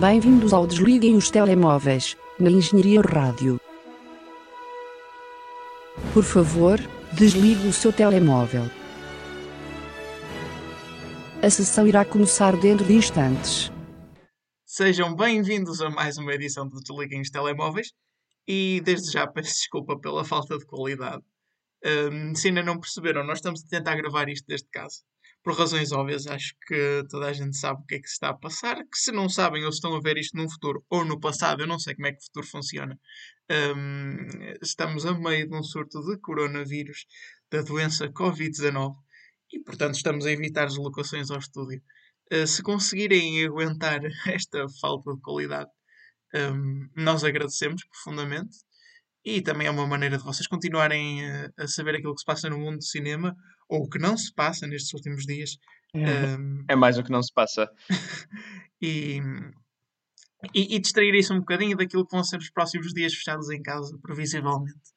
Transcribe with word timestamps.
Bem-vindos 0.00 0.52
ao 0.52 0.66
Desliguem 0.66 1.16
os 1.16 1.30
Telemóveis, 1.30 2.18
na 2.38 2.50
Engenharia 2.50 3.00
Rádio. 3.00 3.58
Por 6.12 6.22
favor, 6.22 6.78
desligue 7.14 7.66
o 7.66 7.72
seu 7.72 7.90
telemóvel. 7.90 8.64
A 11.42 11.48
sessão 11.48 11.86
irá 11.86 12.04
começar 12.04 12.54
dentro 12.60 12.84
de 12.84 12.92
instantes. 12.92 13.72
Sejam 14.66 15.16
bem-vindos 15.16 15.80
a 15.80 15.88
mais 15.88 16.18
uma 16.18 16.34
edição 16.34 16.68
do 16.68 16.78
Desliguem 16.78 17.22
os 17.22 17.30
Telemóveis 17.30 17.90
e 18.46 18.82
desde 18.84 19.10
já 19.12 19.24
peço 19.32 19.54
desculpa 19.54 19.98
pela 19.98 20.26
falta 20.26 20.58
de 20.58 20.66
qualidade. 20.66 21.22
Um, 21.82 22.34
se 22.34 22.48
ainda 22.48 22.62
não 22.62 22.78
perceberam, 22.78 23.24
nós 23.24 23.38
estamos 23.38 23.64
a 23.64 23.68
tentar 23.68 23.96
gravar 23.96 24.28
isto 24.28 24.44
desde 24.46 24.68
casa. 24.68 24.98
Por 25.46 25.56
razões 25.56 25.92
óbvias, 25.92 26.26
acho 26.26 26.56
que 26.66 27.04
toda 27.08 27.28
a 27.28 27.32
gente 27.32 27.56
sabe 27.56 27.80
o 27.80 27.86
que 27.86 27.94
é 27.94 28.00
que 28.00 28.08
se 28.08 28.14
está 28.14 28.30
a 28.30 28.34
passar. 28.34 28.78
Que 28.78 28.98
se 28.98 29.12
não 29.12 29.28
sabem 29.28 29.62
ou 29.62 29.70
estão 29.70 29.94
a 29.94 30.00
ver 30.00 30.18
isto 30.18 30.36
no 30.36 30.50
futuro 30.50 30.84
ou 30.90 31.04
no 31.04 31.20
passado, 31.20 31.60
eu 31.60 31.68
não 31.68 31.78
sei 31.78 31.94
como 31.94 32.08
é 32.08 32.10
que 32.10 32.18
o 32.18 32.24
futuro 32.24 32.46
funciona. 32.48 32.98
Um, 33.48 34.26
estamos 34.60 35.06
a 35.06 35.16
meio 35.16 35.48
de 35.48 35.54
um 35.54 35.62
surto 35.62 36.02
de 36.02 36.18
coronavírus, 36.18 37.06
da 37.48 37.62
doença 37.62 38.08
Covid-19, 38.08 38.96
e 39.52 39.60
portanto 39.60 39.94
estamos 39.94 40.26
a 40.26 40.32
evitar 40.32 40.66
deslocações 40.66 41.30
ao 41.30 41.38
estúdio. 41.38 41.80
Uh, 42.32 42.44
se 42.44 42.60
conseguirem 42.60 43.46
aguentar 43.46 44.00
esta 44.26 44.66
falta 44.80 45.14
de 45.14 45.20
qualidade, 45.20 45.70
um, 46.34 46.88
nós 46.96 47.22
agradecemos 47.22 47.84
profundamente. 47.84 48.56
E 49.24 49.40
também 49.40 49.68
é 49.68 49.70
uma 49.70 49.86
maneira 49.86 50.18
de 50.18 50.24
vocês 50.24 50.48
continuarem 50.48 51.24
a, 51.24 51.52
a 51.56 51.68
saber 51.68 51.94
aquilo 51.94 52.14
que 52.14 52.20
se 52.20 52.26
passa 52.26 52.50
no 52.50 52.58
mundo 52.58 52.78
do 52.78 52.84
cinema 52.84 53.36
ou 53.68 53.84
o 53.84 53.88
que 53.88 53.98
não 53.98 54.16
se 54.16 54.32
passa 54.32 54.66
nestes 54.66 54.92
últimos 54.94 55.24
dias. 55.24 55.58
Um, 55.94 56.64
É 56.68 56.76
mais 56.76 56.98
o 56.98 57.02
que 57.02 57.10
não 57.10 57.22
se 57.22 57.32
passa. 57.32 57.70
e, 58.80 59.20
e, 60.54 60.76
e 60.76 60.78
distraírem-se 60.78 61.32
um 61.32 61.40
bocadinho 61.40 61.76
daquilo 61.76 62.06
que 62.06 62.14
vão 62.14 62.24
ser 62.24 62.38
os 62.38 62.50
próximos 62.50 62.92
dias 62.92 63.14
fechados 63.14 63.50
em 63.50 63.62
casa, 63.62 63.98
previsivelmente. 64.02 64.92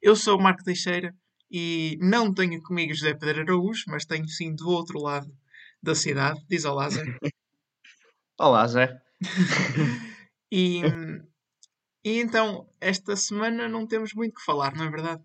Eu 0.00 0.14
sou 0.14 0.38
o 0.38 0.42
Marco 0.42 0.64
Teixeira 0.64 1.14
e 1.50 1.98
não 2.00 2.32
tenho 2.32 2.62
comigo 2.62 2.94
José 2.94 3.14
Pedro 3.14 3.42
Araújo, 3.42 3.84
mas 3.88 4.04
tenho 4.04 4.28
sim 4.28 4.54
do 4.54 4.68
outro 4.68 5.00
lado 5.00 5.30
da 5.82 5.94
cidade. 5.94 6.40
Diz 6.48 6.64
olá, 6.64 6.88
Zé. 6.88 7.02
Olá, 8.38 8.66
Zé. 8.66 9.00
e, 10.50 10.82
e 12.04 12.20
então, 12.20 12.68
esta 12.80 13.14
semana 13.14 13.68
não 13.68 13.86
temos 13.86 14.12
muito 14.12 14.34
que 14.34 14.44
falar, 14.44 14.74
não 14.74 14.84
é 14.84 14.90
verdade? 14.90 15.22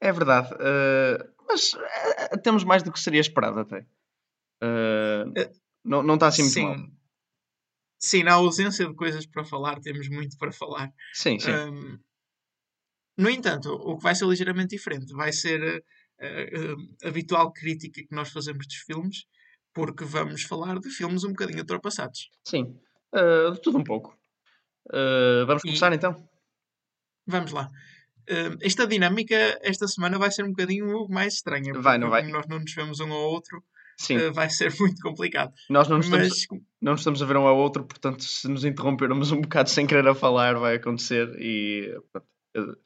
É 0.00 0.12
verdade. 0.12 0.52
uh, 0.54 1.37
mas 1.48 1.72
uh, 1.72 2.40
temos 2.42 2.62
mais 2.64 2.82
do 2.82 2.92
que 2.92 3.00
seria 3.00 3.20
esperado 3.20 3.60
até. 3.60 3.80
Uh, 4.62 5.32
não, 5.84 6.02
não 6.02 6.14
está 6.14 6.28
assim 6.28 6.42
muito 6.42 6.54
sim. 6.54 6.62
mal. 6.64 6.76
Sim, 8.00 8.22
na 8.22 8.34
ausência 8.34 8.86
de 8.86 8.94
coisas 8.94 9.26
para 9.26 9.44
falar, 9.44 9.80
temos 9.80 10.08
muito 10.08 10.36
para 10.38 10.52
falar. 10.52 10.92
Sim, 11.12 11.38
sim. 11.38 11.50
Um, 11.50 11.98
no 13.16 13.28
entanto, 13.28 13.72
o 13.72 13.96
que 13.96 14.02
vai 14.04 14.14
ser 14.14 14.26
ligeiramente 14.26 14.76
diferente 14.76 15.12
vai 15.12 15.32
ser 15.32 15.82
a, 16.20 16.24
a- 16.26 17.06
a 17.06 17.08
habitual 17.08 17.52
crítica 17.52 18.00
que 18.02 18.14
nós 18.14 18.28
fazemos 18.30 18.66
dos 18.66 18.76
filmes, 18.76 19.24
porque 19.74 20.04
vamos 20.04 20.42
falar 20.42 20.78
de 20.78 20.88
filmes 20.90 21.24
um 21.24 21.30
bocadinho 21.30 21.58
ultrapassados. 21.60 22.30
Sim. 22.44 22.78
Uh, 23.12 23.52
de 23.52 23.60
tudo 23.62 23.78
um 23.78 23.84
pouco. 23.84 24.16
Uh, 24.88 25.44
vamos 25.46 25.62
E- 25.64 25.68
começar 25.68 25.92
então? 25.92 26.28
Vamos 27.26 27.50
lá. 27.52 27.68
Um, 28.30 28.58
esta 28.60 28.86
dinâmica 28.86 29.58
esta 29.62 29.88
semana 29.88 30.18
vai 30.18 30.30
ser 30.30 30.44
um 30.44 30.50
bocadinho 30.50 31.08
mais 31.08 31.34
estranha. 31.34 31.72
Vai, 31.74 31.96
não 31.98 32.08
porque 32.08 32.22
vai? 32.22 32.30
Nós 32.30 32.46
não 32.46 32.58
nos 32.58 32.74
vemos 32.74 33.00
um 33.00 33.10
ao 33.10 33.30
outro, 33.30 33.62
Sim. 33.96 34.18
uh, 34.18 34.32
vai 34.32 34.50
ser 34.50 34.70
muito 34.78 35.00
complicado. 35.00 35.52
Nós 35.70 35.88
não 35.88 35.96
nos, 35.96 36.08
Mas 36.08 36.28
estamos, 36.28 36.64
não 36.80 36.92
nos 36.92 37.00
estamos 37.00 37.22
a 37.22 37.26
ver 37.26 37.36
um 37.36 37.46
ao 37.46 37.56
outro, 37.56 37.84
portanto, 37.84 38.22
se 38.22 38.46
nos 38.48 38.64
interrompermos 38.64 39.30
um 39.32 39.40
bocado 39.40 39.70
sem 39.70 39.86
querer 39.86 40.06
a 40.06 40.14
falar, 40.14 40.58
vai 40.58 40.76
acontecer. 40.76 41.28
E, 41.40 41.98
pronto, 42.12 42.78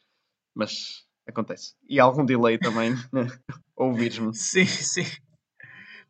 mas 0.55 1.05
acontece. 1.27 1.75
E 1.89 1.99
algum 1.99 2.25
delay 2.25 2.59
também. 2.59 2.95
Ouvires-me. 3.77 4.35
Sim, 4.35 4.67
sim. 4.67 5.07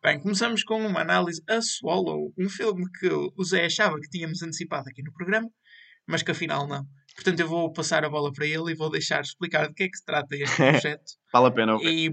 Bem, 0.02 0.20
começamos 0.20 0.64
com 0.64 0.84
uma 0.84 1.00
análise 1.00 1.40
a 1.48 1.60
Swallow, 1.62 2.34
um 2.36 2.48
filme 2.48 2.84
que 2.98 3.08
o 3.08 3.44
Zé 3.44 3.66
achava 3.66 4.00
que 4.00 4.08
tínhamos 4.08 4.42
antecipado 4.42 4.88
aqui 4.88 5.00
no 5.00 5.12
programa, 5.12 5.48
mas 6.08 6.24
que 6.24 6.32
afinal 6.32 6.66
não. 6.66 6.84
Portanto, 7.14 7.40
eu 7.40 7.48
vou 7.48 7.72
passar 7.72 8.04
a 8.04 8.08
bola 8.10 8.32
para 8.32 8.46
ele 8.46 8.72
e 8.72 8.74
vou 8.74 8.90
deixar 8.90 9.20
explicar 9.20 9.68
de 9.68 9.74
que 9.74 9.84
é 9.84 9.88
que 9.88 9.96
se 9.96 10.04
trata 10.04 10.34
este 10.36 10.56
projeto 10.56 11.12
Vale 11.32 11.46
a 11.46 11.50
pena 11.50 11.74
ouvir. 11.74 12.12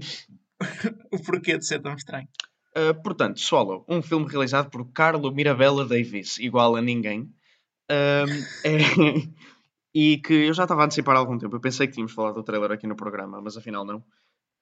o 1.12 1.22
porquê 1.22 1.56
de 1.58 1.66
ser 1.66 1.80
tão 1.80 1.94
estranho. 1.94 2.28
Uh, 2.76 2.94
portanto, 3.02 3.40
Swallow, 3.40 3.84
um 3.88 4.00
filme 4.02 4.28
realizado 4.28 4.70
por 4.70 4.84
Carlo 4.92 5.32
Mirabella 5.32 5.84
Davis, 5.84 6.38
igual 6.38 6.76
a 6.76 6.82
ninguém. 6.82 7.32
Um, 7.90 8.44
é- 8.64 9.28
e 9.92 10.18
que 10.18 10.32
eu 10.32 10.52
já 10.54 10.62
estava 10.62 10.82
a 10.82 10.84
antecipar 10.84 11.16
há 11.16 11.18
algum 11.18 11.36
tempo. 11.36 11.56
Eu 11.56 11.60
pensei 11.60 11.86
que 11.86 11.94
tínhamos 11.94 12.12
falado 12.12 12.34
do 12.34 12.44
trailer 12.44 12.70
aqui 12.70 12.86
no 12.86 12.94
programa, 12.94 13.40
mas 13.40 13.56
afinal 13.56 13.84
não. 13.84 14.04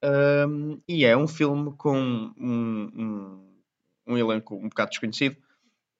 Um, 0.03 0.81
e 0.87 1.05
é 1.05 1.15
um 1.15 1.27
filme 1.27 1.73
com 1.77 1.95
um, 1.95 2.89
um, 2.95 3.61
um 4.07 4.17
elenco 4.17 4.55
um 4.55 4.69
bocado 4.69 4.89
desconhecido. 4.89 5.37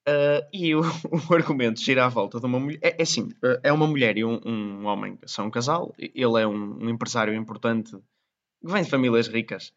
Uh, 0.09 0.41
e 0.51 0.73
o, 0.73 0.81
o 1.29 1.33
argumento 1.35 1.79
gira 1.81 2.05
à 2.05 2.09
volta 2.09 2.39
de 2.39 2.45
uma 2.45 2.59
mulher. 2.59 2.79
É, 2.81 2.95
é 2.97 3.03
assim: 3.03 3.23
uh, 3.43 3.59
é 3.61 3.71
uma 3.71 3.85
mulher 3.85 4.17
e 4.17 4.25
um, 4.25 4.39
um 4.43 4.85
homem, 4.85 5.19
são 5.25 5.47
um 5.47 5.51
casal. 5.51 5.93
Ele 5.99 6.41
é 6.41 6.47
um, 6.47 6.83
um 6.83 6.89
empresário 6.89 7.33
importante 7.35 7.91
que 7.91 8.71
vem 8.71 8.83
de 8.83 8.89
famílias 8.89 9.27
ricas. 9.27 9.71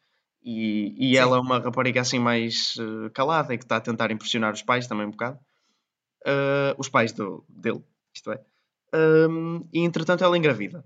E, 0.44 0.94
e 0.98 1.16
ela 1.16 1.36
é 1.36 1.40
uma 1.40 1.58
rapariga 1.58 2.00
assim 2.00 2.18
mais 2.18 2.74
uh, 2.76 3.10
calada 3.10 3.54
e 3.54 3.58
que 3.58 3.64
está 3.64 3.76
a 3.76 3.80
tentar 3.80 4.10
impressionar 4.10 4.52
os 4.52 4.62
pais 4.62 4.86
também 4.86 5.06
um 5.06 5.10
bocado. 5.10 5.38
Uh, 6.26 6.74
os 6.78 6.88
pais 6.88 7.12
do, 7.12 7.44
dele, 7.48 7.82
isto 8.14 8.32
é. 8.32 8.40
E 9.72 9.80
entretanto 9.80 10.22
ela 10.24 10.36
engravida. 10.36 10.84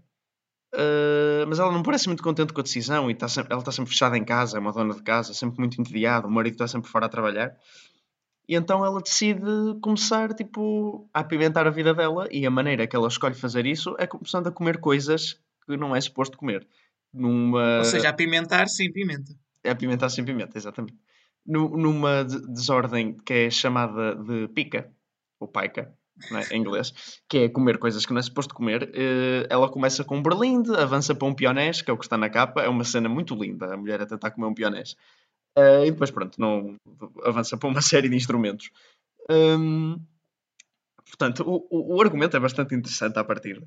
Mas 1.48 1.58
ela 1.58 1.72
não 1.72 1.82
parece 1.82 2.06
muito 2.06 2.22
contente 2.22 2.52
com 2.52 2.60
a 2.60 2.62
decisão 2.62 3.08
e 3.10 3.14
está 3.14 3.28
sempre- 3.28 3.52
ela 3.52 3.60
está 3.60 3.72
sempre 3.72 3.90
fechada 3.90 4.16
em 4.16 4.24
casa, 4.24 4.58
é 4.58 4.60
uma 4.60 4.72
dona 4.72 4.94
de 4.94 5.02
casa, 5.02 5.32
sempre 5.32 5.58
muito 5.58 5.80
entediada, 5.80 6.26
o 6.26 6.30
marido 6.30 6.52
está 6.52 6.68
sempre 6.68 6.90
fora 6.90 7.06
a 7.06 7.08
trabalhar. 7.08 7.56
E 8.48 8.54
então 8.54 8.84
ela 8.84 9.00
decide 9.02 9.40
começar 9.80 10.32
tipo, 10.32 11.08
a 11.12 11.20
apimentar 11.20 11.66
a 11.66 11.70
vida 11.70 11.92
dela 11.92 12.28
e 12.30 12.46
a 12.46 12.50
maneira 12.50 12.86
que 12.86 12.94
ela 12.94 13.08
escolhe 13.08 13.34
fazer 13.34 13.66
isso 13.66 13.96
é 13.98 14.06
começando 14.06 14.46
a 14.46 14.52
comer 14.52 14.78
coisas 14.78 15.40
que 15.66 15.76
não 15.76 15.94
é 15.96 16.00
suposto 16.00 16.38
comer. 16.38 16.66
Numa... 17.12 17.78
Ou 17.78 17.84
seja, 17.84 18.08
apimentar 18.08 18.68
sem 18.68 18.92
pimenta. 18.92 19.32
É 19.64 19.70
apimentar 19.70 20.08
sem 20.10 20.24
pimenta, 20.24 20.56
exatamente. 20.56 20.96
Nu- 21.44 21.76
numa 21.76 22.24
de- 22.24 22.46
desordem 22.52 23.14
que 23.14 23.32
é 23.32 23.50
chamada 23.50 24.14
de 24.14 24.48
pica, 24.48 24.90
ou 25.40 25.48
paica, 25.48 25.92
é? 26.32 26.54
em 26.54 26.60
inglês, 26.60 26.92
que 27.28 27.38
é 27.38 27.48
comer 27.48 27.78
coisas 27.78 28.06
que 28.06 28.12
não 28.12 28.20
é 28.20 28.22
suposto 28.22 28.54
comer. 28.54 28.90
eh, 28.94 29.46
ela 29.50 29.68
começa 29.68 30.04
com 30.04 30.18
um 30.18 30.22
berlinde, 30.22 30.74
avança 30.76 31.14
para 31.14 31.26
um 31.26 31.34
pionés, 31.34 31.82
que 31.82 31.90
é 31.90 31.94
o 31.94 31.98
que 31.98 32.04
está 32.04 32.16
na 32.16 32.30
capa. 32.30 32.62
É 32.62 32.68
uma 32.68 32.84
cena 32.84 33.08
muito 33.08 33.34
linda, 33.34 33.74
a 33.74 33.76
mulher 33.76 34.00
a 34.02 34.06
tentar 34.06 34.30
comer 34.30 34.46
um 34.46 34.54
pionés. 34.54 34.96
Eh, 35.56 35.86
e 35.86 35.90
depois, 35.90 36.10
pronto, 36.10 36.38
não, 36.38 36.76
avança 37.24 37.56
para 37.56 37.68
uma 37.68 37.80
série 37.82 38.08
de 38.08 38.16
instrumentos. 38.16 38.70
Hum, 39.30 39.98
portanto, 41.06 41.42
o, 41.46 41.66
o, 41.70 41.96
o 41.96 42.00
argumento 42.02 42.36
é 42.36 42.40
bastante 42.40 42.74
interessante 42.74 43.18
à 43.18 43.24
partida. 43.24 43.66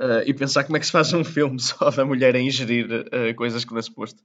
Eh, 0.00 0.24
e 0.26 0.34
pensar 0.34 0.64
como 0.64 0.76
é 0.76 0.80
que 0.80 0.86
se 0.86 0.92
faz 0.92 1.12
um 1.12 1.24
filme 1.24 1.58
só 1.60 1.90
da 1.90 2.04
mulher 2.04 2.34
a 2.34 2.40
ingerir 2.40 3.06
eh, 3.12 3.34
coisas 3.34 3.64
que 3.64 3.72
não 3.72 3.78
é 3.78 3.82
suposto. 3.82 4.22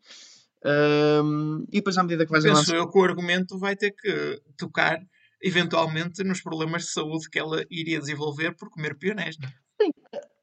Hum, 1.24 1.66
e 1.69 1.78
depois, 1.78 1.97
à 1.97 2.03
medida 2.03 2.25
que 2.25 2.31
vais 2.31 2.44
Penso 2.44 2.56
avançando. 2.57 2.78
eu 2.78 2.90
que 2.90 2.97
o 2.97 3.03
argumento 3.03 3.57
vai 3.57 3.75
ter 3.75 3.91
que 3.91 4.41
tocar 4.57 5.00
eventualmente 5.41 6.24
nos 6.24 6.41
problemas 6.41 6.84
de 6.84 6.91
saúde 6.91 7.29
que 7.29 7.38
ela 7.38 7.63
iria 7.69 8.00
desenvolver 8.00 8.56
por 8.56 8.69
comer 8.69 8.97
pionés. 8.97 9.38
não 9.38 9.47
é? 9.47 9.95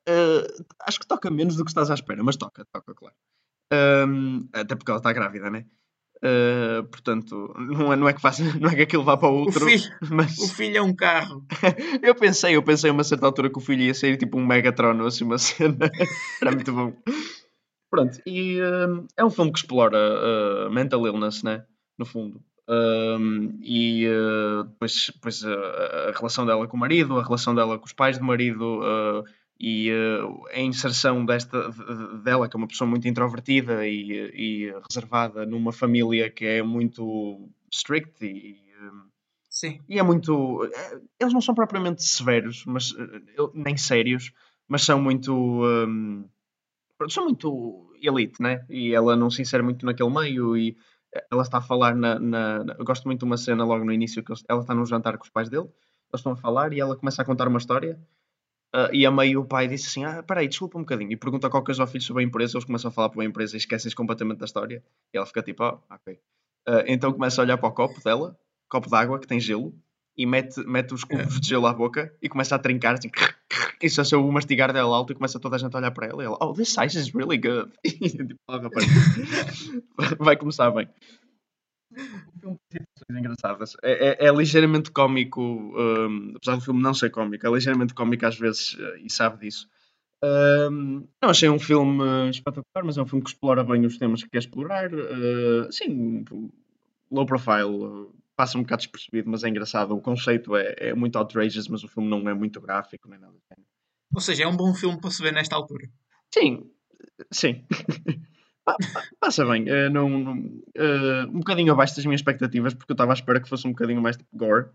Uh, 0.08 0.64
acho 0.86 0.98
que 0.98 1.06
toca 1.06 1.30
menos 1.30 1.56
do 1.56 1.64
que 1.64 1.70
estás 1.70 1.90
à 1.90 1.94
espera, 1.94 2.22
mas 2.22 2.36
toca, 2.36 2.64
toca, 2.72 2.94
claro. 2.94 3.14
Um, 3.72 4.48
até 4.52 4.74
porque 4.74 4.90
ela 4.90 4.98
está 4.98 5.12
grávida, 5.12 5.48
né? 5.48 5.60
Uh, 5.60 5.81
portanto, 6.90 7.52
não 7.58 7.92
é, 7.92 7.96
não, 7.96 8.08
é 8.08 8.12
que 8.12 8.20
faça, 8.20 8.42
não 8.60 8.70
é 8.70 8.74
que 8.74 8.82
aquilo 8.82 9.02
vá 9.04 9.16
para 9.16 9.28
o 9.28 9.32
O 9.32 9.38
outro. 9.40 9.66
filho, 9.66 9.90
Mas 10.10 10.38
o 10.38 10.48
filho 10.54 10.76
é 10.78 10.82
um 10.82 10.94
carro. 10.94 11.44
eu 12.02 12.14
pensei, 12.14 12.56
eu 12.56 12.62
pensei 12.62 12.90
a 12.90 12.92
uma 12.92 13.04
certa 13.04 13.26
altura 13.26 13.50
que 13.50 13.58
o 13.58 13.62
filho 13.62 13.82
ia 13.82 13.94
sair 13.94 14.16
tipo 14.16 14.38
um 14.38 14.46
Megatron 14.46 14.98
ou 15.00 15.06
assim, 15.06 15.24
uma 15.24 15.36
cena. 15.38 15.90
Era 16.40 16.52
muito 16.52 16.72
bom. 16.72 16.92
Pronto, 17.90 18.18
e 18.26 18.58
um, 18.62 19.06
é 19.16 19.24
um 19.24 19.30
filme 19.30 19.52
que 19.52 19.58
explora 19.58 19.98
uh, 19.98 20.70
mental 20.70 21.06
illness, 21.06 21.42
né? 21.42 21.64
No 21.98 22.06
fundo. 22.06 22.40
Um, 22.68 23.58
e 23.60 24.06
uh, 24.08 24.64
depois, 24.64 25.10
depois 25.12 25.42
uh, 25.42 26.08
a 26.08 26.12
relação 26.16 26.46
dela 26.46 26.66
com 26.66 26.76
o 26.76 26.80
marido, 26.80 27.18
a 27.18 27.22
relação 27.22 27.54
dela 27.54 27.78
com 27.78 27.84
os 27.84 27.92
pais 27.92 28.16
do 28.18 28.24
marido 28.24 28.80
uh, 28.80 29.24
e 29.62 29.90
uh, 29.92 30.44
a 30.52 30.58
inserção 30.60 31.24
desta, 31.24 31.70
de- 31.70 31.76
de- 32.18 32.18
dela, 32.24 32.48
que 32.48 32.56
é 32.56 32.58
uma 32.58 32.66
pessoa 32.66 32.90
muito 32.90 33.06
introvertida 33.06 33.86
e, 33.86 34.10
e 34.34 34.72
reservada, 34.90 35.46
numa 35.46 35.72
família 35.72 36.28
que 36.28 36.44
é 36.44 36.62
muito 36.64 37.48
strict 37.72 38.24
e, 38.26 38.60
um, 38.82 39.04
Sim. 39.48 39.78
e 39.88 39.98
é 40.00 40.02
muito. 40.02 40.64
eh, 40.64 41.00
Eles 41.20 41.32
não 41.32 41.40
são 41.40 41.54
propriamente 41.54 42.02
severos, 42.02 42.64
mas 42.66 42.92
eh, 42.98 43.22
nem 43.54 43.76
sérios, 43.76 44.32
mas 44.66 44.82
são 44.82 45.00
muito. 45.00 45.32
pronto, 46.98 47.12
são 47.12 47.24
muito 47.24 47.92
elite, 48.02 48.42
né? 48.42 48.64
E 48.68 48.92
ela 48.94 49.14
não 49.16 49.30
se 49.30 49.42
insere 49.42 49.62
muito 49.62 49.86
naquele 49.86 50.10
meio 50.10 50.56
e 50.56 50.76
ela 51.30 51.42
está 51.42 51.58
a 51.58 51.62
falar 51.62 51.94
na, 51.94 52.18
na- 52.18 52.64
na- 52.64 52.74
Eu 52.78 52.84
gosto 52.84 53.04
muito 53.04 53.20
de 53.20 53.24
uma 53.26 53.36
cena 53.36 53.64
logo 53.64 53.84
no 53.84 53.92
início 53.92 54.22
que 54.24 54.32
ela 54.48 54.60
está 54.60 54.74
num 54.74 54.86
jantar 54.86 55.16
com 55.18 55.24
os 55.24 55.30
pais 55.30 55.48
dele 55.48 55.64
Eles 56.10 56.20
estão 56.20 56.32
a 56.32 56.36
falar 56.36 56.72
e 56.72 56.80
ela 56.80 56.96
começa 56.96 57.22
a 57.22 57.24
contar 57.24 57.46
uma 57.48 57.58
história. 57.58 58.00
Ah, 58.72 58.88
e 58.92 59.04
a 59.04 59.10
meio 59.10 59.40
o 59.40 59.44
pai 59.44 59.68
disse 59.68 59.88
assim: 59.88 60.04
Ah, 60.04 60.22
peraí, 60.22 60.48
desculpa 60.48 60.78
um 60.78 60.82
bocadinho. 60.82 61.12
E 61.12 61.16
pergunta 61.16 61.50
qualquer 61.50 61.66
coisa 61.66 61.82
ao 61.82 61.86
filho 61.86 62.02
sobre 62.02 62.22
a 62.22 62.26
empresa. 62.26 62.56
Eles 62.56 62.64
começam 62.64 62.88
a 62.88 62.92
falar 62.92 63.10
para 63.10 63.22
a 63.22 63.26
empresa 63.26 63.54
e 63.56 63.58
esquecem-se 63.58 63.94
completamente 63.94 64.38
da 64.38 64.46
história. 64.46 64.82
E 65.12 65.16
ela 65.16 65.26
fica 65.26 65.42
tipo: 65.42 65.62
Ah, 65.62 65.78
ok. 65.90 66.18
Ah, 66.66 66.84
então 66.86 67.12
começa 67.12 67.40
a 67.40 67.44
olhar 67.44 67.58
para 67.58 67.68
o 67.68 67.72
copo 67.72 68.02
dela, 68.02 68.36
copo 68.68 68.88
de 68.88 68.96
água 68.96 69.18
que 69.18 69.26
tem 69.26 69.38
gelo, 69.38 69.74
e 70.16 70.24
mete, 70.24 70.60
mete 70.66 70.94
os 70.94 71.04
cubos 71.04 71.40
de 71.40 71.48
gelo 71.48 71.66
à 71.66 71.72
boca 71.72 72.14
e 72.22 72.28
começa 72.28 72.54
a 72.54 72.58
trincar 72.58 72.94
assim. 72.94 73.10
E 73.82 73.90
só 73.90 74.04
se 74.04 74.14
eu 74.14 74.22
mastigar 74.30 74.72
dela 74.72 74.96
alto 74.96 75.12
e 75.12 75.16
começa 75.16 75.40
toda 75.40 75.56
a 75.56 75.58
gente 75.58 75.74
a 75.74 75.78
olhar 75.78 75.90
para 75.90 76.06
ela. 76.06 76.22
E 76.22 76.26
ela: 76.26 76.38
Oh, 76.40 76.52
this 76.52 76.72
size 76.72 76.98
is 76.98 77.12
really 77.14 77.36
good. 77.36 77.72
E 77.84 78.08
tipo, 78.08 78.36
"Oh, 78.48 78.58
rapaz, 78.58 78.86
vai 80.18 80.36
começar 80.36 80.70
bem. 80.70 80.88
O 82.34 82.40
filme 82.40 82.58
tem 82.70 82.80
situações 82.96 83.18
engraçadas. 83.20 83.76
É, 83.82 84.24
é- 84.24 84.26
é 84.28 84.32
ligeiramente 84.32 84.90
cómico, 84.90 85.40
hum, 85.42 86.32
apesar 86.36 86.56
do 86.56 86.62
filme 86.62 86.82
não 86.82 86.94
ser 86.94 87.10
cómico, 87.10 87.46
é 87.46 87.50
ligeiramente 87.50 87.94
cómico 87.94 88.26
às 88.26 88.38
vezes 88.38 88.76
eh, 88.78 89.00
e 89.04 89.10
sabe 89.10 89.38
disso. 89.46 89.68
Hum, 90.24 91.06
não 91.20 91.30
achei 91.30 91.48
um 91.48 91.58
filme 91.58 92.30
espetacular, 92.30 92.84
mas 92.84 92.96
é 92.98 93.02
um 93.02 93.06
filme 93.06 93.22
que 93.24 93.30
explora 93.30 93.64
bem 93.64 93.84
os 93.86 93.98
temas 93.98 94.22
que 94.22 94.30
quer 94.30 94.38
explorar. 94.38 94.90
Eh, 94.92 95.68
sim, 95.70 96.24
low 97.10 97.26
profile, 97.26 98.08
passa 98.36 98.56
um 98.58 98.62
bocado 98.62 98.82
despercebido, 98.82 99.30
mas 99.30 99.44
é 99.44 99.48
engraçado. 99.48 99.94
O 99.94 100.00
conceito 100.00 100.56
é, 100.56 100.74
é 100.78 100.94
muito 100.94 101.16
outrageous, 101.18 101.68
mas 101.68 101.84
o 101.84 101.88
filme 101.88 102.08
não 102.08 102.28
é 102.28 102.34
muito 102.34 102.60
gráfico 102.60 103.08
nem 103.08 103.18
nada. 103.18 103.34
Ou 104.14 104.20
seja, 104.20 104.44
é 104.44 104.46
um 104.46 104.56
bom 104.56 104.74
filme 104.74 105.00
para 105.00 105.10
se 105.10 105.22
ver 105.22 105.32
nesta 105.32 105.56
altura. 105.56 105.88
Sim, 106.32 106.70
sim. 107.32 107.64
Pa- 108.64 108.76
pa- 108.92 109.02
Passa 109.20 109.44
bem, 109.44 109.68
eh, 109.68 109.88
não, 109.88 110.36
eh, 110.74 111.24
um 111.26 111.38
bocadinho 111.40 111.72
abaixo 111.72 111.96
das 111.96 112.04
minhas 112.04 112.20
expectativas, 112.20 112.74
porque 112.74 112.92
eu 112.92 112.94
estava 112.94 113.12
à 113.12 113.14
espera 113.14 113.40
que 113.40 113.48
fosse 113.48 113.66
um 113.66 113.70
bocadinho 113.70 114.00
mais 114.00 114.16
tipo 114.16 114.36
gore 114.36 114.66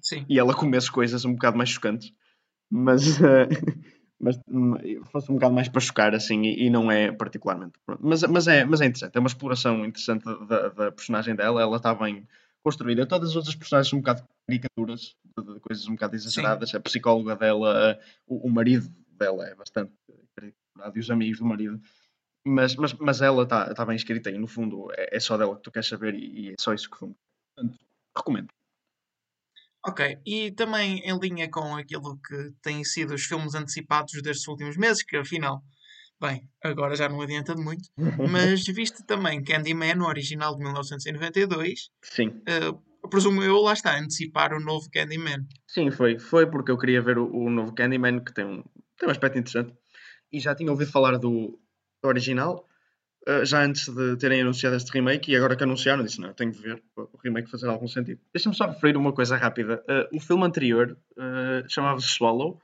Sim. 0.00 0.24
e 0.28 0.38
ela 0.38 0.54
comesse 0.54 0.90
coisas 0.90 1.24
um 1.24 1.32
bocado 1.32 1.56
mais 1.56 1.70
chocantes, 1.70 2.12
mas, 2.70 3.20
eh, 3.20 3.48
mas 4.20 4.38
hum, 4.48 4.74
fosse 5.10 5.30
um 5.30 5.34
bocado 5.34 5.54
mais 5.54 5.68
para 5.68 5.80
chocar 5.80 6.14
assim 6.14 6.42
e, 6.42 6.66
e 6.66 6.70
não 6.70 6.90
é 6.90 7.10
particularmente. 7.10 7.78
Pronto. 7.84 8.00
Mas, 8.04 8.22
mas, 8.22 8.46
é, 8.46 8.64
mas 8.64 8.80
é 8.80 8.86
interessante, 8.86 9.16
é 9.16 9.20
uma 9.20 9.28
exploração 9.28 9.84
interessante 9.84 10.24
da, 10.46 10.68
da 10.68 10.92
personagem 10.92 11.34
dela, 11.34 11.60
ela 11.60 11.76
está 11.76 11.94
bem 11.94 12.26
construída. 12.62 13.06
Todas 13.06 13.30
as 13.30 13.36
outras 13.36 13.54
personagens 13.54 13.90
são 13.90 13.98
um 13.98 14.02
bocado 14.02 14.22
caricaturas, 14.46 15.16
de, 15.36 15.54
de 15.54 15.60
coisas 15.60 15.86
um 15.88 15.92
bocado 15.92 16.16
exageradas. 16.16 16.74
A 16.74 16.80
psicóloga 16.80 17.36
dela, 17.36 17.98
o, 18.26 18.46
o 18.48 18.50
marido 18.50 18.88
dela 19.18 19.46
é 19.46 19.54
bastante 19.54 19.92
caricaturado 20.34 20.96
e 20.96 21.00
os 21.00 21.10
amigos 21.10 21.38
do 21.38 21.44
marido. 21.44 21.80
Mas, 22.46 22.76
mas, 22.76 22.92
mas 22.94 23.22
ela 23.22 23.44
está 23.44 23.72
tá 23.74 23.84
bem 23.86 23.96
escrita 23.96 24.30
e 24.30 24.38
no 24.38 24.46
fundo 24.46 24.88
é, 24.92 25.16
é 25.16 25.20
só 25.20 25.36
dela 25.36 25.56
que 25.56 25.62
tu 25.62 25.70
queres 25.70 25.88
saber 25.88 26.14
e, 26.14 26.48
e 26.48 26.50
é 26.50 26.54
só 26.58 26.74
isso 26.74 26.90
que 26.90 26.96
o 26.96 26.98
filme. 26.98 27.16
Portanto, 27.56 27.78
recomendo. 28.16 28.48
Ok, 29.86 30.18
e 30.26 30.50
também 30.52 31.00
em 31.00 31.18
linha 31.18 31.50
com 31.50 31.76
aquilo 31.76 32.18
que 32.26 32.52
têm 32.62 32.82
sido 32.84 33.14
os 33.14 33.24
filmes 33.24 33.54
antecipados 33.54 34.22
destes 34.22 34.48
últimos 34.48 34.76
meses, 34.78 35.02
que 35.02 35.16
afinal, 35.16 35.62
bem, 36.18 36.48
agora 36.62 36.96
já 36.96 37.06
não 37.06 37.20
adianta 37.20 37.54
de 37.54 37.62
muito, 37.62 37.84
mas 38.32 38.64
viste 38.66 39.04
também 39.04 39.44
Candyman, 39.44 40.00
o 40.00 40.06
original 40.06 40.56
de 40.56 40.62
1992, 40.62 41.90
Sim, 42.02 42.42
eh, 42.46 42.72
presumo 43.10 43.42
eu, 43.42 43.56
lá 43.60 43.72
está, 43.74 43.98
antecipar 43.98 44.54
o 44.54 44.60
novo 44.60 44.88
Candyman. 44.90 45.46
sim, 45.68 45.90
foi. 45.90 46.18
Foi 46.18 46.46
porque 46.50 46.70
eu 46.70 46.78
queria 46.78 47.02
ver 47.02 47.18
o, 47.18 47.30
o 47.30 47.50
novo 47.50 47.74
Candyman, 47.74 48.20
que 48.24 48.32
tem 48.32 48.44
um, 48.44 48.62
tem 48.98 49.08
um 49.08 49.10
aspecto 49.12 49.38
interessante. 49.38 49.74
E 50.32 50.40
já 50.40 50.54
tinha 50.54 50.70
ouvido 50.70 50.90
falar 50.90 51.18
do 51.18 51.58
original, 52.06 52.68
eh, 53.26 53.44
já 53.44 53.64
antes 53.64 53.88
de 53.88 54.16
terem 54.16 54.42
anunciado 54.42 54.76
este 54.76 54.92
remake, 54.92 55.32
e 55.32 55.36
agora 55.36 55.56
que 55.56 55.64
anunciaram, 55.64 56.04
disse: 56.04 56.20
Não, 56.20 56.32
tenho 56.32 56.52
de 56.52 56.58
ver 56.60 56.82
para 56.94 57.04
o 57.04 57.18
remake 57.22 57.50
fazer 57.50 57.68
algum 57.68 57.88
sentido. 57.88 58.20
Deixa-me 58.32 58.54
só 58.54 58.66
referir 58.66 58.96
uma 58.96 59.12
coisa 59.12 59.36
rápida. 59.36 59.82
Eh, 59.88 60.08
o 60.12 60.20
filme 60.20 60.44
anterior 60.44 60.96
eh, 61.18 61.64
chamava-se 61.68 62.08
Swallow, 62.08 62.60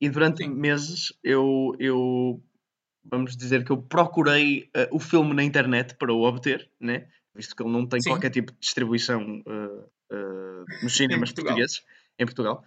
e 0.00 0.08
durante 0.08 0.44
Sim. 0.44 0.50
meses 0.50 1.12
eu, 1.24 1.74
eu, 1.78 2.42
vamos 3.04 3.36
dizer 3.36 3.64
que 3.64 3.72
eu 3.72 3.82
procurei 3.82 4.70
o 4.92 5.00
filme 5.00 5.34
na 5.34 5.42
internet 5.42 5.96
para 5.96 6.12
o 6.12 6.22
obter, 6.22 6.70
né? 6.78 7.08
visto 7.34 7.56
que 7.56 7.62
ele 7.62 7.72
não 7.72 7.84
tem 7.84 8.00
Sim. 8.00 8.10
qualquer 8.10 8.30
tipo 8.30 8.52
de 8.52 8.58
distribuição 8.60 9.42
nos 10.82 10.96
cinemas 10.96 11.30
Portugal. 11.30 11.54
portugueses, 11.54 11.82
em 12.16 12.24
Portugal. 12.24 12.64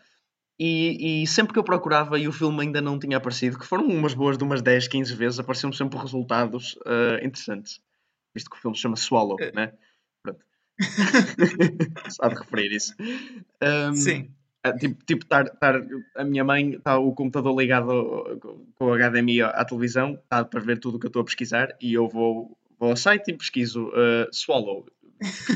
E, 0.64 1.24
e 1.24 1.28
sempre 1.28 1.54
que 1.54 1.58
eu 1.60 1.64
procurava 1.64 2.20
e 2.20 2.28
o 2.28 2.32
filme 2.32 2.62
ainda 2.62 2.80
não 2.82 3.00
tinha 3.00 3.18
aparecido, 3.18 3.58
que 3.58 3.66
foram 3.66 3.86
umas 3.88 4.14
boas 4.14 4.38
de 4.38 4.44
umas 4.44 4.62
10, 4.62 4.88
15 4.88 5.16
vezes, 5.16 5.40
apareciam 5.40 5.74
sempre 5.74 5.98
resultados 5.98 6.78
eh, 6.86 7.26
interessantes. 7.26 7.80
Visto 8.36 8.50
que 8.52 8.58
o 8.58 8.60
filme 8.60 8.76
se 8.78 8.84
chama 8.84 8.96
Swallow, 8.96 9.38
Eh. 9.40 9.52
né? 9.56 9.74
Pronto. 10.22 10.46
Sabe 12.10 12.36
referir 12.36 12.72
isso. 12.76 12.94
Um, 13.64 13.94
Sim. 13.96 14.30
Tipo, 14.80 15.04
tipo 15.06 15.26
tar, 15.26 15.50
tar- 15.50 15.82
a 16.16 16.24
minha 16.24 16.44
mãe 16.44 16.76
está 16.76 16.96
o 17.00 17.12
computador 17.14 17.60
ligado 17.60 18.40
com 18.76 18.86
o 18.86 18.94
HDMI 18.96 19.42
à 19.42 19.66
televisão, 19.66 20.14
está 20.14 20.46
para 20.46 20.60
ver 20.60 20.78
tudo 20.78 20.98
o 20.98 21.00
que 21.00 21.08
eu 21.08 21.10
estou 21.10 21.24
a 21.24 21.26
pesquisar 21.26 21.76
e 21.82 21.92
eu 21.96 22.08
vou, 22.08 22.56
vou 22.80 22.92
ao 22.92 22.96
site 22.96 23.32
e 23.32 23.34
pesquiso 23.34 23.88
uh, 23.88 24.30
Swallow. 24.32 24.86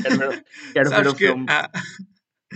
Quero 0.02 0.18
ver, 0.18 0.44
quero 0.72 0.90
ver 0.90 1.06
o 1.06 1.14
filme. 1.14 1.46
há, 1.48 1.70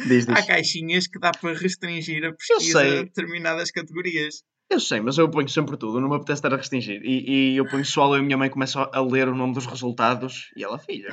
Diz, 0.06 0.28
há 0.28 0.34
diz. 0.34 0.46
caixinhas 0.46 1.06
que 1.06 1.18
dá 1.18 1.30
para 1.32 1.54
restringir 1.54 2.24
a 2.24 2.32
pesquisa 2.32 2.80
a 2.80 3.02
determinadas 3.02 3.70
categorias. 3.70 4.42
Eu 4.68 4.78
sei, 4.78 5.00
mas 5.00 5.18
eu 5.18 5.28
ponho 5.28 5.48
sempre 5.48 5.76
tudo, 5.76 6.00
não 6.00 6.08
me 6.08 6.14
apetece 6.14 6.38
estar 6.38 6.54
a 6.54 6.56
restringir. 6.56 7.02
E, 7.04 7.54
e 7.54 7.56
eu 7.56 7.66
ponho 7.66 7.84
Swallow 7.84 8.16
e 8.16 8.20
a 8.20 8.22
minha 8.22 8.36
mãe 8.36 8.48
começa 8.48 8.88
a 8.92 9.00
ler 9.00 9.28
o 9.28 9.34
nome 9.34 9.52
dos 9.52 9.66
resultados 9.66 10.50
e 10.56 10.62
ela, 10.62 10.78
filha. 10.78 11.10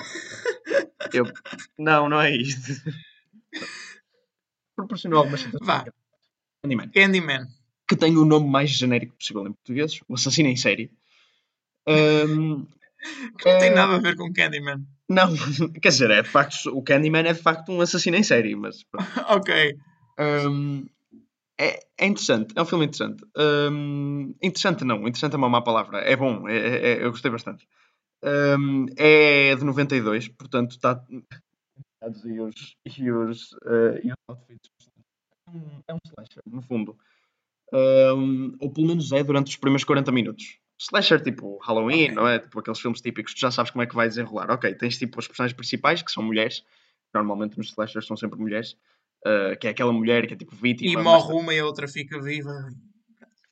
Eu, 1.12 1.26
não, 1.78 2.08
não 2.08 2.22
é 2.22 2.36
isto. 2.36 2.82
Proporcionou 4.76 5.20
algumas. 5.20 5.44
Vá. 5.60 5.86
Candyman. 6.62 6.90
Candyman. 6.90 7.48
que 7.88 7.96
tem 7.96 8.16
o 8.16 8.26
nome 8.26 8.48
mais 8.48 8.70
genérico 8.70 9.16
possível 9.16 9.48
em 9.48 9.54
português, 9.54 10.02
o 10.08 10.14
assassino 10.14 10.50
em 10.50 10.56
série. 10.56 10.92
Ahm, 11.88 12.68
Que 13.38 13.46
não 13.52 13.58
tem 13.60 13.70
É. 13.70 13.74
nada 13.74 13.96
a 13.96 14.00
ver 14.00 14.16
com 14.16 14.32
Candyman. 14.34 14.86
não, 15.10 15.28
quer 15.82 15.90
dizer, 15.90 16.12
é 16.12 16.22
de 16.22 16.30
facto, 16.30 16.70
o 16.76 16.82
Candyman 16.84 17.28
é 17.28 17.34
de 17.34 17.42
facto 17.42 17.72
um 17.72 17.82
assassino 17.82 18.18
em 18.18 18.24
série, 18.24 18.56
mas 18.56 18.84
ok. 19.30 19.78
Ahm, 20.18 20.86
é, 21.60 21.80
é 21.98 22.06
interessante, 22.08 22.54
é 22.56 22.62
um 22.62 22.66
filme 22.66 22.86
interessante. 22.86 23.24
Ahm, 23.36 24.34
interessante 24.42 24.84
não, 24.84 25.00
interessante 25.02 25.34
é 25.36 25.38
uma 25.38 25.50
má 25.50 25.62
palavra, 25.62 26.00
é 26.00 26.16
bom, 26.16 26.48
é, 26.48 26.58
é- 26.58 26.92
é- 26.94 27.04
eu 27.04 27.12
gostei 27.12 27.32
bastante. 27.32 27.68
Ahm, 28.24 28.88
é 28.98 29.56
de 29.56 29.64
92, 29.64 30.28
portanto 30.30 30.72
está. 30.72 31.04
E 32.26 32.40
os, 32.42 32.76
e 32.98 33.12
os, 33.12 33.56
eh, 33.66 34.02
e 34.04 34.08
os 34.10 34.16
outfits. 34.30 34.70
É 35.48 35.52
um- 35.52 35.82
É 35.88 35.94
um 35.94 35.98
slasher, 36.06 36.42
no 36.50 36.62
fundo. 36.62 36.98
Um, 37.74 38.56
ou 38.62 38.72
pelo 38.72 38.88
menos 38.88 39.12
é 39.12 39.24
durante 39.24 39.48
os 39.48 39.58
primeiros 39.58 39.84
40 39.84 40.12
minutos. 40.12 40.58
Slasher 40.80 41.20
tipo 41.22 41.58
Halloween, 41.64 42.04
Ok. 42.06 42.16
não 42.16 42.28
é? 42.28 42.40
Tipo 42.40 42.60
aqueles 42.60 42.80
filmes 42.80 43.02
típicos, 43.02 43.34
tu 43.34 43.40
já 43.40 43.50
sabes 43.52 43.72
como 43.72 43.82
é 43.84 43.88
que 43.88 43.96
vai 43.96 44.08
desenrolar. 44.08 44.52
Ok, 44.52 44.74
tens 44.76 44.98
tipo 44.98 45.20
as 45.20 45.28
personagens 45.28 45.56
principais, 45.56 46.02
que 46.02 46.12
são 46.12 46.22
mulheres, 46.24 46.64
normalmente 47.14 47.58
nos 47.58 47.70
slashers 47.70 48.06
são 48.06 48.16
sempre 48.16 48.40
mulheres, 48.40 48.74
uh, 49.26 49.58
que 49.60 49.68
é 49.68 49.72
aquela 49.72 49.92
mulher 49.92 50.28
que 50.28 50.34
é 50.34 50.38
tipo 50.38 50.56
vítima. 50.56 50.92
E 50.92 50.96
mas- 50.96 51.04
morre 51.04 51.34
uma 51.34 51.54
e 51.54 51.60
a 51.60 51.66
outra 51.66 51.88
fica 51.88 52.22
viva. 52.22 52.70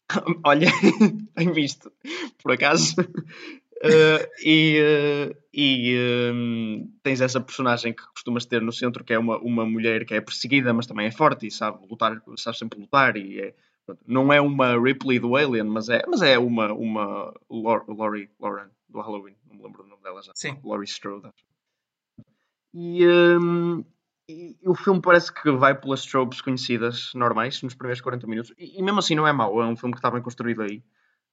Olha, 0.45 0.67
bem 1.35 1.51
visto, 1.51 1.91
por 2.43 2.51
acaso. 2.51 2.95
Uh, 3.01 4.25
e 4.43 4.79
uh, 4.81 5.35
e 5.53 6.31
um, 6.33 6.91
tens 7.03 7.21
essa 7.21 7.39
personagem 7.41 7.93
que 7.93 8.03
costumas 8.13 8.45
ter 8.45 8.61
no 8.61 8.71
centro, 8.71 9.03
que 9.03 9.13
é 9.13 9.19
uma, 9.19 9.37
uma 9.39 9.65
mulher 9.65 10.05
que 10.05 10.13
é 10.13 10.21
perseguida, 10.21 10.73
mas 10.73 10.85
também 10.87 11.07
é 11.07 11.11
forte 11.11 11.47
e 11.47 11.51
sabe 11.51 11.85
lutar, 11.89 12.21
sabe 12.37 12.57
sempre 12.57 12.79
lutar. 12.79 13.17
E 13.17 13.39
é, 13.41 13.53
não 14.05 14.31
é 14.31 14.41
uma 14.41 14.79
Ripley 14.79 15.19
do 15.19 15.35
Alien, 15.35 15.65
mas 15.65 15.89
é, 15.89 16.03
mas 16.07 16.21
é 16.21 16.37
uma, 16.37 16.73
uma 16.73 17.33
Laurie 17.49 18.29
Lauren 18.39 18.69
do 18.89 18.99
Halloween, 18.99 19.35
não 19.47 19.57
me 19.57 19.63
lembro 19.63 19.83
do 19.83 19.89
nome 19.89 20.01
dela 20.01 20.21
já. 20.21 20.31
Sim. 20.35 20.57
Laurie 20.63 20.87
Strode. 20.87 21.29
E, 22.73 23.07
um, 23.07 23.83
e 24.27 24.57
o 24.65 24.75
filme 24.75 25.01
parece 25.01 25.33
que 25.33 25.51
vai 25.51 25.79
pelas 25.79 26.05
tropes 26.05 26.41
conhecidas, 26.41 27.11
normais, 27.13 27.61
nos 27.61 27.75
primeiros 27.75 28.01
40 28.01 28.27
minutos. 28.27 28.53
E, 28.57 28.79
e 28.79 28.83
mesmo 28.83 28.99
assim 28.99 29.15
não 29.15 29.27
é 29.27 29.31
mau, 29.31 29.61
é 29.61 29.65
um 29.65 29.75
filme 29.75 29.93
que 29.93 29.99
está 29.99 30.11
bem 30.11 30.21
construído 30.21 30.61
aí. 30.61 30.83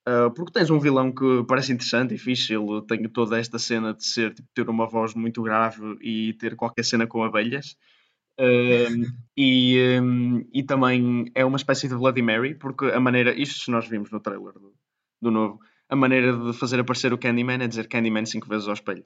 Uh, 0.06 0.30
porque 0.34 0.52
tens 0.52 0.68
um 0.68 0.80
vilão 0.80 1.12
que 1.12 1.44
parece 1.46 1.72
interessante 1.72 2.14
e 2.14 2.18
fixe, 2.18 2.52
ele 2.52 2.82
tem 2.88 3.08
toda 3.08 3.38
esta 3.38 3.58
cena 3.58 3.94
de 3.94 4.04
ser, 4.04 4.34
tipo, 4.34 4.48
ter 4.52 4.68
uma 4.68 4.86
voz 4.88 5.14
muito 5.14 5.42
grave 5.42 5.96
e 6.00 6.32
ter 6.34 6.56
qualquer 6.56 6.84
cena 6.84 7.06
com 7.06 7.22
abelhas. 7.22 7.76
Um, 8.38 9.04
e, 9.36 10.00
um, 10.00 10.48
e 10.52 10.62
também 10.62 11.30
é 11.34 11.44
uma 11.44 11.56
espécie 11.56 11.88
de 11.88 11.94
Bloody 11.94 12.22
Mary, 12.22 12.54
porque 12.54 12.86
a 12.86 13.00
maneira, 13.00 13.32
isto 13.38 13.70
nós 13.70 13.86
vimos 13.86 14.10
no 14.10 14.20
trailer 14.20 14.54
do, 14.54 14.74
do 15.20 15.30
novo, 15.30 15.60
a 15.88 15.96
maneira 15.96 16.36
de 16.36 16.52
fazer 16.54 16.80
aparecer 16.80 17.12
o 17.12 17.18
Candyman 17.18 17.62
é 17.62 17.68
dizer 17.68 17.88
Candyman 17.88 18.24
cinco 18.24 18.48
vezes 18.48 18.66
ao 18.66 18.74
espelho. 18.74 19.04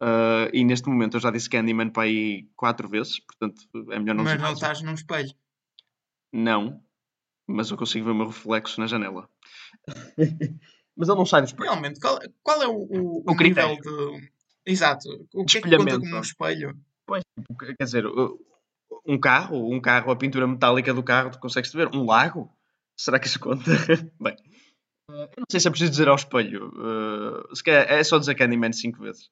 Uh, 0.00 0.50
e 0.52 0.64
neste 0.64 0.88
momento 0.88 1.16
eu 1.16 1.20
já 1.20 1.30
disse 1.30 1.48
Candyman 1.48 1.90
para 1.90 2.04
aí 2.04 2.48
quatro 2.56 2.88
vezes, 2.88 3.20
portanto 3.20 3.62
é 3.92 3.98
melhor 3.98 4.14
não 4.14 4.24
mas 4.24 4.40
não 4.40 4.52
estás 4.52 4.82
num 4.82 4.94
espelho. 4.94 5.32
Não, 6.32 6.80
mas 7.46 7.70
eu 7.70 7.76
consigo 7.76 8.06
ver 8.06 8.12
o 8.12 8.14
meu 8.14 8.26
reflexo 8.26 8.80
na 8.80 8.86
janela. 8.86 9.28
mas 10.96 11.08
ele 11.08 11.18
não 11.18 11.26
sai 11.26 11.42
do 11.42 11.46
espelho. 11.46 11.70
Realmente, 11.70 12.00
qual, 12.00 12.18
qual 12.42 12.62
é 12.62 12.66
o, 12.66 12.72
o, 12.72 13.18
O 13.18 13.32
o 13.32 13.36
nível 13.36 13.36
critério. 13.36 13.82
de. 13.82 14.32
Exato. 14.66 15.08
O 15.34 15.44
que 15.44 15.58
é 15.58 15.60
que 15.60 15.76
conta 15.76 16.00
como 16.00 16.16
um 16.16 16.20
espelho? 16.20 16.76
Pois, 17.06 17.22
quer 17.76 17.84
dizer, 17.84 18.06
o, 18.06 18.40
um 19.06 19.18
carro, 19.18 19.72
um 19.72 19.80
carro, 19.80 20.10
a 20.10 20.16
pintura 20.16 20.46
metálica 20.46 20.92
do 20.92 21.02
carro, 21.02 21.30
tu 21.30 21.38
consegues 21.38 21.72
ver? 21.72 21.88
Um 21.94 22.04
lago? 22.04 22.50
Será 22.96 23.18
que 23.18 23.26
isso 23.26 23.40
conta? 23.40 23.64
Bem, 24.20 24.36
eu 25.10 25.28
não 25.38 25.46
sei 25.50 25.60
se 25.60 25.68
é 25.68 25.70
preciso 25.70 25.90
dizer 25.90 26.08
ao 26.08 26.14
espelho. 26.14 26.68
Uh, 26.68 27.54
se 27.54 27.62
calhar 27.62 27.86
é 27.90 28.02
só 28.02 28.18
dizer 28.18 28.34
Candyman 28.34 28.72
5 28.72 29.02
vezes. 29.02 29.30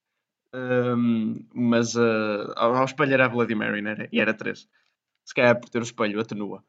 Um, 0.54 1.47
mas 1.54 1.95
uh, 1.95 2.52
ao 2.57 2.85
espelho 2.85 3.14
era 3.14 3.26
a 3.26 3.28
Bloody 3.28 3.54
Mary, 3.54 3.81
não 3.81 3.90
era? 3.90 4.09
E 4.12 4.21
era 4.21 4.35
3. 4.35 4.69
Se 5.25 5.35
calhar 5.35 5.59
por 5.59 5.71
ter 5.71 5.78
o 5.78 5.83
espelho 5.83 6.21
atenua. 6.21 6.62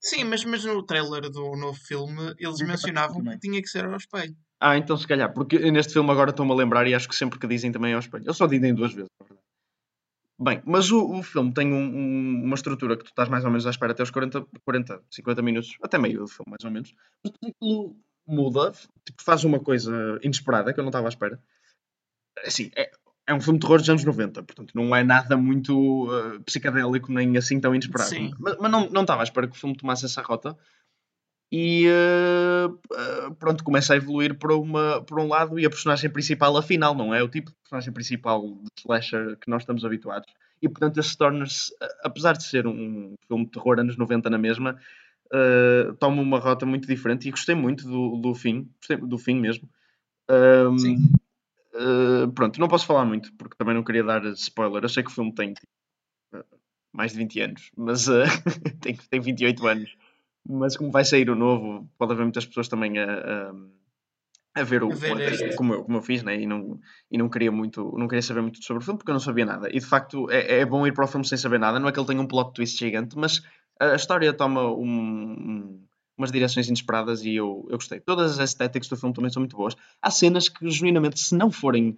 Sim, 0.00 0.24
mas, 0.24 0.44
mas 0.44 0.64
no 0.64 0.82
trailer 0.82 1.28
do 1.30 1.56
novo 1.56 1.78
filme 1.78 2.34
eles 2.38 2.60
mencionavam 2.60 3.22
que 3.22 3.38
tinha 3.38 3.60
que 3.60 3.68
ser 3.68 3.84
ao 3.84 3.96
espelho. 3.96 4.36
Ah, 4.60 4.76
então 4.76 4.96
se 4.96 5.06
calhar, 5.06 5.32
porque 5.32 5.58
neste 5.70 5.92
filme 5.92 6.10
agora 6.10 6.30
estou-me 6.30 6.52
a 6.52 6.54
lembrar 6.54 6.86
e 6.86 6.94
acho 6.94 7.08
que 7.08 7.14
sempre 7.14 7.38
que 7.38 7.46
dizem 7.46 7.70
também 7.70 7.94
ao 7.94 8.00
espelho. 8.00 8.24
Eles 8.24 8.36
só 8.36 8.46
dizem 8.46 8.74
duas 8.74 8.92
vezes, 8.92 9.10
na 9.20 9.26
verdade. 9.26 9.37
Bem, 10.40 10.62
mas 10.64 10.90
o, 10.92 11.18
o 11.18 11.22
filme 11.22 11.52
tem 11.52 11.72
um, 11.72 11.76
um, 11.76 12.44
uma 12.44 12.54
estrutura 12.54 12.96
que 12.96 13.02
tu 13.02 13.08
estás 13.08 13.28
mais 13.28 13.44
ou 13.44 13.50
menos 13.50 13.66
à 13.66 13.70
espera 13.70 13.90
até 13.90 14.02
os 14.04 14.10
40, 14.10 14.46
40 14.64 15.02
50 15.10 15.42
minutos, 15.42 15.76
até 15.82 15.98
meio 15.98 16.20
do 16.20 16.28
filme, 16.28 16.50
mais 16.50 16.64
ou 16.64 16.70
menos. 16.70 16.94
Mas 17.24 17.32
aquilo 17.34 17.96
muda, 18.24 18.72
tipo, 19.04 19.22
faz 19.22 19.42
uma 19.42 19.58
coisa 19.58 20.18
inesperada 20.22 20.72
que 20.72 20.78
eu 20.78 20.84
não 20.84 20.90
estava 20.90 21.08
à 21.08 21.10
espera. 21.10 21.42
Assim, 22.44 22.70
é, 22.76 22.88
é 23.26 23.34
um 23.34 23.40
filme 23.40 23.58
de 23.58 23.66
terror 23.66 23.78
dos 23.78 23.90
anos 23.90 24.04
90, 24.04 24.42
portanto 24.44 24.72
não 24.74 24.94
é 24.94 25.02
nada 25.02 25.36
muito 25.36 26.06
uh, 26.08 26.40
psicadélico 26.44 27.10
nem 27.12 27.36
assim 27.36 27.60
tão 27.60 27.74
inesperado. 27.74 28.10
Sim. 28.10 28.32
Mas, 28.38 28.56
mas 28.58 28.70
não, 28.70 28.88
não 28.90 29.00
estava 29.02 29.22
à 29.22 29.24
espera 29.24 29.48
que 29.48 29.56
o 29.56 29.58
filme 29.58 29.76
tomasse 29.76 30.04
essa 30.04 30.22
rota. 30.22 30.56
E 31.50 31.86
uh, 31.88 33.34
pronto, 33.36 33.64
começa 33.64 33.94
a 33.94 33.96
evoluir 33.96 34.38
para, 34.38 34.54
uma, 34.54 35.02
para 35.02 35.22
um 35.22 35.28
lado 35.28 35.58
e 35.58 35.64
a 35.64 35.70
personagem 35.70 36.10
principal, 36.10 36.54
afinal, 36.56 36.94
não 36.94 37.14
é 37.14 37.22
o 37.22 37.28
tipo 37.28 37.50
de 37.50 37.56
personagem 37.62 37.92
principal 37.92 38.42
de 38.46 38.68
slasher 38.78 39.36
que 39.38 39.48
nós 39.48 39.62
estamos 39.62 39.84
habituados. 39.84 40.30
E 40.60 40.68
portanto, 40.68 40.98
esse 41.00 41.10
Stormers, 41.10 41.72
apesar 42.02 42.36
de 42.36 42.44
ser 42.44 42.66
um 42.66 43.14
filme 43.26 43.44
de 43.46 43.50
terror 43.52 43.80
anos 43.80 43.96
90 43.96 44.28
na 44.28 44.36
mesma, 44.36 44.78
uh, 45.32 45.94
toma 45.94 46.20
uma 46.20 46.38
rota 46.38 46.66
muito 46.66 46.86
diferente 46.86 47.28
e 47.28 47.30
gostei 47.30 47.54
muito 47.54 47.88
do, 47.88 48.16
do 48.16 48.34
fim, 48.34 48.68
do 49.00 49.16
fim 49.16 49.36
mesmo. 49.36 49.68
Um, 50.28 50.76
Sim. 50.76 50.96
Uh, 51.74 52.30
pronto, 52.32 52.60
não 52.60 52.68
posso 52.68 52.84
falar 52.84 53.06
muito 53.06 53.32
porque 53.34 53.56
também 53.56 53.74
não 53.74 53.84
queria 53.84 54.04
dar 54.04 54.22
spoiler. 54.32 54.82
Eu 54.82 54.88
sei 54.88 55.02
que 55.02 55.10
o 55.10 55.14
filme 55.14 55.32
tem 55.34 55.54
tipo, 55.54 55.72
mais 56.92 57.12
de 57.12 57.18
20 57.18 57.40
anos, 57.40 57.70
mas 57.74 58.06
tem, 58.82 58.96
tem 58.96 59.20
28 59.20 59.66
anos. 59.66 59.96
Mas 60.48 60.76
como 60.76 60.90
vai 60.90 61.04
sair 61.04 61.28
o 61.28 61.34
novo, 61.34 61.86
pode 61.98 62.12
haver 62.12 62.22
muitas 62.22 62.46
pessoas 62.46 62.68
também 62.68 62.98
a, 62.98 63.04
a, 63.04 63.52
a 64.60 64.64
ver 64.64 64.82
o, 64.82 64.90
a 64.90 64.94
ver 64.94 65.54
como, 65.54 65.74
eu, 65.74 65.84
como 65.84 65.98
eu 65.98 66.02
fiz, 66.02 66.22
né? 66.22 66.40
e, 66.40 66.46
não, 66.46 66.80
e 67.10 67.18
não 67.18 67.28
queria 67.28 67.52
muito, 67.52 67.94
não 67.98 68.08
queria 68.08 68.22
saber 68.22 68.40
muito 68.40 68.64
sobre 68.64 68.82
o 68.82 68.84
filme 68.84 68.98
porque 68.98 69.10
eu 69.10 69.14
não 69.14 69.20
sabia 69.20 69.44
nada. 69.44 69.68
E 69.68 69.78
de 69.78 69.84
facto 69.84 70.30
é, 70.30 70.60
é 70.60 70.64
bom 70.64 70.86
ir 70.86 70.94
para 70.94 71.04
o 71.04 71.08
filme 71.08 71.26
sem 71.26 71.36
saber 71.36 71.60
nada, 71.60 71.78
não 71.78 71.88
é 71.88 71.92
que 71.92 72.00
ele 72.00 72.06
tenha 72.06 72.20
um 72.20 72.26
plot 72.26 72.54
twist 72.54 72.78
gigante, 72.78 73.16
mas 73.16 73.42
a 73.78 73.94
história 73.94 74.32
toma 74.32 74.62
um, 74.72 74.82
um, 74.82 75.86
umas 76.16 76.32
direções 76.32 76.66
inesperadas 76.66 77.22
e 77.24 77.34
eu, 77.34 77.66
eu 77.70 77.76
gostei. 77.76 78.00
Todas 78.00 78.38
as 78.38 78.50
estéticas 78.50 78.88
do 78.88 78.96
filme 78.96 79.14
também 79.14 79.30
são 79.30 79.40
muito 79.40 79.56
boas. 79.56 79.76
Há 80.02 80.10
cenas 80.10 80.48
que, 80.48 80.68
genuinamente, 80.70 81.20
se 81.20 81.36
não 81.36 81.50
forem. 81.50 81.96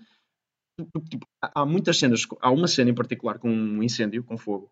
Tipo, 1.08 1.26
há 1.40 1.64
muitas 1.64 1.98
cenas, 1.98 2.26
há 2.40 2.50
uma 2.50 2.66
cena 2.66 2.90
em 2.90 2.94
particular 2.94 3.38
com 3.38 3.50
um 3.50 3.82
incêndio, 3.82 4.24
com 4.24 4.36
fogo, 4.36 4.70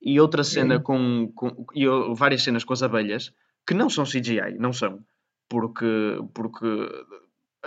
e 0.00 0.20
outra 0.20 0.44
cena 0.44 0.80
com, 0.80 1.30
com 1.34 1.66
e 1.74 1.86
várias 2.14 2.42
cenas 2.42 2.64
com 2.64 2.72
as 2.72 2.82
abelhas 2.82 3.32
que 3.66 3.74
não 3.74 3.90
são 3.90 4.04
CGI, 4.04 4.56
não 4.58 4.72
são, 4.72 5.00
porque, 5.48 6.18
porque 6.32 6.66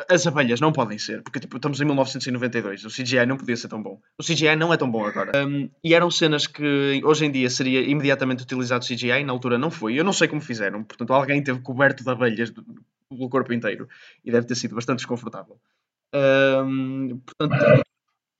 as 0.07 0.25
abelhas 0.25 0.61
não 0.61 0.71
podem 0.71 0.97
ser, 0.97 1.21
porque 1.23 1.39
tipo, 1.39 1.57
estamos 1.57 1.81
em 1.81 1.85
1992, 1.85 2.85
o 2.85 2.89
CGI 2.89 3.25
não 3.25 3.35
podia 3.35 3.55
ser 3.55 3.67
tão 3.67 3.81
bom. 3.81 3.99
O 4.17 4.23
CGI 4.23 4.55
não 4.55 4.73
é 4.73 4.77
tão 4.77 4.89
bom 4.89 5.05
agora. 5.05 5.45
Um, 5.45 5.69
e 5.83 5.93
eram 5.93 6.09
cenas 6.09 6.47
que 6.47 7.01
hoje 7.03 7.25
em 7.25 7.31
dia 7.31 7.49
seria 7.49 7.81
imediatamente 7.81 8.43
utilizado 8.43 8.85
CGI, 8.85 9.23
na 9.23 9.33
altura 9.33 9.57
não 9.57 9.71
foi. 9.71 9.95
Eu 9.99 10.03
não 10.03 10.13
sei 10.13 10.27
como 10.27 10.41
fizeram, 10.41 10.83
portanto, 10.83 11.13
alguém 11.13 11.43
teve 11.43 11.59
coberto 11.59 12.03
de 12.03 12.09
abelhas 12.09 12.51
pelo 13.09 13.29
corpo 13.29 13.51
inteiro 13.51 13.87
e 14.23 14.31
deve 14.31 14.47
ter 14.47 14.55
sido 14.55 14.75
bastante 14.75 14.97
desconfortável. 14.97 15.59
Um, 16.13 17.19
portanto, 17.19 17.83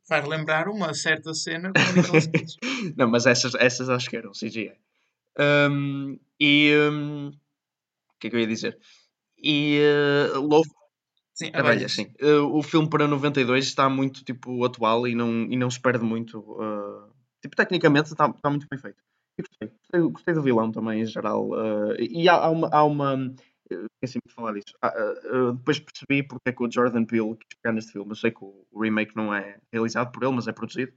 Faz 0.09 0.27
lembrar 0.27 0.67
uma 0.67 0.93
certa 0.93 1.33
cena 1.35 1.71
com 1.71 1.79
o 1.79 1.95
Nicolas 1.95 2.27
Cage. 2.27 2.57
não, 2.97 3.07
mas 3.07 3.27
essas, 3.27 3.53
essas 3.55 3.89
acho 3.89 4.09
que 4.09 4.17
eram 4.17 4.31
CGI. 4.31 4.73
Um, 5.39 6.19
e 6.39 6.73
um, 6.91 7.27
o 7.27 8.19
que 8.19 8.27
é 8.27 8.29
que 8.31 8.35
eu 8.35 8.39
ia 8.39 8.47
dizer? 8.47 8.77
E 9.37 9.79
uh, 10.33 10.41
louvo, 10.41 10.69
Sim, 11.39 11.51
abelhas, 11.53 11.93
sim. 11.93 12.07
Uh, 12.21 12.53
o 12.53 12.61
filme 12.61 12.89
para 12.89 13.07
92 13.07 13.63
está 13.63 13.87
muito 13.87 14.25
tipo 14.25 14.65
atual 14.65 15.07
e 15.07 15.15
não, 15.15 15.43
e 15.43 15.55
não 15.55 15.69
se 15.69 15.79
perde 15.79 16.03
muito. 16.03 16.39
Uh, 16.39 17.09
tipo, 17.41 17.55
tecnicamente 17.55 18.11
está, 18.11 18.27
está 18.27 18.49
muito 18.49 18.67
bem 18.69 18.77
feito. 18.77 18.97
E 19.37 19.43
gostei. 19.43 19.69
gostei. 19.69 20.11
Gostei 20.11 20.33
do 20.33 20.41
vilão 20.41 20.69
também 20.69 21.01
em 21.01 21.05
geral. 21.05 21.49
Uh, 21.51 21.95
e 21.97 22.27
há, 22.27 22.33
há, 22.33 22.49
uma. 22.49 22.67
Há 22.69 22.83
uma 22.83 23.33
esqueci 23.69 24.19
de 24.25 24.33
falar 24.33 24.53
disso. 24.53 24.73
depois 25.55 25.79
percebi 25.79 26.23
porque 26.23 26.49
é 26.49 26.51
que 26.51 26.63
o 26.63 26.71
Jordan 26.71 27.05
Peele 27.05 27.35
quis 27.35 27.57
pegar 27.61 27.73
neste 27.73 27.91
filme. 27.91 28.11
Eu 28.11 28.15
sei 28.15 28.31
que 28.31 28.43
o, 28.43 28.65
remake 28.79 29.15
não 29.15 29.33
é 29.33 29.57
realizado 29.71 30.11
por 30.11 30.23
ele, 30.23 30.33
mas 30.33 30.47
é 30.47 30.51
produzido. 30.51 30.93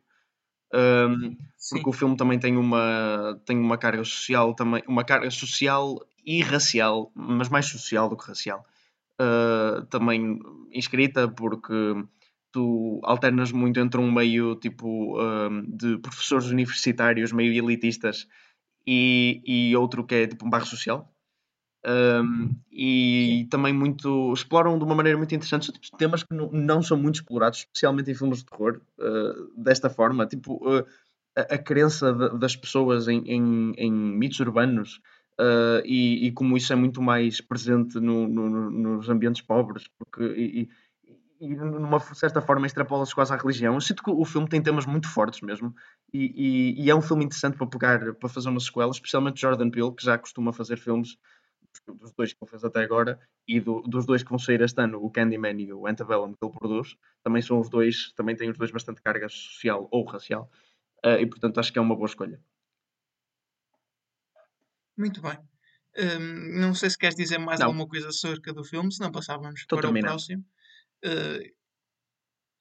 Um, 0.75 1.37
porque 1.71 1.89
o 1.89 1.93
filme 1.93 2.17
também 2.17 2.39
tem 2.39 2.57
uma, 2.57 3.39
tem 3.45 3.59
uma 3.59 3.77
carga 3.77 4.03
social 4.05 4.55
também, 4.55 4.83
uma 4.87 5.05
carga 5.05 5.31
social 5.31 5.99
e 6.25 6.41
racial, 6.41 7.13
mas 7.15 7.51
mais 7.51 7.67
social 7.67 8.09
do 8.09 8.17
que 8.17 8.27
racial 8.27 8.65
uh, 9.21 9.85
também 9.87 10.41
inscrita, 10.73 11.29
porque 11.29 11.75
tu 12.53 13.01
alternas 13.03 13.53
muito 13.53 13.81
entre 13.81 14.01
um 14.01 14.11
meio 14.11 14.57
tipo 14.57 15.17
de 15.67 15.99
professores 15.99 16.47
universitários 16.47 17.33
meio 17.33 17.53
elitistas 17.53 18.29
e, 18.87 19.43
e 19.45 19.77
outro 19.77 20.05
que 20.05 20.15
é 20.15 20.27
tipo 20.27 20.47
um 20.47 20.51
bairro 20.51 20.67
social. 20.67 21.12
Um, 21.85 22.55
e 22.71 23.49
também 23.51 23.73
muito 23.73 24.33
exploram 24.33 24.79
de 24.79 24.85
uma 24.85 24.95
maneira 24.95 25.19
muito 25.19 25.35
interessante 25.35 25.67
são, 25.67 25.75
tipo, 25.75 25.97
temas 25.97 26.23
que 26.23 26.33
não, 26.33 26.49
não, 26.53 26.81
são 26.81 26.97
muito 26.97 27.17
explorados, 27.17 27.59
especialmente 27.59 28.09
em 28.09 28.15
filmes 28.15 28.39
de 28.39 28.47
terror, 28.47 28.81
uh, 29.01 29.61
desta 29.61 29.91
forma, 29.91 30.25
tipo 30.25 30.55
uh, 30.65 30.87
a, 31.37 31.55
a, 31.55 31.59
crença 31.59 32.13
de, 32.13 32.39
das 32.39 32.55
pessoas 32.55 33.09
em, 33.09 33.25
em, 33.27 33.73
em 33.77 33.93
mitos 33.93 34.39
urbanos 34.39 35.01
uh, 35.41 35.83
e, 35.85 36.29
e, 36.29 36.33
como 36.33 36.57
isso 36.57 36.73
é 36.73 36.77
muito 36.77 37.03
mais 37.03 37.41
presente 37.41 37.99
no, 37.99 38.29
no, 38.29 38.71
nos 38.71 39.09
ambientes 39.09 39.43
pobres, 39.43 39.89
porque 39.99 40.23
e, 40.23 40.69
e 41.41 41.57
numa 41.57 41.99
certa 41.99 42.41
forma 42.41 42.65
extrapola-se 42.65 43.13
quase 43.13 43.33
à 43.33 43.37
religião. 43.37 43.75
Eu 43.75 43.81
sinto 43.81 44.05
que 44.05 44.11
o 44.13 44.25
filme 44.25 44.49
tem 44.49 44.63
temas 44.63 44.87
muito 44.87 45.09
fortes 45.09 45.41
mesmo, 45.41 45.75
e, 46.15 46.77
e, 46.79 46.89
é 46.89 46.95
um 46.95 47.03
filme 47.03 47.25
interessante 47.25 47.57
para 47.57 47.67
pegar, 47.67 48.15
para 48.15 48.29
fazer 48.29 48.49
uma 48.49 48.61
sequela, 48.61 48.93
especialmente 48.93 49.41
Jordan 49.41 49.69
Peele, 49.69 49.93
que 49.93 50.05
já 50.05 50.17
costuma 50.17 50.53
fazer 50.53 50.77
filmes 50.77 51.17
dos 51.87 52.13
dois 52.13 52.33
que 52.33 52.39
ele 52.43 52.51
fez 52.51 52.65
até 52.65 52.83
agora 52.83 53.19
e 53.47 53.61
do, 53.61 53.81
dos 53.83 54.07
dois 54.07 54.23
que 54.23 54.31
vão 54.31 54.39
sair 54.39 54.61
este 54.61 54.81
ano, 54.81 55.03
o 55.03 55.11
Candyman 55.11 55.61
e 55.61 55.73
o 55.73 55.87
Antebellum 55.87 56.33
que 56.33 56.45
ele 56.45 56.53
produz, 56.53 56.97
também 57.23 57.43
são 57.43 57.59
os 57.61 57.69
dois, 57.69 58.13
também 58.15 58.37
têm 58.37 58.51
os 58.51 58.59
dois 58.59 58.71
bastante 58.71 59.03
carga 59.03 59.29
social 59.29 59.89
ou 59.91 60.05
racial, 60.05 60.51
uh, 61.05 61.19
e 61.21 61.27
portanto 61.27 61.59
acho 61.59 61.73
que 61.73 61.79
é 61.79 61.83
uma 61.83 61.97
boa 61.97 62.07
escolha. 62.07 62.41
Muito 64.97 65.21
bem. 65.21 65.39
Um, 65.99 66.61
não 66.61 66.75
sei 66.75 66.89
se 66.91 66.97
queres 66.97 67.17
dizer 67.17 67.39
mais 67.39 67.61
não. 67.61 67.67
alguma 67.67 67.87
coisa 67.87 68.09
acerca 68.09 68.53
do 68.53 68.65
filme, 68.65 68.93
senão 68.93 69.11
passávamos 69.11 69.61
Estou 69.61 69.79
para 69.79 69.89
terminado. 69.89 70.15
o 70.15 70.17
próximo. 70.17 70.45
Uh, 71.05 71.53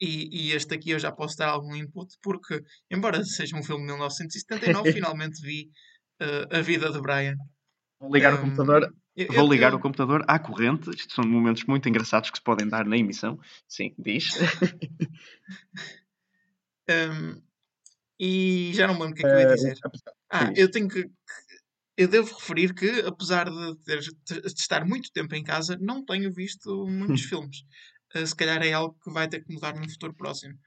e, 0.01 0.47
e, 0.49 0.51
este 0.53 0.73
aqui 0.73 0.89
eu 0.89 0.99
já 0.99 1.11
posso 1.11 1.37
dar 1.37 1.49
algum 1.49 1.75
input, 1.75 2.17
porque, 2.23 2.63
embora 2.89 3.23
seja 3.23 3.55
um 3.55 3.63
filme 3.63 3.83
de 3.83 3.91
1979, 3.91 4.91
finalmente 4.93 5.41
vi 5.41 5.69
uh, 6.21 6.57
A 6.57 6.61
Vida 6.61 6.91
de 6.91 6.99
Brian. 6.99 7.35
Vou 7.99 8.11
ligar 8.11 8.33
um, 8.33 8.37
o 8.37 8.41
computador. 8.41 8.93
Eu, 9.15 9.33
vou 9.33 9.51
ligar 9.51 9.71
eu, 9.71 9.77
o 9.77 9.81
computador 9.81 10.23
à 10.27 10.39
corrente. 10.39 10.89
Isto 10.89 11.13
são 11.13 11.25
momentos 11.25 11.63
muito 11.65 11.87
engraçados 11.89 12.29
que 12.29 12.37
se 12.37 12.43
podem 12.43 12.67
dar 12.67 12.85
na 12.85 12.97
emissão. 12.97 13.39
Sim, 13.67 13.93
diz. 13.97 14.35
um, 16.89 17.41
e 18.19 18.71
já 18.73 18.87
não 18.87 18.93
me 18.93 19.01
lembro 19.01 19.13
o 19.13 19.15
que 19.15 19.25
é 19.25 19.29
que 19.29 19.35
eu 19.35 19.39
ia 19.39 19.55
dizer. 19.55 19.73
Uh, 19.73 20.11
ah, 20.29 20.53
eu 20.55 20.69
tenho 20.69 20.87
que, 20.87 21.09
eu 21.97 22.07
devo 22.07 22.33
referir 22.33 22.73
que, 22.73 23.01
apesar 23.01 23.49
de, 23.49 23.75
ter, 23.83 23.99
de, 23.99 24.47
estar 24.47 24.85
muito 24.85 25.11
tempo 25.11 25.35
em 25.35 25.43
casa, 25.43 25.77
não 25.81 26.05
tenho 26.05 26.31
visto 26.31 26.87
muitos 26.87 27.23
filmes. 27.25 27.63
Uh, 28.15 28.25
se 28.25 28.35
calhar 28.35 28.61
é 28.61 28.71
algo 28.71 28.97
que 29.03 29.11
vai 29.11 29.27
ter 29.27 29.43
que 29.43 29.53
mudar 29.53 29.75
no 29.75 29.89
futuro 29.89 30.13
próximo. 30.13 30.57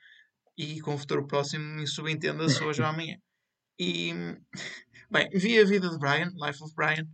E 0.56 0.80
com 0.80 0.94
o 0.94 0.98
futuro 0.98 1.26
próximo, 1.26 1.86
subentenda-se 1.86 2.62
hoje 2.62 2.82
ou 2.82 2.86
amanhã. 2.88 3.16
E, 3.78 4.12
bem, 5.10 5.28
vi 5.32 5.58
a 5.58 5.64
vida 5.64 5.88
de 5.88 5.98
Brian, 5.98 6.30
Life 6.36 6.62
of 6.62 6.74
Brian. 6.74 7.08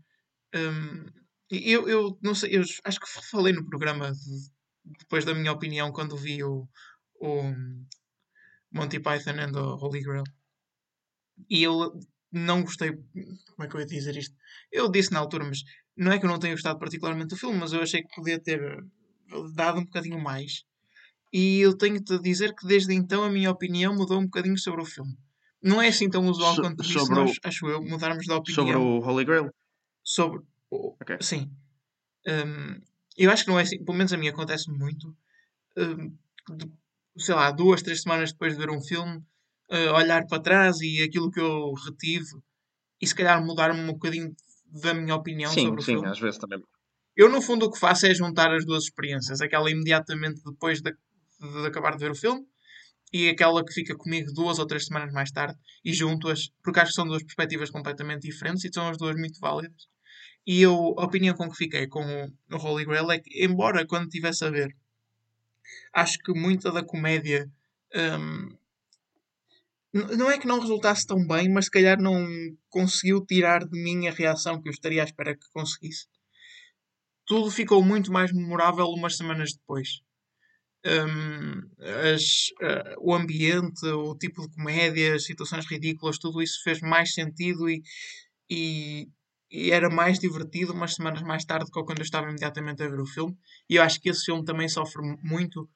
Um, 0.54 1.07
eu, 1.50 1.88
eu 1.88 2.19
não 2.23 2.35
sei, 2.35 2.57
eu 2.57 2.62
acho 2.85 3.00
que 3.00 3.07
falei 3.30 3.52
no 3.52 3.66
programa 3.66 4.12
de, 4.12 4.50
depois 4.99 5.25
da 5.25 5.35
minha 5.35 5.52
opinião 5.52 5.92
quando 5.92 6.16
vi 6.16 6.42
o, 6.45 6.69
o 7.21 7.42
Monty 8.73 9.00
Python 9.00 9.38
and 9.38 9.52
the 9.52 9.61
Holy 9.61 10.00
Grail. 10.02 10.25
E 11.49 11.62
eu 11.62 11.99
não 12.33 12.62
gostei. 12.62 12.92
Como 12.92 13.64
é 13.64 13.69
que 13.69 13.75
eu 13.76 13.80
ia 13.80 13.87
dizer 13.87 14.16
isto? 14.16 14.35
Eu 14.71 14.90
disse 14.90 15.12
na 15.12 15.19
altura, 15.21 15.45
mas 15.45 15.62
não 15.97 16.12
é 16.12 16.19
que 16.19 16.25
eu 16.26 16.30
não 16.30 16.38
tenha 16.38 16.54
gostado 16.54 16.78
particularmente 16.78 17.28
do 17.28 17.37
filme, 17.37 17.59
mas 17.59 17.73
eu 17.73 17.83
achei 17.83 18.02
que 18.02 18.14
podia 18.14 18.38
ter 18.40 18.61
dado 19.54 19.80
um 19.80 19.85
bocadinho 19.85 20.21
mais. 20.21 20.62
E 21.33 21.61
eu 21.61 21.76
tenho-te 21.76 22.14
a 22.14 22.19
dizer 22.19 22.54
que 22.54 22.66
desde 22.66 22.92
então 22.95 23.23
a 23.25 23.30
minha 23.30 23.50
opinião 23.50 23.95
mudou 23.95 24.19
um 24.19 24.25
bocadinho 24.25 24.59
sobre 24.59 24.83
o 24.83 24.87
filme. 24.87 25.16
não 25.62 25.80
é 25.83 25.88
assim 25.88 26.09
tão 26.09 26.26
usual 26.26 26.54
So- 26.54 26.62
quanto 26.62 26.83
isso, 26.83 26.99
sobre 27.00 27.14
nós, 27.16 27.30
o- 27.33 27.35
acho 27.45 27.66
eu, 27.69 27.83
mudarmos 27.83 28.25
de 28.25 28.33
opinião 28.33 28.64
Sobre 28.66 28.76
o 28.78 28.99
Holy 29.00 29.25
Grail. 29.26 29.50
Sobre. 30.14 30.40
o- 30.71 30.97
Ok. 31.00 31.17
Sim. 31.21 31.50
Hum, 32.26 32.81
eu 33.17 33.31
acho 33.31 33.45
que 33.45 33.50
não 33.50 33.59
é 33.59 33.62
assim, 33.62 33.83
pelo 33.85 33.97
menos 33.99 34.12
a 34.12 34.17
mim 34.17 34.29
acontece 34.29 34.71
muito. 34.71 35.17
hum, 35.76 36.17
de- 36.57 36.73
sei 37.19 37.35
lá, 37.35 37.50
duas, 37.50 37.83
três 37.83 38.02
semanas 38.02 38.33
depois 38.33 38.55
de 38.55 38.59
ver 38.59 38.71
um 38.71 38.81
filme, 38.83 39.19
uh, 39.71 39.93
olhar 39.95 40.26
para 40.26 40.43
trás 40.43 40.81
e 40.81 41.02
aquilo 41.02 41.31
que 41.31 41.40
eu 41.40 41.73
retive 41.75 42.26
e 43.00 43.07
se 43.07 43.14
calhar 43.14 43.45
mudar-me 43.45 43.81
um 43.81 43.87
bocadinho 43.93 44.35
da 44.83 44.93
minha 44.95 45.14
opinião 45.14 45.50
Sim, 45.52 45.67
sobre 45.67 45.81
o 45.81 45.85
sim, 45.85 45.93
filme. 45.93 46.09
às 46.09 46.19
vezes 46.19 46.38
também. 46.38 46.61
Eu, 47.17 47.29
no 47.29 47.40
fundo, 47.43 47.67
o 47.67 47.71
que 47.71 47.79
faço 47.79 48.07
é 48.07 48.14
juntar 48.14 48.52
as 48.55 48.64
duas 48.64 48.85
experiências. 48.85 49.40
Aquela 49.40 49.71
imediatamente 49.71 50.40
depois 50.45 50.81
de, 50.81 50.93
de 50.93 51.67
acabar 51.67 51.93
de 51.93 51.99
ver 52.05 52.11
o 52.11 52.14
filme 52.14 52.45
e 53.12 53.29
aquela 53.29 53.64
que 53.64 53.73
fica 53.73 53.97
comigo 53.97 54.33
duas 54.33 54.59
ou 54.59 54.67
três 54.67 54.87
semanas 54.87 55.12
mais 55.12 55.31
tarde 55.31 55.59
e 55.85 55.93
junto-as, 55.93 56.49
porque 56.62 56.81
acho 56.81 56.90
que 56.90 56.97
são 56.97 57.07
duas 57.07 57.23
perspectivas 57.23 57.71
completamente 57.71 58.23
diferentes 58.29 58.64
e 58.64 58.71
são 58.73 58.88
as 58.88 58.97
duas 58.99 59.17
muito 59.17 59.38
válidas. 59.40 59.88
E 60.52 60.54
eu, 60.69 60.75
a 61.00 61.04
opinião 61.09 61.35
com 61.37 61.49
que 61.50 61.57
fiquei 61.64 61.87
com 61.95 62.04
o, 62.54 62.57
Holy 62.64 62.85
Grail 62.88 63.11
é 63.12 63.19
que, 63.23 63.30
embora 63.47 63.87
quando 63.90 64.07
estivesse 64.09 64.45
a 64.45 64.50
ver, 64.59 64.71
acho 65.92 66.19
que 66.19 66.33
muita 66.33 66.71
da 66.73 66.83
comédia 66.85 67.49
n- 69.95 70.16
não 70.16 70.28
é 70.30 70.37
que 70.38 70.49
não 70.49 70.59
resultasse 70.59 71.07
tão 71.07 71.25
bem, 71.26 71.49
mas 71.49 71.66
se 71.66 71.71
calhar 71.71 72.00
não 72.00 72.26
conseguiu 72.69 73.25
tirar 73.25 73.64
de 73.64 73.80
mim 73.80 74.09
a 74.09 74.12
reação 74.12 74.61
que 74.61 74.69
eu 74.69 74.73
estaria 74.73 75.00
à 75.02 75.04
espera 75.04 75.37
que 75.37 75.49
conseguisse 75.52 76.07
tudo 77.26 77.50
ficou 77.50 77.83
muito 77.85 78.12
mais 78.12 78.33
memorável 78.33 78.87
umas 78.87 79.16
semanas 79.16 79.52
depois. 79.52 80.00
Hum, 80.87 81.62
as- 82.14 82.52
ah, 82.62 82.97
o 83.00 83.14
ambiente, 83.14 83.87
o 83.87 84.16
tipo 84.16 84.42
de 84.42 84.54
comédia, 84.57 85.14
as 85.16 85.25
situações 85.25 85.66
ridículas, 85.66 86.19
tudo 86.19 86.42
isso 86.42 86.62
fez 86.64 86.80
mais 86.80 87.14
sentido 87.14 87.69
e, 87.69 87.83
e, 88.50 89.09
e 89.50 89.71
era 89.73 89.90
mais 89.90 90.19
divertido 90.19 90.73
umas 90.73 90.95
semanas 90.95 91.23
mais 91.23 91.45
tarde 91.45 91.66
do 91.66 91.73
que 91.73 91.83
quando 91.85 91.99
eu 91.99 92.04
estava 92.04 92.28
imediatamente 92.28 92.83
a 92.83 92.88
ver 92.88 93.00
o 93.00 93.07
filme. 93.07 93.37
E 93.69 93.76
eu 93.76 93.83
acho 93.83 94.00
que 94.00 94.09
esse 94.11 94.25
filme 94.26 94.45
também 94.45 94.69
sofre 94.69 95.02
muito 95.23 95.69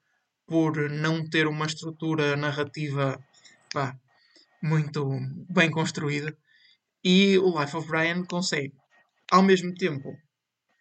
por 0.46 0.90
não 0.90 1.28
ter 1.28 1.46
uma 1.46 1.66
estrutura 1.66 2.36
narrativa 2.36 3.18
pá, 3.72 3.96
muito 4.62 5.08
bem 5.50 5.70
construída. 5.70 6.36
E 7.02 7.38
o 7.38 7.58
Life 7.60 7.76
of 7.76 7.88
Brian 7.88 8.24
consegue, 8.24 8.72
ao 9.30 9.42
mesmo 9.42 9.74
tempo, 9.74 10.16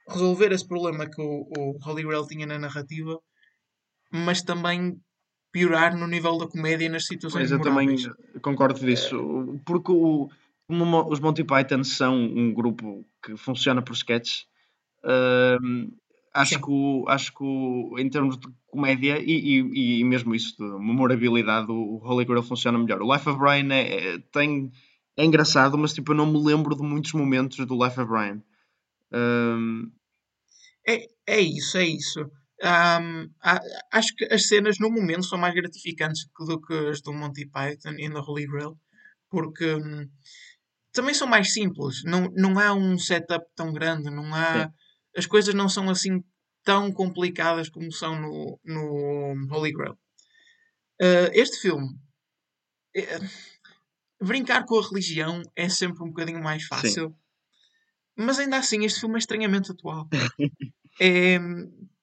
resolver 0.07 0.51
esse 0.51 0.67
problema 0.67 1.09
que 1.09 1.21
o, 1.21 1.47
o 1.57 1.77
Holy 1.85 2.03
Grail 2.03 2.27
tinha 2.27 2.45
na 2.45 2.59
narrativa, 2.59 3.19
mas 4.11 4.41
também 4.41 4.99
piorar 5.51 5.95
no 5.97 6.07
nível 6.07 6.37
da 6.37 6.47
comédia 6.47 6.85
e 6.85 6.89
nas 6.89 7.05
situações 7.05 7.49
Pois 7.49 7.51
eu 7.51 7.61
também 7.61 7.95
concordo 8.41 8.79
disso. 8.79 9.59
Porque 9.65 9.91
o- 9.91 10.29
como 10.73 10.85
mo- 10.85 11.07
os 11.09 11.19
Monty 11.19 11.43
Python 11.43 11.83
são 11.83 12.15
um 12.15 12.53
grupo 12.53 13.05
que 13.23 13.37
funciona 13.37 13.81
por 13.81 13.93
sketches, 13.93 14.45
hum, 15.61 15.91
acho, 16.33 16.55
Sim. 16.55 16.61
que, 16.61 16.71
o- 16.71 17.05
acho 17.07 17.33
que 17.33 17.43
o- 17.43 17.95
em 17.99 18.09
termos 18.09 18.37
de 18.39 18.47
comédia 18.67 19.19
e, 19.19 19.59
e- 19.59 19.99
e 19.99 20.03
mesmo 20.03 20.33
isso 20.35 20.55
de 20.57 20.63
memorabilidade, 20.63 21.71
o 21.71 21.99
Holy 22.03 22.25
Grail 22.25 22.43
funciona 22.43 22.77
melhor. 22.79 23.01
O 23.01 23.13
Life 23.13 23.29
of 23.29 23.39
Brian 23.39 23.69
é, 23.73 24.15
é- 24.15 24.19
tem, 24.31 24.71
é 25.17 25.25
engraçado, 25.25 25.77
mas 25.77 25.93
tipo, 25.93 26.11
eu 26.11 26.15
não 26.17 26.25
me 26.31 26.43
lembro 26.43 26.75
de 26.75 26.83
muitos 26.83 27.13
momentos 27.13 27.57
do 27.65 27.83
Life 27.83 27.99
of 27.99 28.09
Brian. 28.09 28.41
Hum, 29.13 29.91
É, 30.87 31.07
é 31.27 31.39
isso, 31.41 31.77
é 31.77 31.85
isso. 31.85 32.21
A- 33.41 33.61
acho 33.91 34.15
que 34.15 34.25
as 34.35 34.47
cenas 34.47 34.77
no 34.79 34.89
momento 34.89 35.25
são 35.25 35.37
mais 35.37 35.53
gratificantes 35.53 36.21
do 36.47 36.61
que 36.61 36.73
as 36.91 37.01
do 37.01 37.13
Monty 37.13 37.45
Python 37.47 37.95
e 37.97 38.09
da 38.09 38.21
Holy 38.21 38.45
Grail, 38.47 38.73
porque 39.29 39.65
hum, 39.75 40.07
também 40.93 41.13
são 41.13 41.27
mais 41.27 41.53
simples. 41.53 42.03
Não, 42.05 42.29
não 42.35 42.59
há 42.59 42.73
um 42.73 42.97
setup 42.97 43.45
tão 43.55 43.73
grande, 43.73 44.09
não 44.09 44.33
há. 44.33 44.71
As 45.17 45.25
coisas 45.25 45.53
não 45.53 45.67
são 45.69 45.89
assim 45.89 46.23
tão 46.63 46.91
complicadas 46.91 47.69
como 47.69 47.91
são 47.91 48.19
no, 48.19 48.59
no 48.63 49.53
Holy 49.55 49.71
Grail. 49.73 49.97
Ah, 51.01 51.29
este 51.33 51.59
filme. 51.59 51.87
eh, 52.95 53.19
brincar 54.21 54.65
com 54.65 54.79
a 54.79 54.87
religião 54.87 55.41
é 55.55 55.67
sempre 55.69 56.03
um 56.03 56.07
bocadinho 56.07 56.41
mais 56.41 56.63
fácil. 56.65 57.15
Mas 58.15 58.39
ainda 58.39 58.57
assim, 58.57 58.85
este 58.85 58.99
filme 59.01 59.15
é 59.15 59.19
estranhamente 59.19 59.71
atual. 59.71 60.07
É, 61.01 61.39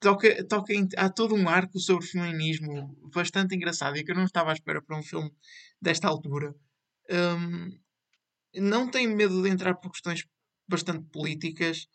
toca, 0.00 0.44
toca 0.48 0.74
em- 0.74 0.88
há 0.96 1.08
todo 1.08 1.34
um 1.36 1.48
arco 1.48 1.78
sobre 1.78 2.04
feminismo 2.06 2.96
bastante 3.14 3.54
engraçado 3.54 3.96
e 3.96 4.04
que 4.04 4.10
eu 4.10 4.16
não 4.16 4.24
estava 4.24 4.50
à 4.50 4.52
espera 4.52 4.82
para 4.82 4.98
um 4.98 5.02
filme 5.02 5.30
desta 5.80 6.08
altura. 6.08 6.52
Hum, 7.08 7.79
não 8.54 8.90
tem 8.90 9.06
medo 9.06 9.42
de 9.42 9.48
entrar 9.48 9.74
por 9.74 9.90
questões 9.90 10.24
bastante 10.68 11.04
políticas 11.10 11.86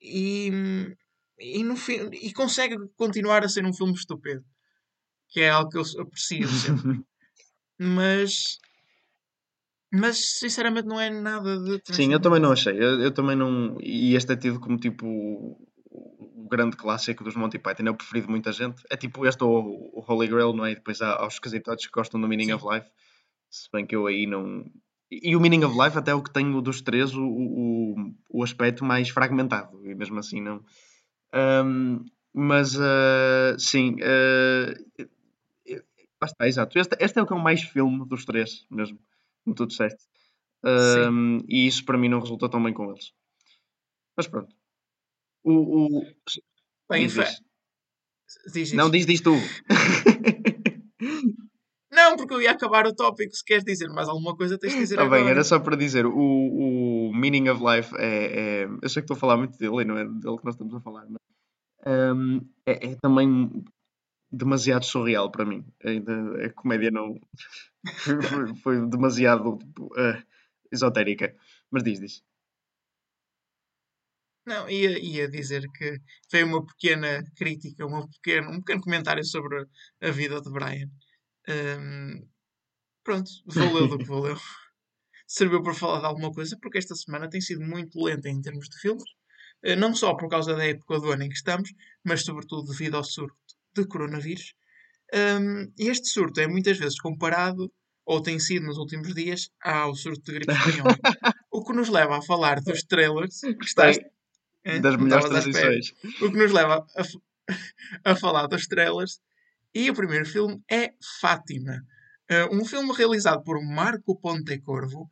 e, 0.00 0.50
e, 1.38 1.62
no 1.62 1.76
fi- 1.76 2.08
e 2.12 2.32
consegue 2.32 2.76
continuar 2.96 3.44
a 3.44 3.48
ser 3.48 3.64
um 3.64 3.72
filme 3.72 3.94
estúpido, 3.94 4.44
que 5.28 5.40
é 5.40 5.50
algo 5.50 5.70
que 5.70 5.78
eu 5.78 6.02
aprecio 6.02 6.48
sempre. 6.48 7.00
mas, 7.78 8.58
mas 9.92 10.38
sinceramente 10.38 10.86
não 10.86 11.00
é 11.00 11.10
nada 11.10 11.58
de 11.58 11.80
Sim, 11.92 12.12
eu 12.12 12.20
também 12.20 12.40
não 12.40 12.52
achei. 12.52 12.74
Eu, 12.74 13.00
eu 13.00 13.12
também 13.12 13.36
não. 13.36 13.78
E 13.80 14.14
este 14.14 14.32
é 14.32 14.36
tido 14.36 14.60
como 14.60 14.78
tipo 14.78 15.06
o, 15.06 15.68
grande 16.48 16.76
clássico 16.76 17.22
dos 17.22 17.36
Monty 17.36 17.58
Python. 17.58 17.86
É 17.86 17.90
o 17.90 17.94
preferido 17.94 18.26
de 18.26 18.30
muita 18.30 18.52
gente. 18.52 18.82
É 18.90 18.96
tipo 18.96 19.26
este 19.26 19.44
ou 19.44 19.90
o 19.92 20.04
Holy 20.06 20.26
Grail, 20.26 20.52
não 20.52 20.64
é? 20.64 20.72
E 20.72 20.74
depois 20.74 21.00
há, 21.00 21.12
há 21.12 21.26
os 21.26 21.34
esquisitotes 21.34 21.86
que 21.86 21.92
gostam 21.92 22.20
do 22.20 22.26
Meaning 22.26 22.46
Sim. 22.46 22.52
of 22.54 22.64
Life. 22.66 22.90
Se 23.50 23.68
bem 23.72 23.86
que 23.86 23.94
eu 23.94 24.06
aí 24.06 24.26
não. 24.26 24.64
E 25.10 25.34
o 25.34 25.40
Meaning 25.40 25.64
of 25.64 25.76
Life, 25.78 25.96
até 25.96 26.14
o 26.14 26.22
que 26.22 26.32
tenho 26.32 26.60
dos 26.60 26.82
três, 26.82 27.14
o, 27.14 27.24
o, 27.24 28.14
o 28.30 28.42
aspecto 28.42 28.84
mais 28.84 29.08
fragmentado. 29.08 29.84
E 29.86 29.94
mesmo 29.94 30.18
assim 30.18 30.40
não. 30.40 30.62
Ahm, 31.32 32.04
mas 32.32 32.78
ah, 32.78 33.56
sim. 33.58 33.96
ah, 34.02 34.74
lá 36.20 36.26
está, 36.26 36.46
exato. 36.46 36.78
Este, 36.78 36.96
este 37.00 37.18
é 37.18 37.22
o 37.22 37.26
que 37.26 37.32
é 37.32 37.36
o 37.36 37.40
mais 37.40 37.62
filme 37.62 38.06
dos 38.06 38.24
três, 38.24 38.66
mesmo. 38.70 38.98
Como 39.44 39.56
tu 39.56 39.66
disseste. 39.66 40.04
Um, 40.64 41.38
e 41.48 41.66
isso 41.66 41.84
para 41.84 41.96
mim 41.96 42.08
não 42.08 42.20
resultou 42.20 42.48
tão 42.48 42.62
bem 42.62 42.72
com 42.72 42.90
eles. 42.90 43.12
Mas 44.16 44.26
pronto. 44.26 44.54
O, 45.44 45.52
o... 45.52 46.02
Bem, 46.90 47.06
Diz, 47.06 47.14
diz. 47.14 47.40
diz 48.52 48.72
Não, 48.72 48.90
diz, 48.90 49.06
diz 49.06 49.20
tu. 49.20 49.34
Não, 51.90 52.16
porque 52.16 52.34
eu 52.34 52.42
ia 52.42 52.50
acabar 52.52 52.86
o 52.86 52.94
tópico. 52.94 53.34
Se 53.34 53.44
queres 53.44 53.64
dizer 53.64 53.88
mais 53.88 54.08
alguma 54.08 54.36
coisa, 54.36 54.58
tens 54.58 54.72
de 54.74 54.78
dizer 54.80 54.94
Está 54.96 55.04
Tá 55.04 55.10
bem, 55.10 55.20
agora. 55.20 55.34
era 55.36 55.44
só 55.44 55.58
para 55.58 55.76
dizer. 55.76 56.04
O, 56.06 56.12
o 57.08 57.14
Meaning 57.14 57.48
of 57.48 57.62
Life 57.64 57.94
é, 57.96 58.62
é- 58.62 58.64
Eu 58.82 58.88
sei 58.88 59.00
que 59.02 59.04
estou 59.04 59.16
a 59.16 59.20
falar 59.20 59.36
muito 59.38 59.56
dele 59.58 59.82
e 59.82 59.84
não 59.84 59.96
é 59.96 60.04
dele 60.04 60.36
que 60.38 60.44
nós 60.44 60.54
estamos 60.54 60.74
a 60.74 60.80
falar, 60.80 61.06
mas 61.08 61.18
um, 61.86 62.40
é, 62.66 62.90
é 62.90 62.94
também 62.96 63.64
demasiado 64.30 64.84
surreal 64.84 65.30
para 65.30 65.44
mim. 65.46 65.64
Ainda 65.82 66.44
a 66.46 66.52
comédia 66.52 66.90
não. 66.90 67.18
foi, 68.62 68.86
demasiado 68.88 69.56
tipo, 69.58 69.90
eh, 69.98 70.22
esotérica. 70.70 71.34
Mas 71.70 71.82
diz, 71.82 72.00
diz. 72.00 72.22
Não, 74.46 74.68
ia, 74.68 74.98
ia 74.98 75.28
dizer 75.28 75.62
que 75.72 76.00
foi 76.30 76.42
uma 76.42 76.64
pequena 76.64 77.22
crítica, 77.36 77.86
uma 77.86 78.08
pequena, 78.08 78.50
um 78.50 78.58
pequeno 78.58 78.80
comentário 78.82 79.24
sobre 79.24 79.66
a 80.00 80.10
vida 80.10 80.40
de 80.40 80.50
Brian. 80.50 80.88
Hum, 81.48 82.28
pronto, 83.04 83.30
valeu 83.46 83.88
do 83.88 83.98
que 83.98 84.04
valeu. 84.04 84.36
Serviu 85.26 85.62
para 85.62 85.74
falar 85.74 86.00
de 86.00 86.06
alguma 86.06 86.32
coisa, 86.32 86.56
porque 86.60 86.78
esta 86.78 86.94
semana 86.94 87.28
tem 87.28 87.40
sido 87.40 87.60
muito 87.62 88.02
lenta 88.02 88.28
em 88.28 88.40
termos 88.40 88.68
de 88.68 88.78
filmes. 88.80 89.04
Eh, 89.62 89.76
Não 89.76 89.94
só 89.94 90.14
por 90.14 90.28
causa 90.28 90.54
da 90.54 90.66
época 90.66 90.98
do 91.00 91.10
ano 91.10 91.24
em 91.24 91.28
que 91.28 91.36
estamos, 91.36 91.70
mas 92.04 92.24
sobretudo 92.24 92.70
devido 92.70 92.96
ao 92.96 93.04
surto 93.04 93.36
de 93.74 93.86
coronavírus. 93.86 94.54
E 95.78 95.88
este 95.88 96.08
surto 96.08 96.40
é 96.40 96.46
muitas 96.46 96.78
vezes 96.78 96.98
comparado, 97.00 97.70
ou 98.06 98.22
tem 98.22 98.38
sido 98.38 98.66
nos 98.66 98.78
últimos 98.78 99.14
dias, 99.14 99.50
ao 99.62 99.94
surto 99.94 100.22
de 100.22 100.32
gripe 100.38 100.52
espanhola. 100.52 100.96
o 101.52 101.62
que 101.64 101.72
nos 101.74 101.88
leva 101.90 102.18
a 102.18 102.22
falar 102.22 102.60
dos 102.62 102.82
trailers 102.84 103.40
que 103.40 103.64
estás 103.64 103.98
das 104.80 104.96
melhores 104.96 105.24
transições. 105.28 105.92
O 106.22 106.30
que 106.30 106.38
nos 106.38 106.52
leva 106.52 106.86
a, 106.96 107.02
a 108.12 108.16
falar 108.16 108.46
dos 108.46 108.66
trailers. 108.66 109.20
E 109.78 109.88
o 109.88 109.94
primeiro 109.94 110.26
filme 110.26 110.60
é 110.68 110.92
Fátima. 111.20 111.84
Uh, 112.28 112.56
um 112.56 112.64
filme 112.64 112.92
realizado 112.92 113.44
por 113.44 113.64
Marco 113.64 114.18
Pontecorvo. 114.20 115.08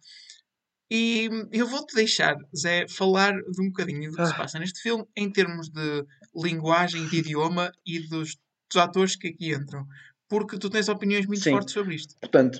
E 0.91 1.31
eu 1.53 1.69
vou-te 1.69 1.95
deixar, 1.95 2.35
Zé, 2.57 2.89
falar 2.89 3.33
de 3.33 3.63
um 3.63 3.69
bocadinho 3.69 4.11
do 4.11 4.17
que 4.17 4.27
se 4.27 4.33
Ah. 4.33 4.37
passa 4.37 4.59
neste 4.59 4.83
filme 4.83 5.05
em 5.17 5.31
termos 5.31 5.69
de 5.69 6.05
linguagem, 6.35 7.07
de 7.07 7.19
idioma 7.19 7.71
e 7.87 8.01
dos, 8.09 8.37
dos 8.69 8.77
atores 8.77 9.15
que 9.15 9.29
aqui 9.29 9.55
entram. 9.55 9.87
Porque 10.29 10.59
tu 10.59 10.69
tens 10.69 10.89
opiniões 10.89 11.27
muito 11.27 11.45
Sim. 11.45 11.53
fortes 11.53 11.73
sobre 11.73 11.95
isto. 11.95 12.17
Portanto, 12.21 12.59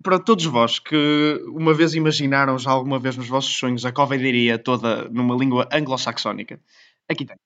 para 0.00 0.20
todos 0.20 0.44
vós 0.44 0.78
que 0.78 1.42
uma 1.48 1.74
vez 1.74 1.94
imaginaram 1.94 2.56
já 2.56 2.70
alguma 2.70 3.00
vez 3.00 3.16
nos 3.16 3.26
vossos 3.26 3.56
sonhos 3.56 3.84
a 3.84 3.90
covidaria 3.90 4.56
toda 4.56 5.08
numa 5.08 5.34
língua 5.34 5.68
anglo-saxónica, 5.72 6.60
aqui 7.08 7.24
tem. 7.24 7.36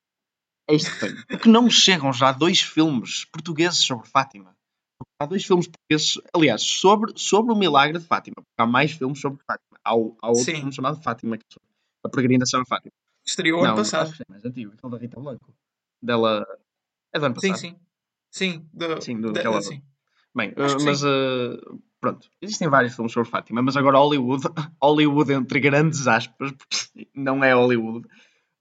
É 0.68 0.74
isto 0.74 0.90
que. 0.98 1.26
Porque 1.26 1.48
não 1.48 1.68
chegam 1.68 2.12
já 2.12 2.32
dois 2.32 2.60
filmes 2.60 3.24
portugueses 3.26 3.78
sobre 3.78 4.08
Fátima. 4.08 4.54
há 5.18 5.26
dois 5.26 5.44
filmes 5.44 5.66
portugueses, 5.68 6.20
aliás, 6.34 6.62
sobre, 6.62 7.12
sobre 7.16 7.52
o 7.52 7.56
milagre 7.56 7.98
de 7.98 8.04
Fátima. 8.06 8.36
porque 8.36 8.48
Há 8.58 8.66
mais 8.66 8.92
filmes 8.92 9.20
sobre 9.20 9.42
Fátima. 9.44 9.78
Há, 9.84 9.90
há 9.90 9.94
outro 10.28 10.44
Sim. 10.44 10.54
filme 10.56 10.72
chamado 10.72 11.02
Fátima, 11.02 11.36
que 11.36 11.44
é 11.44 11.60
a 12.04 12.08
peregrinação 12.08 12.60
a 12.60 12.64
Fátima. 12.64 12.92
Estreou 13.24 13.60
ano 13.60 13.68
Não, 13.68 13.76
passado. 13.76 14.08
acho 14.08 14.16
que 14.16 14.22
é 14.22 14.26
mais 14.28 14.44
antigo, 14.44 14.72
aquele 14.72 14.92
da 14.92 14.98
Rita 14.98 15.20
Blanco. 15.20 15.54
Dela. 16.02 16.44
É 17.12 17.18
do 17.18 17.26
ano 17.26 17.40
Sim, 17.40 17.48
passado. 17.52 17.60
sim. 17.60 17.76
Sim, 18.30 18.68
do, 18.72 19.00
Sim, 19.02 19.20
do- 19.20 19.28
da- 19.28 19.32
daquela- 19.34 19.62
sim. 19.62 19.82
Bem, 20.34 20.54
que 20.54 20.60
mas 20.82 21.00
sim. 21.00 21.06
uh, 21.06 21.82
pronto, 22.00 22.26
existem 22.40 22.66
vários 22.66 22.94
filmes 22.96 23.12
sobre 23.12 23.28
Fátima, 23.28 23.60
mas 23.60 23.76
agora 23.76 23.98
Hollywood, 23.98 24.42
Hollywood 24.82 25.30
entre 25.32 25.60
grandes 25.60 26.06
aspas, 26.08 26.52
porque 26.52 27.08
não 27.14 27.44
é 27.44 27.52
Hollywood, 27.52 28.08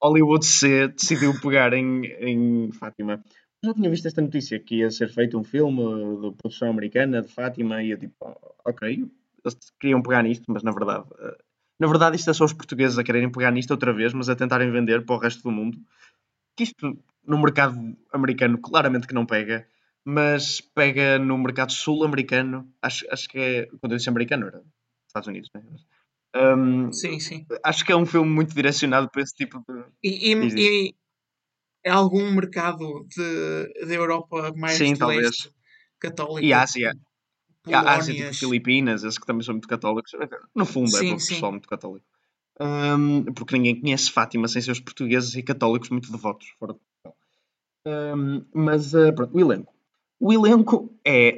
Hollywood 0.02 0.46
C 0.46 0.88
decidiu 0.88 1.40
pegar 1.40 1.74
em, 1.74 2.06
em 2.06 2.72
Fátima. 2.72 3.24
Já 3.64 3.74
tinha 3.74 3.90
visto 3.90 4.08
esta 4.08 4.22
notícia 4.22 4.60
que 4.60 4.78
ia 4.78 4.90
ser 4.90 5.10
feito 5.10 5.38
um 5.38 5.44
filme 5.44 5.84
de 6.22 6.36
produção 6.36 6.70
americana 6.70 7.22
de 7.22 7.28
Fátima 7.28 7.84
e 7.84 7.92
eu 7.92 7.98
tipo, 8.00 8.16
"Oh, 8.22 8.54
ok, 8.66 8.90
eles 9.46 9.58
queriam 9.80 10.02
pegar 10.02 10.24
nisto, 10.24 10.46
mas 10.48 10.64
na 10.64 10.72
verdade, 10.72 11.06
uh, 11.12 11.38
na 11.80 11.88
verdade 11.88 12.16
isto 12.16 12.30
é 12.30 12.34
só 12.34 12.46
os 12.46 12.54
portugueses 12.54 12.98
a 12.98 13.04
quererem 13.04 13.32
pegar 13.32 13.52
nisto 13.52 13.72
outra 13.72 13.94
vez, 13.94 14.14
mas 14.14 14.30
a 14.30 14.36
tentarem 14.36 14.72
vender 14.72 15.06
para 15.06 15.16
o 15.16 15.20
resto 15.20 15.44
do 15.44 15.52
mundo. 15.52 15.78
Que 16.58 16.64
isto 16.64 16.98
no 17.26 17.40
mercado 17.40 17.78
americano 18.12 18.58
claramente 18.58 19.08
que 19.08 19.14
não 19.14 19.26
pega, 19.26 19.68
mas 20.04 20.62
pega 20.62 21.20
no 21.20 21.38
mercado 21.38 21.72
sul-americano. 21.72 22.68
Acho, 22.82 23.06
acho 23.12 23.30
que 23.30 23.38
é. 23.40 23.66
Quando 23.80 23.94
eu 23.94 23.98
disse 23.98 24.10
americano, 24.10 24.48
era 24.48 24.64
Estados 25.08 25.28
Unidos, 25.28 25.50
né? 25.54 25.62
Um, 26.36 26.92
Sim, 26.94 27.20
sim. 27.20 27.46
acho 27.64 27.86
que 27.86 27.92
é 27.92 27.96
um 27.96 28.06
filme 28.06 28.30
muito 28.30 28.56
direcionado 28.56 29.10
para 29.12 29.22
esse 29.22 29.36
tipo 29.36 29.60
de. 29.68 29.84
E, 30.02 30.32
e, 30.32 30.88
e 30.88 30.96
é 31.84 31.90
algum 31.90 32.32
mercado 32.32 33.06
de, 33.10 33.86
da 33.86 33.94
Europa 33.94 34.54
mais 34.56 34.78
Sim, 34.78 34.94
de 34.94 35.00
talvez. 35.00 35.24
leste 35.24 35.52
católico? 36.00 36.46
E 36.46 36.54
Ásia. 36.54 36.94
E 37.68 37.74
a 37.74 37.82
Ásia, 37.82 38.14
tipo 38.14 38.18
Polónias. 38.18 38.40
Filipinas, 38.40 39.04
esses 39.04 39.20
que 39.20 39.26
também 39.26 39.44
são 39.44 39.54
muito 39.54 39.68
católicos. 39.68 40.12
No 40.56 40.66
fundo, 40.66 40.96
é 40.96 41.00
Sim, 41.00 41.10
todo 41.10 41.20
sim. 41.20 41.34
pessoal 41.34 41.52
muito 41.52 41.68
católico. 41.68 42.06
Um, 42.60 43.24
porque 43.34 43.58
ninguém 43.58 43.80
conhece 43.80 44.12
Fátima 44.12 44.48
sem 44.48 44.62
ser 44.62 44.72
os 44.72 44.80
portugueses 44.80 45.36
e 45.36 45.44
católicos 45.44 45.90
muito 45.90 46.12
devotos 46.12 46.48
fora 46.60 46.74
de 46.74 46.80
Portugal. 46.80 47.18
Um, 48.18 48.46
mas, 48.54 48.94
uh, 48.94 49.14
pronto, 49.14 49.36
o 49.36 49.40
elenco. 49.40 49.74
O 50.20 50.32
elenco 50.32 50.94
é, 51.06 51.36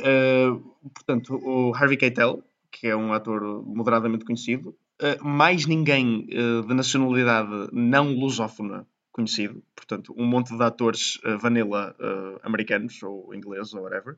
uh, 0.50 0.60
portanto, 0.94 1.36
o 1.36 1.74
Harvey 1.74 1.98
Keitel, 1.98 2.44
que 2.70 2.88
é 2.88 2.96
um 2.96 3.14
ator 3.14 3.64
moderadamente 3.66 4.26
conhecido, 4.26 4.76
mais 5.22 5.66
ninguém 5.66 6.28
uh, 6.32 6.66
de 6.68 6.74
nacionalidade 6.74 7.70
não 7.72 8.14
lusófona 8.14 8.86
conhecido, 9.12 9.62
portanto, 9.76 10.14
um 10.18 10.26
monte 10.26 10.56
de 10.58 10.64
atores 10.64 11.18
uh, 11.24 11.38
vanilla 11.38 11.96
americanos 12.44 13.02
ou 13.04 13.34
ingleses 13.34 13.74
ou 13.74 13.84
whatever. 13.84 14.16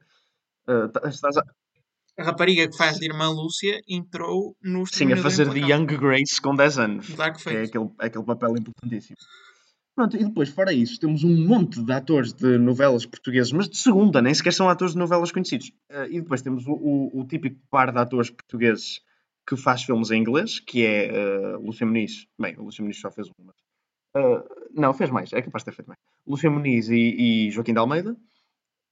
Tá- 0.94 1.10
estás 1.10 1.38
a- 1.38 1.44
A 2.18 2.24
rapariga 2.24 2.68
que 2.70 2.78
faz 2.78 2.98
de 2.98 3.06
irmã 3.06 3.30
Lúcia 3.30 3.82
entrou 3.90 4.56
no 4.64 4.86
Sim, 4.88 5.12
a 5.12 5.18
fazer 5.18 5.50
de. 5.50 5.60
Young 5.60 5.86
Grace 5.86 6.40
com 6.42 6.56
10 6.56 6.78
anos. 6.80 7.08
Que 7.08 7.50
é 7.50 7.64
aquele, 7.64 7.90
aquele 8.00 8.24
papel 8.24 8.52
importantíssimo. 8.58 9.18
Pronto, 9.96 10.16
e 10.18 10.24
depois, 10.26 10.50
fora 10.50 10.74
isso, 10.74 11.00
temos 11.00 11.24
um 11.24 11.46
monte 11.48 11.82
de 11.84 11.92
atores 11.92 12.34
de 12.34 12.58
novelas 12.58 13.06
portuguesas, 13.06 13.52
mas 13.54 13.70
de 13.70 13.78
segunda, 13.78 14.22
nem 14.22 14.34
sequer 14.34 14.52
são 14.54 14.70
atores 14.70 14.94
de 14.94 15.00
novelas 15.00 15.32
conhecidos. 15.32 15.72
Eh, 15.90 16.08
e 16.12 16.22
depois 16.22 16.42
temos 16.42 16.66
o, 16.68 16.72
o- 16.74 17.22
o 17.22 17.26
típico 17.28 17.58
par 17.70 17.92
de 17.92 18.00
atores 18.00 18.30
portugueses 18.30 19.00
que 19.48 19.56
faz 19.56 19.84
filmes 19.84 20.12
em 20.12 20.20
inglês, 20.20 20.60
que 20.60 20.86
é 20.86 21.12
uh, 21.12 21.60
Lúcia 21.60 21.86
Muniz. 21.86 22.28
Bem, 22.40 22.56
o 22.58 22.64
Lúcia 22.64 22.82
Muniz 22.82 23.00
só 23.00 23.12
fez 23.12 23.28
um, 23.28 23.50
eh, 24.16 24.44
não, 24.74 24.94
fez 24.94 25.10
mais, 25.10 25.32
é 25.34 25.42
capaz 25.42 25.64
de 25.64 25.72
ter 25.72 25.76
feito 25.76 25.88
mais. 25.90 26.00
Lúcia 26.26 26.50
Muniz 26.50 26.90
e, 26.90 27.48
e 27.48 27.52
Joaquim 27.52 27.74
de 27.74 27.80
Almeida. 27.80 28.16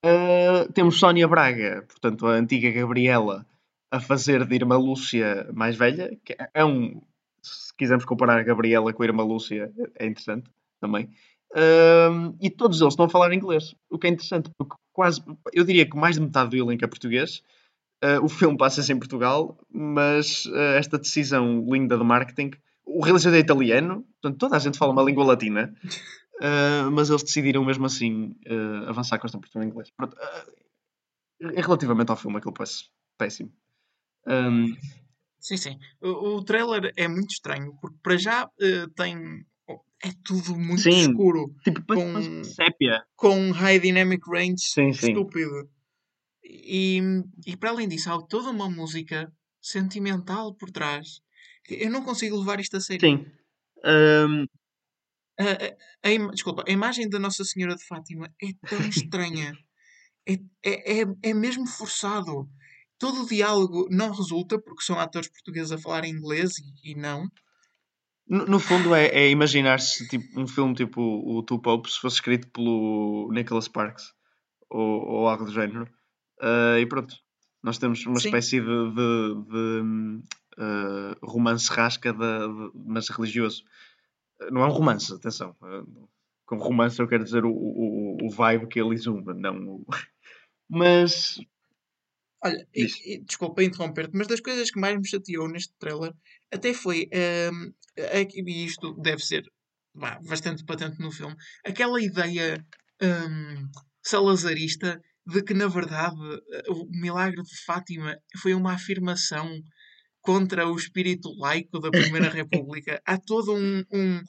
Uh, 0.05 0.71
temos 0.73 0.99
Sónia 0.99 1.27
Braga, 1.29 1.85
portanto, 1.87 2.27
a 2.27 2.33
antiga 2.33 2.69
Gabriela, 2.71 3.45
a 3.89 4.01
fazer 4.01 4.45
de 4.45 4.55
Irmã 4.55 4.77
Lúcia 4.77 5.49
mais 5.53 5.77
velha, 5.77 6.17
que 6.25 6.33
é- 6.33 6.49
é 6.53 6.65
um. 6.65 7.01
Se 7.41 7.73
quisermos 7.77 8.03
comparar 8.03 8.37
a 8.37 8.43
Gabriela 8.43 8.91
com 8.93 9.01
a 9.01 9.05
Irmã 9.05 9.23
Lúcia, 9.23 9.71
é 9.95 10.05
interessante 10.05 10.49
também. 10.81 11.09
Um, 11.55 12.35
e 12.41 12.49
todos 12.49 12.81
eles 12.81 12.93
estão 12.93 13.05
a 13.05 13.09
falar 13.09 13.33
inglês, 13.33 13.75
o 13.89 13.97
que 13.97 14.07
é 14.07 14.09
interessante, 14.09 14.49
porque 14.57 14.75
quase, 14.91 15.21
eu 15.53 15.63
diria 15.63 15.89
que 15.89 15.95
mais 15.95 16.15
de 16.15 16.21
metade 16.21 16.49
do 16.49 16.57
elenco 16.57 16.83
é 16.83 16.87
português. 16.87 17.41
Uh, 18.03 18.23
o 18.23 18.27
filme 18.27 18.57
passa-se 18.57 18.91
em 18.91 18.99
Portugal, 18.99 19.57
mas 19.71 20.45
uh, 20.47 20.55
esta 20.77 20.97
decisão 20.99 21.65
linda 21.69 21.97
de 21.97 22.03
marketing. 22.03 22.51
O 22.85 23.01
realizador 23.01 23.37
é 23.37 23.41
italiano, 23.41 24.05
portanto, 24.21 24.37
toda 24.39 24.57
a 24.57 24.59
gente 24.59 24.77
fala 24.77 24.91
uma 24.91 25.03
língua 25.03 25.23
latina. 25.23 25.73
Uh, 26.41 26.91
mas 26.91 27.09
eles 27.09 27.23
decidiram 27.23 27.63
mesmo 27.63 27.85
assim 27.85 28.35
avançar 28.87 29.17
com 29.19 29.25
esta 29.25 29.39
versão 29.39 29.63
em 29.63 29.67
inglês. 29.67 29.89
Pronto, 29.95 30.17
relativamente 31.39 32.09
ao 32.09 32.17
filme, 32.17 32.37
aquilo 32.37 32.53
parece 32.53 32.85
péssimo. 33.17 33.51
Um, 34.27 34.75
Sim, 35.39 35.57
sim. 35.57 35.79
O, 36.01 36.37
o 36.37 36.43
trailer 36.43 36.93
é 36.95 37.05
muito 37.07 37.31
estranho, 37.31 37.73
porque 37.81 37.97
para 38.01 38.17
já 38.17 38.49
tem. 38.95 39.45
É 40.05 40.09
tudo 40.25 40.57
muito 40.57 40.81
Sim. 40.81 40.89
escuro, 40.89 41.53
tipo, 41.63 41.81
Com- 41.85 42.43
sépia. 42.43 43.03
com 43.15 43.51
high 43.51 43.79
dynamic 43.79 44.21
range 44.29 44.59
Sim, 44.59 44.91
sim. 44.91 45.09
estúpido. 45.09 45.69
E, 46.55 47.01
e 47.47 47.57
para 47.57 47.71
além 47.71 47.87
disso, 47.87 48.11
há 48.11 48.21
toda 48.27 48.49
uma 48.51 48.69
música 48.69 49.31
sentimental 49.61 50.53
por 50.55 50.69
trás. 50.71 51.21
Eu 51.69 51.89
não 51.89 52.03
consigo 52.03 52.37
levar 52.37 52.59
isto 52.59 52.77
a 52.77 52.81
sério. 52.81 53.09
Sim. 53.09 53.25
Um, 53.85 54.45
A, 55.39 55.43
a- 55.43 56.09
a 56.27 56.31
desculpa, 56.31 56.63
a 56.67 56.71
imagem 56.71 57.09
da 57.09 57.17
Nossa 57.19 57.43
Senhora 57.43 57.75
de 57.75 57.85
Fátima 57.85 58.29
é 58.41 58.47
tão 58.67 58.79
estranha. 58.89 59.53
É, 60.27 60.33
é, 60.63 61.01
é, 61.01 61.05
é 61.23 61.33
mesmo 61.33 61.65
forçado. 61.67 62.47
Todo 62.99 63.23
o 63.23 63.27
diálogo 63.27 63.87
não 63.89 64.11
resulta 64.11 64.61
porque 64.61 64.83
são 64.83 64.99
atores 64.99 65.27
portugueses 65.29 65.71
a 65.71 65.77
falar 65.77 66.05
inglês 66.05 66.51
e, 66.59 66.91
e 66.91 66.95
não. 66.95 67.27
no, 68.27 68.45
no 68.45 68.59
fundo, 68.59 68.93
é, 68.95 69.07
é 69.07 69.29
imaginar-se 69.29 70.07
tipo, 70.07 70.39
um 70.39 70.47
filme 70.47 70.73
tipo 70.75 71.01
o 71.01 71.43
Two 71.43 71.61
Popes 71.61 71.95
fosse 71.97 72.17
escrito 72.17 72.47
pelo 72.51 73.29
Nicholas 73.33 73.65
Sparks 73.65 74.05
ou, 74.69 75.01
ou 75.09 75.27
algo 75.27 75.45
do 75.45 75.51
género. 75.51 75.87
Uh, 76.41 76.79
e 76.79 76.85
pronto, 76.85 77.15
nós 77.61 77.77
temos 77.77 78.05
uma 78.05 78.19
Sim. 78.19 78.27
espécie 78.27 78.59
de, 78.59 78.65
de, 78.65 79.43
de, 79.49 80.21
uh, 80.57 81.25
romance 81.25 81.69
rasca, 81.71 82.11
de, 82.11 82.19
de- 82.19 82.71
mas 82.85 83.09
religioso. 83.09 83.63
Não 84.51 84.61
é 84.61 84.67
um 84.67 84.71
romance, 84.71 85.13
atenção. 85.13 85.55
Uh, 85.61 86.07
com 86.45 86.57
romance 86.57 86.99
eu 86.99 87.07
quero 87.07 87.23
dizer 87.23 87.45
o, 87.45 87.51
o, 87.51 88.17
o 88.23 88.29
vibe 88.29 88.67
que 88.67 88.79
ele 88.79 88.95
exuma, 88.95 89.33
não 89.33 89.75
o... 89.75 89.85
Mas, 90.69 91.37
Olha, 92.43 92.67
e, 92.75 92.87
e, 93.05 93.19
desculpa 93.23 93.63
interromper-te, 93.63 94.17
mas 94.17 94.27
das 94.27 94.41
coisas 94.41 94.69
que 94.69 94.79
mais 94.79 94.97
me 94.97 95.07
chateou 95.07 95.47
neste 95.47 95.73
trailer 95.79 96.13
até 96.51 96.73
foi. 96.73 97.07
que- 98.25 98.41
e 98.41 98.65
isto 98.65 98.93
deve 98.95 99.23
ser 99.23 99.43
vá, 99.93 100.19
bastante 100.27 100.65
patente 100.65 100.99
no 100.99 101.11
filme. 101.11 101.35
Aquela 101.65 102.01
ideia 102.01 102.65
hum, 103.01 103.69
salazarista 104.01 105.01
de 105.25 105.41
que, 105.43 105.53
na 105.53 105.67
verdade, 105.67 106.17
eh, 106.51 106.63
o 106.69 106.85
milagre 106.89 107.41
de 107.41 107.63
Fátima 107.65 108.17
foi 108.41 108.53
uma 108.53 108.73
afirmação 108.73 109.49
contra 110.21 110.67
o 110.67 110.75
espírito 110.75 111.29
laico 111.37 111.79
da 111.79 111.89
Primeira 111.91 112.29
República. 112.29 113.01
Há 113.05 113.17
todo 113.17 113.53
um, 113.55 113.83
um, 113.91 114.21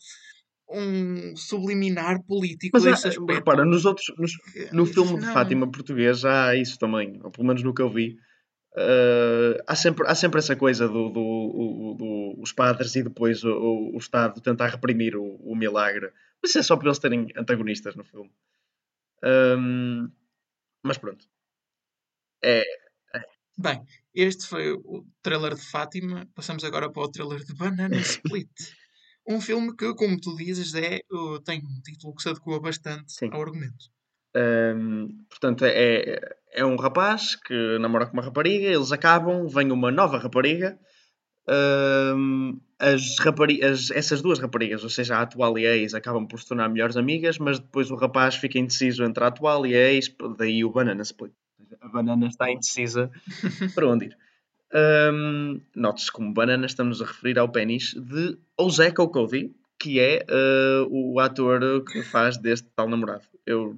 um 0.71 1.37
subliminar 1.37 2.23
político 2.27 2.71
mas 2.75 2.85
desse 2.85 3.07
há- 3.07 3.11
aspecto. 3.11 3.33
repara, 3.33 3.65
nos 3.65 3.85
outros, 3.85 4.07
nos- 4.19 4.33
no 4.73 4.87
filme 4.87 5.15
de 5.19 5.27
não. 5.27 5.33
Fátima 5.33 5.71
português 5.71 6.25
há 6.25 6.55
isso 6.57 6.79
também, 6.79 7.21
ou 7.23 7.31
pelo 7.31 7.47
menos 7.47 7.63
no 7.63 7.75
que 7.75 7.83
eu 7.83 7.91
vi. 7.93 8.17
Uh, 8.77 9.55
há, 9.69 9.77
sempre, 9.77 10.05
há 10.09 10.15
sempre 10.17 10.39
essa 10.41 10.57
coisa 10.57 10.89
do, 10.89 11.09
do, 11.09 11.21
o- 11.21 11.95
do- 11.97 12.43
os 12.43 12.53
padres 12.53 12.97
e 12.97 13.05
depois 13.05 13.45
o, 13.45 13.51
o, 13.51 13.95
o 13.95 13.99
Estado 13.99 14.41
tentar 14.41 14.67
reprimir 14.69 15.15
o, 15.17 15.37
o 15.37 15.55
milagre. 15.55 16.11
Mas 16.43 16.51
isso 16.51 16.59
é 16.59 16.63
só 16.63 16.77
para 16.77 16.89
eles 16.89 16.99
terem 16.99 17.29
antagonistas 17.37 17.95
no 17.95 18.03
filme. 18.05 18.31
Um, 19.25 20.11
mas 20.85 20.99
pronto. 20.99 21.27
É, 22.43 22.63
Bem, 23.57 23.85
este 24.13 24.47
foi 24.47 24.73
o 24.73 25.07
trailer 25.23 25.55
de 25.55 25.63
Fátima. 25.71 26.29
Passamos 26.35 26.65
agora 26.65 26.91
para 26.91 27.03
o 27.03 27.11
trailer 27.11 27.45
de 27.45 27.55
Banana 27.55 27.97
Split. 27.97 28.51
um 29.29 29.41
filme 29.41 29.75
que, 29.77 29.95
como 29.95 30.21
tu 30.21 30.35
dizes, 30.37 30.75
é, 30.75 31.01
tem 31.45 31.61
um 31.61 31.81
título 31.83 32.15
que 32.15 32.23
se 32.23 32.29
adequa 32.29 32.61
bastante 32.61 33.13
Sim. 33.13 33.31
ao 33.33 33.41
argumento. 33.43 33.93
Um, 34.37 35.25
portanto, 35.31 35.65
é, 35.65 36.19
é 36.51 36.65
um 36.65 36.75
rapaz 36.75 37.37
que 37.37 37.79
namora 37.79 38.07
com 38.07 38.15
uma 38.15 38.25
rapariga, 38.25 38.67
eles 38.67 38.91
acabam, 38.91 39.47
vem 39.47 39.71
uma 39.71 39.93
nova 39.93 40.19
rapariga. 40.19 40.77
um, 42.17 42.61
as 42.93 43.91
essas 43.91 44.21
duas 44.21 44.39
raparigas, 44.39 44.83
ou 44.83 44.91
seja, 44.91 45.17
a 45.17 45.23
atual 45.23 45.59
e 45.59 45.67
a 45.67 45.77
ex, 45.77 45.95
acabam 45.95 46.27
por 46.27 46.41
se 46.41 46.49
tornar 46.49 46.69
melhores 46.69 46.97
amigas, 46.97 47.39
mas 47.39 47.59
depois 47.59 47.91
o 47.91 47.97
rapaz 47.97 48.37
fica 48.37 48.59
indeciso 48.59 49.05
entre 49.05 49.25
a 49.25 49.29
atual 49.29 49.67
e 49.67 49.75
a 49.75 49.93
ex, 49.93 50.15
daí 50.37 50.65
o 50.65 50.71
banana 50.71 51.03
split. 51.03 51.33
A 51.81 51.89
banana 51.89 52.27
está 52.27 52.51
indecisa 52.51 53.11
para 53.75 53.89
onde 53.89 54.07
ir. 54.07 54.19
Um, 54.75 55.61
Note-se 55.75 56.11
como 56.11 56.35
banana 56.35 56.67
estamos 56.67 57.01
a 57.01 57.07
referir 57.07 57.39
ao 57.39 57.49
pênis 57.49 57.95
de 57.95 58.37
Ozeko 58.59 59.09
Cody, 59.09 59.55
que 59.79 60.01
é 60.01 60.25
uh, 60.29 60.89
o 60.91 61.21
ator 61.21 61.85
que 61.85 62.03
faz 62.03 62.37
deste 62.37 62.69
tal 62.75 62.89
namorado. 62.89 63.25
Eu 63.47 63.77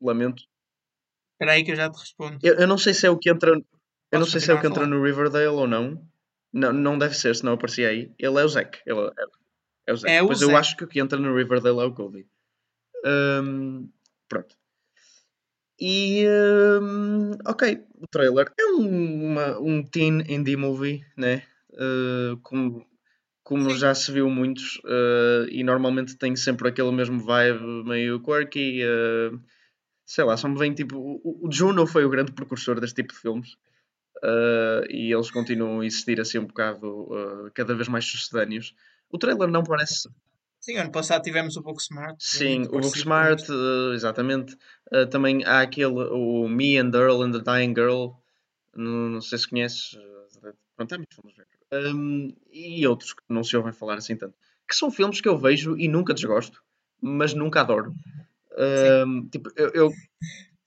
lamento. 0.00 0.44
Espera 1.32 1.52
aí 1.52 1.64
que 1.64 1.72
eu 1.72 1.76
já 1.76 1.90
te 1.90 1.98
respondo. 1.98 2.38
Eu, 2.42 2.54
eu 2.54 2.66
não 2.66 2.78
sei 2.78 2.94
se 2.94 3.06
é 3.06 3.10
o 3.10 3.18
que 3.18 3.30
entra. 3.30 3.60
Eu 4.10 4.18
não 4.18 4.26
sei 4.26 4.40
se 4.40 4.50
é 4.50 4.54
o 4.54 4.60
que 4.60 4.66
entra 4.66 4.86
no 4.86 5.02
Riverdale 5.02 5.46
ou 5.48 5.66
não. 5.66 6.00
Não, 6.52 6.72
não 6.72 6.98
deve 6.98 7.14
ser, 7.14 7.34
senão 7.34 7.52
aparecia 7.54 7.88
aí. 7.88 8.12
Ele 8.18 8.38
é 8.38 8.44
o 8.44 8.48
Zack. 8.48 8.80
Ele 8.86 9.00
é, 9.00 9.12
é 9.88 9.92
o 9.92 9.96
Zack. 9.96 10.12
É 10.14 10.24
pois 10.24 10.40
eu 10.40 10.56
acho 10.56 10.76
que 10.76 10.84
o 10.84 10.88
que 10.88 11.00
entra 11.00 11.18
no 11.18 11.34
Riverdale 11.36 11.80
é 11.80 11.84
o 11.84 11.92
Cody. 11.92 12.26
Hum, 13.04 13.88
pronto. 14.28 14.56
E. 15.80 16.26
hum, 16.80 17.32
ok, 17.46 17.84
o 18.00 18.06
trailer 18.08 18.52
é 18.58 18.66
um, 18.66 19.30
uma- 19.30 19.58
um 19.60 19.82
teen 19.82 20.24
indie 20.28 20.56
movie, 20.56 21.04
né? 21.16 21.42
Uh, 21.72 22.36
como 22.42 22.84
como 23.44 23.70
Sim. 23.70 23.78
já 23.78 23.94
se 23.94 24.12
viu 24.12 24.28
muitos, 24.28 24.76
uh, 24.84 25.48
e 25.50 25.64
normalmente 25.64 26.18
tem 26.18 26.36
sempre 26.36 26.68
aquele 26.68 26.92
mesmo 26.92 27.18
vibe 27.18 27.62
meio 27.88 28.20
quirky. 28.20 28.82
uh, 28.84 29.40
sei 30.04 30.24
lá, 30.24 30.36
são 30.36 30.52
bem 30.54 30.74
tipo. 30.74 30.98
O, 30.98 31.46
o 31.48 31.50
Juno 31.50 31.86
foi 31.86 32.04
o 32.04 32.10
grande 32.10 32.32
precursor 32.32 32.78
deste 32.78 32.96
tipo 32.96 33.14
de 33.14 33.18
filmes. 33.20 33.56
Uh, 34.22 34.84
e 34.90 35.12
eles 35.12 35.30
continuam 35.30 35.80
a 35.80 35.86
existir 35.86 36.20
assim 36.20 36.38
um 36.38 36.46
bocado 36.46 36.86
uh, 36.86 37.50
cada 37.54 37.74
vez 37.74 37.88
mais 37.88 38.04
sucedâneos. 38.04 38.74
O 39.10 39.18
trailer 39.18 39.48
não 39.48 39.62
parece. 39.62 40.08
Sim, 40.60 40.76
ano 40.76 40.90
passado 40.90 41.22
tivemos 41.22 41.56
o 41.56 41.62
Booksmart. 41.62 42.16
Sim, 42.18 42.64
o 42.64 42.80
Booksmart, 42.80 43.48
uh, 43.48 43.92
exatamente. 43.94 44.56
Uh, 44.92 45.06
também 45.06 45.44
há 45.44 45.60
aquele, 45.60 45.94
o 45.94 46.48
Me 46.48 46.78
and 46.78 46.90
Earl 46.94 47.22
and 47.22 47.32
the 47.32 47.40
Dying 47.40 47.74
Girl. 47.74 48.10
Não, 48.74 49.08
não 49.08 49.20
sei 49.20 49.38
se 49.38 49.48
conheces. 49.48 49.98
Pronto, 50.76 50.94
é 50.94 50.98
muito 50.98 51.14
famoso. 51.14 51.36
Um, 51.72 52.32
e 52.52 52.86
outros 52.86 53.12
que 53.12 53.22
não 53.28 53.44
se 53.44 53.56
ouvem 53.56 53.72
falar 53.72 53.96
assim 53.96 54.16
tanto. 54.16 54.34
Que 54.66 54.74
são 54.74 54.90
filmes 54.90 55.20
que 55.20 55.28
eu 55.28 55.38
vejo 55.38 55.76
e 55.76 55.88
nunca 55.88 56.14
desgosto, 56.14 56.62
mas 57.00 57.34
nunca 57.34 57.60
adoro. 57.60 57.94
Um, 59.06 59.28
tipo, 59.28 59.50
eu, 59.56 59.70
eu, 59.70 59.92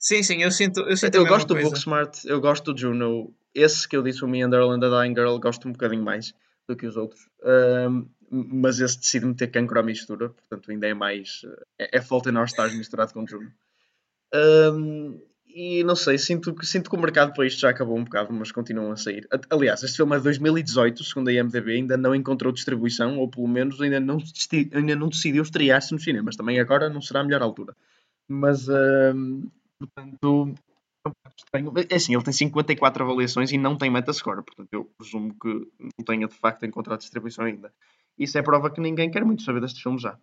Sim, 0.02 0.20
sim, 0.24 0.42
eu 0.42 0.50
sinto, 0.50 0.80
eu 0.80 0.96
sinto 0.96 1.14
eu 1.14 1.24
gosto 1.24 1.54
do. 1.54 1.60
Booksmart, 1.60 2.24
eu 2.24 2.40
gosto 2.40 2.72
do 2.72 2.78
Juno. 2.78 3.32
Esse 3.54 3.88
que 3.88 3.96
eu 3.96 4.02
disse, 4.02 4.24
o 4.24 4.28
Me 4.28 4.42
and 4.42 4.50
Earl 4.52 4.72
and 4.72 4.80
the 4.80 4.88
Dying 4.88 5.14
Girl, 5.14 5.36
gosto 5.38 5.68
um 5.68 5.72
bocadinho 5.72 6.02
mais 6.02 6.34
do 6.68 6.74
que 6.76 6.86
os 6.86 6.96
outros. 6.96 7.28
Um, 7.44 8.08
mas 8.30 8.80
esse 8.80 8.98
decide 8.98 9.26
meter 9.26 9.48
cancro 9.50 9.78
à 9.78 9.82
mistura, 9.82 10.30
portanto 10.30 10.70
ainda 10.70 10.86
é 10.86 10.94
mais. 10.94 11.42
É, 11.78 11.98
é 11.98 12.00
Fault 12.00 12.28
in 12.30 12.36
Our 12.36 12.46
Stars 12.46 12.74
misturado 12.74 13.12
com 13.12 13.26
Juno. 13.26 13.52
Um, 14.34 15.20
e 15.54 15.84
não 15.84 15.94
sei, 15.94 16.16
sinto, 16.16 16.54
sinto 16.64 16.88
que 16.88 16.96
o 16.96 16.98
mercado 17.00 17.34
para 17.34 17.46
isto 17.46 17.60
já 17.60 17.68
acabou 17.68 17.98
um 17.98 18.04
bocado, 18.04 18.32
mas 18.32 18.50
continuam 18.50 18.90
a 18.92 18.96
sair. 18.96 19.28
A- 19.30 19.54
Aliás, 19.54 19.82
este 19.82 19.96
filme 19.98 20.14
é 20.14 20.18
de 20.18 20.24
2018, 20.24 21.04
segundo 21.04 21.28
a 21.28 21.32
IMDb, 21.32 21.72
ainda 21.72 21.96
não 21.98 22.14
encontrou 22.14 22.50
distribuição, 22.52 23.18
ou 23.18 23.28
pelo 23.28 23.46
menos 23.46 23.78
ainda 23.82 24.00
não, 24.00 24.16
ainda 24.74 24.96
não 24.96 25.08
decidiu 25.10 25.42
estrear-se 25.42 25.92
nos 25.92 26.04
cinemas. 26.04 26.36
Também 26.36 26.58
agora 26.58 26.88
não 26.88 27.02
será 27.02 27.20
a 27.20 27.24
melhor 27.24 27.42
altura. 27.42 27.76
Mas, 28.26 28.66
um, 29.14 29.46
portanto, 29.78 30.54
estranho. 31.36 31.72
É 31.90 31.94
assim, 31.96 32.14
ele 32.14 32.24
tem 32.24 32.32
54 32.32 33.04
avaliações 33.04 33.50
e 33.52 33.58
não 33.58 33.76
tem 33.76 33.90
Metascore, 33.90 34.44
portanto 34.44 34.68
eu 34.72 34.84
presumo 34.98 35.34
que 35.38 35.48
não 35.48 36.04
tenha 36.04 36.26
de 36.28 36.34
facto 36.34 36.64
encontrado 36.66 37.00
distribuição 37.00 37.44
ainda. 37.44 37.72
Isso 38.18 38.36
é 38.38 38.42
prova 38.42 38.70
que 38.70 38.80
ninguém 38.80 39.10
quer 39.10 39.24
muito 39.24 39.42
saber 39.42 39.60
deste 39.60 39.82
filme 39.82 39.98
já. 39.98 40.18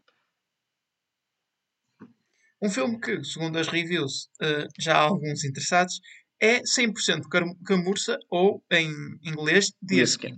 Um 2.62 2.70
filme 2.70 3.00
que, 3.00 3.24
segundo 3.24 3.58
as 3.58 3.68
reviews, 3.70 4.30
eh, 4.42 4.68
já 4.78 4.96
há 4.98 5.02
alguns 5.02 5.44
interessados, 5.46 6.00
é 6.42 6.62
100% 6.66 7.28
cam- 7.30 7.56
camurça 7.66 8.18
ou, 8.30 8.64
em 8.72 8.90
inglês, 9.24 9.72
Deerskin. 9.82 10.36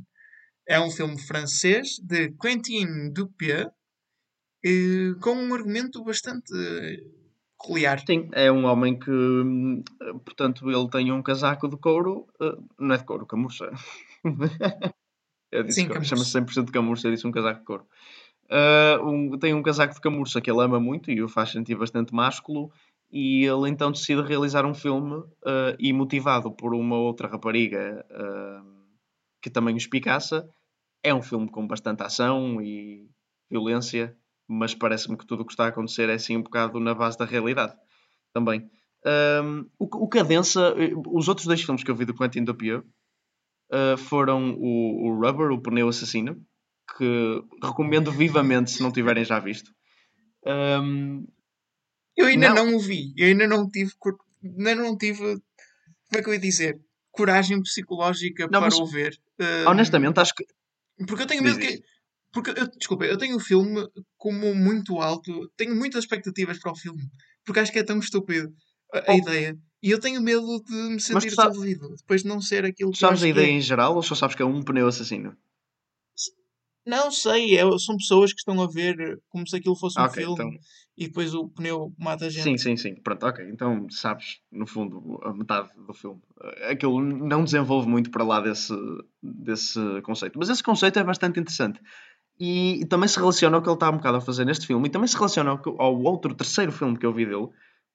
É 0.67 0.79
um 0.79 0.91
filme 0.91 1.19
francês 1.19 1.97
de 2.03 2.31
Quentin 2.34 3.12
Dupieux 3.12 3.67
eh, 4.63 5.13
com 5.21 5.34
um 5.34 5.53
argumento 5.53 6.03
bastante 6.03 6.53
peculiar. 7.62 8.00
Sim, 8.00 8.30
é 8.34 8.52
um 8.52 8.65
homem 8.65 8.97
que, 8.97 9.10
hum, 9.12 9.84
portanto, 10.26 10.69
ele 10.69 10.89
tem 10.89 11.12
um 11.12 11.21
casaco 11.21 11.67
de 11.67 11.78
couro, 11.78 12.28
eh, 12.41 12.58
não 12.80 12.95
é 12.95 12.97
de 12.97 13.04
couro, 13.04 13.26
camurça. 13.26 13.71
eu 15.52 15.63
disse 15.63 15.82
Sim, 15.82 15.89
chama-se 16.04 16.32
100% 16.32 16.67
de 16.67 16.71
camurça, 16.71 17.08
eu 17.08 17.12
disse 17.12 17.28
um 17.28 17.32
casaco 17.32 17.60
de 17.60 17.65
couro. 17.65 17.86
Ah, 18.50 19.00
um- 19.04 19.38
tem 19.38 19.54
um 19.54 19.63
casaco 19.63 19.93
de 19.93 20.02
camurça 20.02 20.41
que 20.41 20.52
ele 20.52 20.62
ama 20.62 20.80
muito 20.80 21.12
e 21.12 21.21
o 21.21 21.30
faz 21.30 21.52
sentir 21.52 21.76
bastante 21.76 22.13
másculo, 22.13 22.71
e 23.12 23.45
ele 23.45 23.69
então 23.69 23.91
decide 23.91 24.21
realizar 24.21 24.65
um 24.65 24.74
filme 24.74 25.24
ah, 25.45 25.76
e 25.80 25.93
motivado 25.93 26.52
por 26.52 26.74
uma 26.74 26.97
outra 26.97 27.28
rapariga 27.28 28.06
ah, 28.12 28.63
que 29.41 29.50
também 29.50 29.74
o 29.76 29.78
espicaça, 29.78 30.47
é 31.04 31.13
um 31.13 31.21
filme 31.21 31.50
com 31.50 31.65
bastante 31.67 32.04
ação 32.04 32.62
e 32.62 33.10
violência, 33.50 34.15
mas 34.51 34.73
parece-me 34.75 35.17
que 35.17 35.25
tudo 35.25 35.41
o 35.41 35.45
que 35.45 35.53
está 35.53 35.65
a 35.65 35.67
acontecer 35.69 36.09
é 36.09 36.13
assim 36.13 36.37
um 36.37 36.43
bocado 36.43 36.79
na 36.79 36.93
base 36.93 37.17
da 37.17 37.25
realidade 37.25 37.73
também. 38.33 38.69
Um, 39.05 39.65
o, 39.79 39.87
que- 39.89 39.97
o 39.97 40.07
que 40.07 40.19
adensa, 40.19 40.75
eh, 40.77 40.91
os 41.07 41.27
outros 41.27 41.47
dois 41.47 41.61
filmes 41.61 41.83
que 41.83 41.89
eu 41.89 41.95
vi 41.95 42.05
do 42.05 42.13
Quentin 42.13 42.43
Dupieux 42.43 42.83
uh, 43.71 43.97
foram 43.97 44.51
o, 44.59 45.07
o 45.07 45.19
Rubber, 45.19 45.51
o 45.51 45.61
Pneu 45.61 45.87
Assassino, 45.89 46.35
que 46.97 47.43
recomendo 47.63 48.11
vivamente 48.11 48.69
se 48.71 48.81
não 48.83 48.91
tiverem 48.91 49.23
já 49.25 49.39
visto. 49.39 49.71
Um, 50.45 51.25
Eu 52.17 52.25
ainda 52.27 52.49
Não. 52.53 52.65
não, 52.65 52.75
o 52.75 52.79
vi. 52.79 53.13
Eu 53.17 53.27
ainda 53.27 53.47
não 53.47 53.69
tive. 53.69 53.91
Ainda 54.43 54.75
não 54.75 54.97
tive. 54.97 55.19
Como 55.19 56.19
é 56.19 56.21
que 56.21 56.29
eu 56.29 56.33
ia 56.33 56.39
dizer? 56.39 56.79
Coragem 57.11 57.61
psicológica 57.61 58.43
Não, 58.43 58.59
para 58.59 58.61
mas- 58.61 58.79
o 58.79 58.85
ver. 58.85 59.17
Eh, 59.39 59.65
honestamente, 59.67 60.19
acho 60.19 60.33
que. 60.35 60.45
Porque 61.07 61.23
eu 61.23 61.27
tenho 61.27 61.43
medo 61.43 61.57
que. 61.59 61.81
Porque, 62.33 62.51
eu, 62.51 62.67
desculpa, 62.77 63.05
eu 63.05 63.17
tenho 63.17 63.35
o 63.35 63.39
filme 63.39 63.85
como 64.17 64.55
muito 64.55 64.99
alto. 65.01 65.49
Tenho 65.57 65.75
muitas 65.75 66.03
expectativas 66.03 66.59
para 66.59 66.71
o 66.71 66.75
filme. 66.77 67.01
Porque 67.45 67.59
acho 67.59 67.71
que 67.71 67.79
é 67.79 67.83
tão 67.83 67.99
estúpido 67.99 68.49
a, 68.93 68.99
a 68.99 69.03
Oh. 69.13 69.17
ideia. 69.17 69.57
E 69.83 69.89
eu 69.89 69.99
tenho 69.99 70.21
medo 70.21 70.61
de 70.63 70.73
me 70.73 70.99
sentir 70.99 71.29
desiludido. 71.35 71.89
Depois 71.97 72.21
de 72.21 72.27
não 72.27 72.39
ser 72.39 72.63
aquilo 72.65 72.91
que 72.91 72.99
sabes 72.99 73.21
a 73.23 73.25
que 73.25 73.31
ideia 73.31 73.47
é. 73.47 73.49
em 73.51 73.61
geral 73.61 73.95
ou 73.95 74.03
só 74.03 74.13
sabes 74.15 74.35
que 74.35 74.41
é 74.43 74.45
um 74.45 74.61
pneu 74.61 74.87
assassino? 74.87 75.35
Não 76.85 77.11
sei. 77.11 77.57
é- 77.57 77.77
são 77.79 77.95
pessoas 77.97 78.31
que 78.33 78.39
estão 78.39 78.61
a 78.61 78.67
ver 78.67 79.19
como 79.29 79.47
se 79.47 79.55
aquilo 79.55 79.75
fosse 79.75 79.99
um 79.99 80.03
Ah, 80.03 80.07
ok, 80.07 80.23
filme. 80.23 80.33
então. 80.33 80.51
E 80.97 81.07
depois 81.07 81.33
o 81.33 81.47
pneu 81.49 81.93
mata 81.97 82.25
a 82.25 82.29
gente. 82.29 82.43
Sim, 82.43 82.57
sim, 82.57 82.77
sim. 82.77 82.95
Pronto, 83.01 83.25
ok. 83.25 83.43
Então 83.49 83.87
sabes, 83.89 84.39
no 84.51 84.67
fundo, 84.67 85.19
a 85.23 85.33
metade 85.33 85.69
do 85.87 85.93
filme. 85.93 86.21
Aquilo 86.69 86.99
não 87.01 87.43
desenvolve 87.43 87.87
muito 87.87 88.11
para 88.11 88.23
lá 88.23 88.39
desse, 88.41 88.73
desse 89.21 89.79
conceito. 90.03 90.37
Mas 90.37 90.49
esse 90.49 90.61
conceito 90.63 90.99
é 90.99 91.03
bastante 91.03 91.39
interessante. 91.39 91.79
E 92.41 92.86
também 92.88 93.08
se 93.08 93.19
relaciona 93.19 93.58
ao 93.58 93.62
que 93.63 93.69
ele 93.69 93.75
está 93.75 93.89
um 93.89 93.97
bocado 93.97 94.17
a 94.17 94.21
fazer 94.21 94.45
neste 94.45 94.65
filme. 94.67 94.88
E 94.88 94.91
também 94.91 95.08
se 95.08 95.15
relaciona 95.15 95.51
ao, 95.51 95.62
ao 95.82 96.01
outro, 96.01 96.34
terceiro 96.36 96.71
filme 96.71 96.97
que 96.97 97.06
eu 97.06 97.13
vi 97.13 97.25
dele. 97.25 97.47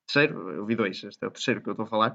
Terceiro? 0.07 0.51
Eu 0.51 0.65
vi 0.67 0.77
dois. 0.77 1.03
Este 1.03 1.25
é 1.25 1.29
o 1.29 1.31
terceiro 1.33 1.61
que 1.63 1.69
eu 1.69 1.73
estou 1.73 1.85
a 1.87 1.89
falar. 1.89 2.15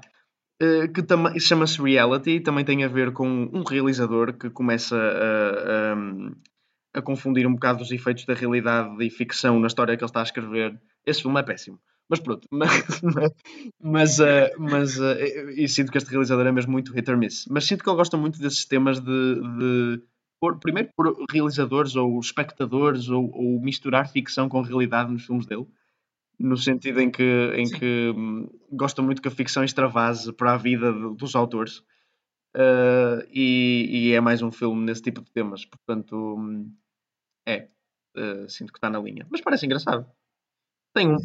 eh, 0.60 0.88
Que 0.88 1.02
também 1.02 1.38
chama-se 1.40 1.80
Reality. 1.82 2.30
E 2.36 2.40
também 2.40 2.64
tem 2.64 2.84
a 2.84 2.88
ver 2.88 3.12
com 3.12 3.28
um 3.52 3.62
realizador 3.64 4.32
que 4.38 4.50
começa 4.50 4.96
a, 4.96 5.92
a, 5.94 6.98
a 6.98 7.02
confundir 7.02 7.46
um 7.46 7.54
bocado 7.54 7.82
os 7.82 7.90
efeitos 7.90 8.24
da 8.26 8.34
realidade 8.34 8.96
e 9.04 9.10
ficção 9.10 9.58
na 9.60 9.66
história 9.66 9.96
que 9.96 10.02
ele 10.04 10.08
está 10.10 10.20
a 10.20 10.24
escrever. 10.24 10.80
Esse 11.06 11.22
filme 11.22 11.38
é 11.40 11.42
péssimo. 11.42 11.78
Mas 12.08 12.20
pronto, 12.20 12.46
mas, 12.50 13.00
mas, 13.82 14.20
eh, 14.20 14.52
mas 14.58 15.00
eh, 15.00 15.52
e 15.56 15.68
sinto 15.68 15.90
que 15.90 15.98
este 15.98 16.10
realizador 16.10 16.46
é 16.46 16.52
mesmo 16.52 16.72
muito 16.72 16.92
hit 16.92 17.10
or 17.10 17.16
miss. 17.16 17.46
Mas 17.50 17.64
sinto 17.64 17.82
que 17.82 17.88
ele 17.90 17.96
gosta 17.96 18.16
muito 18.16 18.38
desses 18.38 18.64
temas 18.66 19.00
de, 19.00 19.34
de 19.58 20.02
pôr- 20.42 20.58
primeiro 20.58 20.90
por 20.96 21.24
realizadores 21.30 21.94
ou 21.94 22.18
espectadores 22.18 23.08
ou, 23.08 23.30
ou 23.32 23.60
misturar 23.60 24.10
ficção 24.10 24.48
com 24.48 24.60
realidade 24.60 25.12
nos 25.12 25.24
filmes 25.24 25.46
dele. 25.46 25.68
No 26.36 26.56
sentido 26.56 27.00
em 27.00 27.08
que, 27.08 27.52
em 27.54 27.66
Sim. 27.66 27.78
que 27.78 28.12
hum, 28.16 28.48
gosta 28.72 29.00
muito 29.00 29.22
que 29.22 29.28
a 29.28 29.30
ficção 29.30 29.62
extravase 29.62 30.32
para 30.32 30.54
a 30.54 30.56
vida 30.56 30.92
dos 30.92 31.36
autores. 31.36 31.78
Uh, 32.56 33.22
e, 33.30 34.08
e 34.08 34.12
é 34.12 34.20
mais 34.20 34.42
um 34.42 34.50
filme 34.50 34.84
nesse 34.84 35.00
tipo 35.00 35.22
de 35.22 35.30
temas. 35.30 35.64
Portanto, 35.64 36.16
hum, 36.36 36.74
é. 37.46 37.68
uh, 38.16 38.48
sinto 38.48 38.72
que 38.72 38.78
está 38.78 38.90
na 38.90 38.98
linha. 38.98 39.24
Mas 39.30 39.40
parece 39.40 39.64
engraçado. 39.64 40.04
Tem 40.92 41.08
um. 41.08 41.18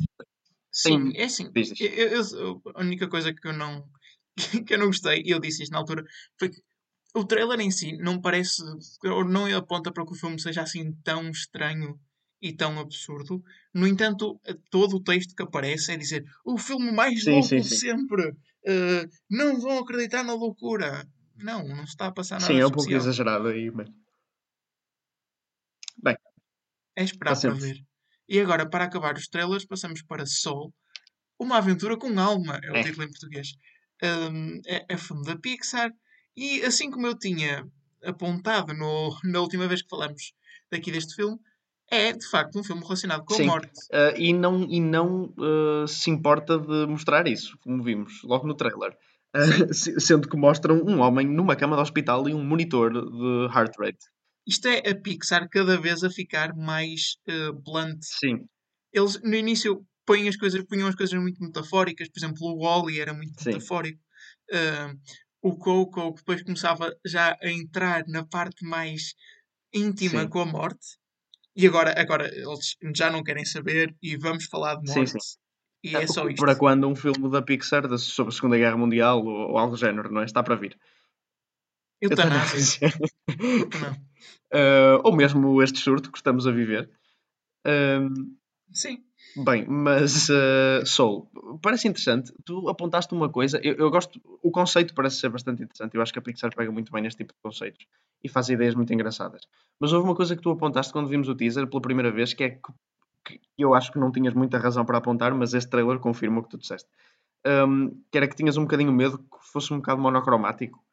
Sim, 0.71 1.11
Tem- 1.11 1.21
é 1.21 1.25
assim. 1.25 1.51
Eu- 1.79 2.07
eu- 2.09 2.61
a 2.75 2.81
única 2.81 3.07
coisa 3.07 3.33
que 3.33 3.47
eu 3.47 3.53
não 3.53 3.83
que 4.67 4.75
eu 4.75 4.77
não 4.77 4.87
gostei, 4.87 5.23
e 5.25 5.31
eu 5.31 5.39
disse 5.39 5.63
isto 5.63 5.71
na 5.71 5.79
altura, 5.79 6.05
foi 6.39 6.49
que 6.49 6.61
o 7.17 7.25
trailer 7.25 7.59
em 7.59 7.71
si 7.71 7.97
não 7.97 8.21
parece, 8.21 8.61
ou 9.05 9.23
não 9.25 9.45
aponta 9.55 9.91
para 9.91 10.05
que 10.05 10.13
o 10.13 10.15
filme 10.15 10.39
seja 10.39 10.61
assim 10.61 10.93
tão 11.03 11.29
estranho 11.29 11.99
e 12.41 12.53
tão 12.53 12.79
absurdo. 12.79 13.43
No 13.73 13.87
entanto, 13.87 14.39
todo 14.69 14.97
o 14.97 15.03
texto 15.03 15.35
que 15.35 15.43
aparece 15.43 15.91
é 15.91 15.97
dizer 15.97 16.23
o 16.45 16.57
filme 16.57 16.91
mais 16.91 17.23
Sim, 17.23 17.31
louco 17.31 17.47
sim, 17.47 17.57
de 17.57 17.69
sim. 17.69 17.75
sempre. 17.75 18.29
Uh, 18.29 19.09
não 19.29 19.59
vão 19.59 19.79
acreditar 19.79 20.23
na 20.23 20.33
loucura. 20.33 21.07
Não, 21.35 21.67
não 21.67 21.85
se 21.85 21.91
está 21.91 22.07
a 22.07 22.11
passar 22.11 22.39
nada 22.39 22.51
Sim, 22.51 22.59
é 22.59 22.65
um 22.65 22.71
pouco 22.71 22.91
exagerado 22.91 23.47
aí. 23.47 23.71
Mas... 23.71 23.87
Bem, 26.03 26.17
É 26.95 27.03
esperar 27.03 27.39
para 27.39 27.53
ver. 27.53 27.77
E 28.27 28.39
agora, 28.39 28.69
para 28.69 28.85
acabar 28.85 29.15
os 29.15 29.27
trailers, 29.27 29.65
passamos 29.65 30.01
para 30.01 30.25
Soul, 30.25 30.73
uma 31.39 31.57
aventura 31.57 31.95
com 31.97 32.19
alma, 32.19 32.59
é 32.63 32.71
o 32.71 32.75
É. 32.75 32.83
título 32.83 33.03
em 33.03 33.09
português. 33.09 33.53
Um, 34.03 34.59
é, 34.67 34.85
é 34.89 34.97
filme 34.97 35.23
da 35.25 35.37
Pixar. 35.37 35.91
E 36.37 36.61
assim 36.63 36.89
como 36.91 37.07
eu 37.07 37.17
tinha 37.17 37.67
apontado 38.05 38.73
no- 38.73 39.17
na 39.23 39.41
última 39.41 39.67
vez 39.67 39.81
que 39.81 39.89
falamos 39.89 40.33
daqui 40.71 40.91
deste 40.91 41.15
filme, 41.15 41.37
É, 41.89 42.11
de 42.11 42.27
facto, 42.29 42.59
um 42.59 42.63
filme 42.65 42.81
relacionado 42.81 43.23
com 43.23 43.33
a 43.33 43.37
Sim. 43.37 43.45
morte. 43.45 43.71
Uh, 43.93 44.13
e 44.19 44.33
não, 44.33 44.63
e 44.69 44.77
não 44.81 45.33
uh, 45.37 45.87
se 45.87 46.09
importa 46.09 46.59
de 46.59 46.85
mostrar 46.85 47.25
isso, 47.29 47.57
como 47.61 47.81
vimos 47.81 48.21
logo 48.25 48.45
no 48.45 48.53
trailer. 48.53 48.91
Uh, 49.33 49.37
se- 49.73 49.97
sendo 49.97 50.27
que 50.27 50.35
mostram 50.35 50.81
um 50.85 50.99
homem 50.99 51.25
numa 51.25 51.55
cama 51.55 51.77
de 51.77 51.81
hospital 51.81 52.27
e 52.27 52.33
um 52.33 52.43
monitor 52.43 52.91
de 52.91 53.47
heart 53.55 53.73
rate. 53.79 53.99
Isto 54.45 54.67
é 54.67 54.79
a 54.89 54.95
Pixar 54.99 55.47
cada 55.49 55.79
vez 55.79 56.03
a 56.03 56.09
ficar 56.09 56.53
mais 56.57 57.15
eh, 57.25 57.51
blunt. 57.53 57.99
Sim, 58.01 58.45
Eles, 58.91 59.17
no 59.23 59.33
início, 59.35 59.85
põem 60.05 60.27
as 60.27 60.35
coisas, 60.35 60.61
punham 60.65 60.89
as 60.89 60.95
coisas 60.95 61.17
muito 61.17 61.41
metafóricas. 61.41 62.09
Por 62.09 62.19
exemplo, 62.19 62.39
o 62.47 62.57
Wall-E 62.65 62.99
era 62.99 63.13
muito 63.13 63.41
Sim. 63.41 63.51
metafórico. 63.53 64.01
Ah, 64.51 64.93
o 65.41 65.55
Coco, 65.57 66.13
que 66.13 66.19
depois 66.19 66.41
começava 66.41 66.95
já 67.05 67.37
a 67.41 67.49
entrar 67.49 68.03
na 68.07 68.25
parte 68.25 68.65
mais 68.65 69.15
íntima 69.73 70.21
Sim. 70.21 70.29
com 70.29 70.41
a 70.41 70.45
morte. 70.45 70.97
E 71.55 71.65
agora, 71.65 71.99
agora 71.99 72.27
eles 72.27 72.77
já 72.95 73.09
não 73.09 73.23
querem 73.23 73.45
saber 73.45 73.95
e 74.01 74.15
vamos 74.15 74.45
falar 74.45 74.75
de 74.75 74.91
Sim, 74.91 74.99
morte. 74.99 75.11
sim. 75.11 75.37
E 75.83 75.95
é 75.95 76.07
só 76.07 76.27
isto. 76.27 76.39
para 76.43 76.55
quando 76.55 76.87
um 76.87 76.95
filme 76.95 77.29
da 77.29 77.41
Pixar 77.41 77.87
sobre 77.97 78.33
a 78.33 78.35
Segunda 78.35 78.57
Guerra 78.57 78.77
Mundial 78.77 79.23
ou, 79.23 79.51
ou 79.51 79.57
algo 79.57 79.75
do 79.75 79.79
género, 79.79 80.11
não 80.11 80.21
é? 80.21 80.25
Está 80.25 80.43
para 80.43 80.55
vir. 80.55 80.77
Eutanásia. 82.01 82.89
Não? 83.81 84.07
Uh, 84.53 85.01
ou 85.03 85.15
mesmo 85.15 85.61
este 85.61 85.79
surto 85.79 86.11
que 86.11 86.17
estamos 86.17 86.47
a 86.47 86.51
viver. 86.51 86.89
Um, 87.65 88.37
Sim. 88.71 89.03
Bem, 89.35 89.65
mas 89.67 90.29
uh, 90.29 90.83
Soul, 90.83 91.29
parece 91.61 91.87
interessante. 91.87 92.33
Tu 92.43 92.67
apontaste 92.69 93.13
uma 93.13 93.29
coisa, 93.29 93.59
eu, 93.63 93.75
eu 93.75 93.91
gosto, 93.91 94.19
o 94.41 94.49
conceito 94.49 94.95
parece 94.95 95.17
ser 95.19 95.29
bastante 95.29 95.61
interessante. 95.61 95.93
Eu 95.93 96.01
acho 96.01 96.11
que 96.11 96.17
a 96.17 96.21
Pixar 96.23 96.55
pega 96.55 96.71
muito 96.71 96.91
bem 96.91 97.03
neste 97.03 97.19
tipo 97.19 97.33
de 97.33 97.39
conceitos 97.43 97.85
e 98.23 98.27
faz 98.27 98.49
ideias 98.49 98.73
muito 98.73 98.91
engraçadas. 98.91 99.41
Mas 99.79 99.93
houve 99.93 100.07
uma 100.07 100.15
coisa 100.15 100.35
que 100.35 100.41
tu 100.41 100.49
apontaste 100.49 100.91
quando 100.91 101.07
vimos 101.07 101.29
o 101.29 101.35
teaser 101.35 101.67
pela 101.67 101.81
primeira 101.81 102.11
vez, 102.11 102.33
que 102.33 102.43
é 102.43 102.49
que, 102.49 103.37
que 103.37 103.41
eu 103.59 103.75
acho 103.75 103.91
que 103.91 103.99
não 103.99 104.11
tinhas 104.11 104.33
muita 104.33 104.57
razão 104.57 104.83
para 104.83 104.97
apontar, 104.97 105.33
mas 105.35 105.53
este 105.53 105.69
trailer 105.69 105.99
confirma 105.99 106.39
o 106.39 106.43
que 106.43 106.49
tu 106.49 106.57
disseste. 106.57 106.89
Um, 107.45 107.89
que 108.11 108.17
era 108.17 108.27
que 108.27 108.35
tinhas 108.35 108.57
um 108.57 108.63
bocadinho 108.63 108.91
medo 108.91 109.19
que 109.19 109.37
fosse 109.51 109.71
um 109.71 109.77
bocado 109.77 110.01
monocromático. 110.01 110.83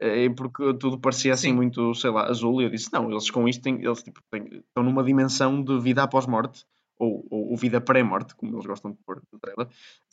eh, 0.00 0.28
Porque 0.30 0.74
tudo 0.74 0.98
parecia 0.98 1.32
assim 1.34 1.50
Sim. 1.50 1.54
muito, 1.54 1.94
sei 1.94 2.10
lá, 2.10 2.26
azul. 2.28 2.60
E 2.60 2.64
eu 2.64 2.70
disse: 2.70 2.92
não, 2.92 3.08
eles 3.10 3.30
com 3.30 3.48
isto 3.48 3.62
têm, 3.62 3.76
eles, 3.84 4.02
tipo, 4.02 4.20
têm- 4.30 4.48
estão 4.66 4.82
numa 4.82 5.04
dimensão 5.04 5.62
de 5.62 5.78
vida 5.80 6.02
após 6.02 6.26
morte 6.26 6.64
ou, 7.02 7.26
ou, 7.30 7.56
vida 7.56 7.80
pré-morte, 7.80 8.34
como 8.36 8.54
eles 8.54 8.66
gostam 8.66 8.92
de 8.92 8.98
pôr 9.04 9.22
no 9.32 9.38
trailer. 9.38 9.68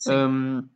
Um, 0.08 0.68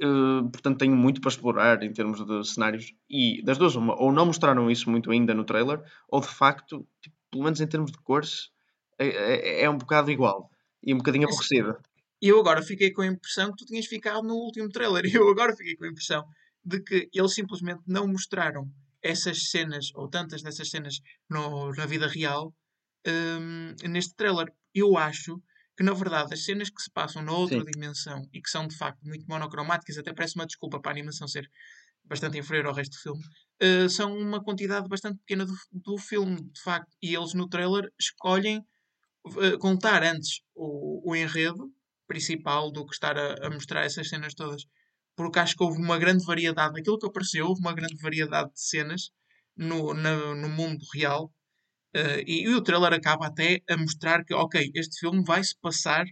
eh, 0.00 0.42
portanto, 0.52 0.78
tenho 0.78 0.96
muito 0.96 1.20
para 1.20 1.30
explorar 1.30 1.82
em 1.82 1.92
termos 1.92 2.24
de 2.24 2.44
cenários. 2.44 2.94
E 3.08 3.42
das 3.42 3.58
duas, 3.58 3.74
uma, 3.76 4.00
ou 4.00 4.12
não 4.12 4.26
mostraram 4.26 4.70
isso 4.70 4.90
muito 4.90 5.10
ainda 5.10 5.34
no 5.34 5.44
trailer, 5.44 5.82
ou 6.08 6.20
de 6.20 6.28
facto, 6.28 6.86
tipo, 7.00 7.16
pelo 7.30 7.44
menos 7.44 7.60
em 7.60 7.66
termos 7.66 7.90
de 7.92 7.98
cores, 7.98 8.50
é, 8.98 9.08
é, 9.08 9.62
é 9.64 9.70
um 9.70 9.78
bocado 9.78 10.10
igual 10.10 10.50
e 10.82 10.94
um 10.94 10.98
bocadinho 10.98 11.26
aborrecida. 11.26 11.78
E 12.20 12.28
eu 12.28 12.40
agora 12.40 12.62
fiquei 12.62 12.90
com 12.90 13.02
a 13.02 13.06
impressão 13.06 13.50
que 13.50 13.58
tu 13.58 13.66
tinhas 13.66 13.86
ficado 13.86 14.22
no 14.22 14.34
último 14.34 14.68
trailer. 14.68 15.04
E 15.04 15.12
eu 15.14 15.28
agora 15.28 15.54
fiquei 15.56 15.76
com 15.76 15.84
a 15.84 15.88
impressão 15.88 16.24
de 16.64 16.80
que 16.82 17.08
eles 17.14 17.34
simplesmente 17.34 17.82
não 17.86 18.06
mostraram 18.06 18.68
essas 19.02 19.50
cenas, 19.50 19.92
ou 19.94 20.08
tantas 20.08 20.42
dessas 20.42 20.68
cenas, 20.70 20.96
no- 21.30 21.72
na 21.72 21.86
vida 21.86 22.08
real, 22.08 22.52
hum, 23.06 23.74
neste 23.88 24.14
trailer. 24.14 24.52
Eu 24.74 24.96
acho 24.96 25.42
que, 25.76 25.82
na 25.84 25.92
verdade, 25.94 26.34
as 26.34 26.44
cenas 26.44 26.70
que 26.70 26.82
se 26.82 26.90
passam 26.90 27.22
na 27.22 27.32
outra 27.32 27.62
Sim. 27.62 27.64
dimensão 27.64 28.22
e 28.32 28.40
que 28.42 28.50
são, 28.50 28.66
de 28.66 28.76
facto, 28.76 29.00
muito 29.04 29.24
monocromáticas, 29.28 29.98
até 29.98 30.12
parece 30.12 30.34
uma 30.36 30.46
desculpa 30.46 30.80
para 30.80 30.90
a 30.90 30.94
animação 30.94 31.28
ser 31.28 31.48
bastante 32.04 32.38
inferior 32.38 32.66
ao 32.66 32.74
resto 32.74 32.92
do 32.96 33.02
filme, 33.02 33.22
eh, 33.60 33.88
são 33.88 34.16
uma 34.16 34.42
quantidade 34.42 34.88
bastante 34.88 35.18
pequena 35.18 35.46
do, 35.46 35.54
do 35.72 35.98
filme, 35.98 36.36
de 36.52 36.60
facto. 36.62 36.96
E 37.02 37.14
eles, 37.14 37.34
no 37.34 37.48
trailer, 37.48 37.92
escolhem 38.00 38.64
eh, 39.42 39.56
contar 39.58 40.02
antes 40.02 40.40
o, 40.54 41.10
o 41.10 41.16
enredo 41.16 41.70
principal 42.06 42.70
do 42.72 42.86
que 42.86 42.94
estar 42.94 43.16
a, 43.18 43.46
a 43.46 43.50
mostrar 43.50 43.84
essas 43.84 44.08
cenas 44.08 44.34
todas. 44.34 44.62
Porque 45.16 45.38
acho 45.38 45.56
que 45.56 45.62
houve 45.64 45.80
uma 45.80 45.98
grande 45.98 46.24
variedade, 46.24 46.74
naquilo 46.74 46.98
que 46.98 47.06
apareceu, 47.06 47.46
houve 47.46 47.60
uma 47.60 47.74
grande 47.74 47.96
variedade 48.00 48.52
de 48.52 48.60
cenas 48.60 49.10
no, 49.56 49.92
na- 49.94 50.34
no 50.34 50.48
mundo 50.48 50.84
real. 50.94 51.32
Eh, 51.94 52.24
e, 52.26 52.42
e 52.44 52.54
o 52.54 52.60
trailer 52.62 52.92
acaba 52.92 53.26
até 53.26 53.62
a 53.68 53.76
mostrar 53.76 54.24
que, 54.24 54.34
ok, 54.34 54.70
este 54.74 55.00
filme 55.00 55.22
vai 55.24 55.42
se 55.42 55.56
passar 55.60 56.04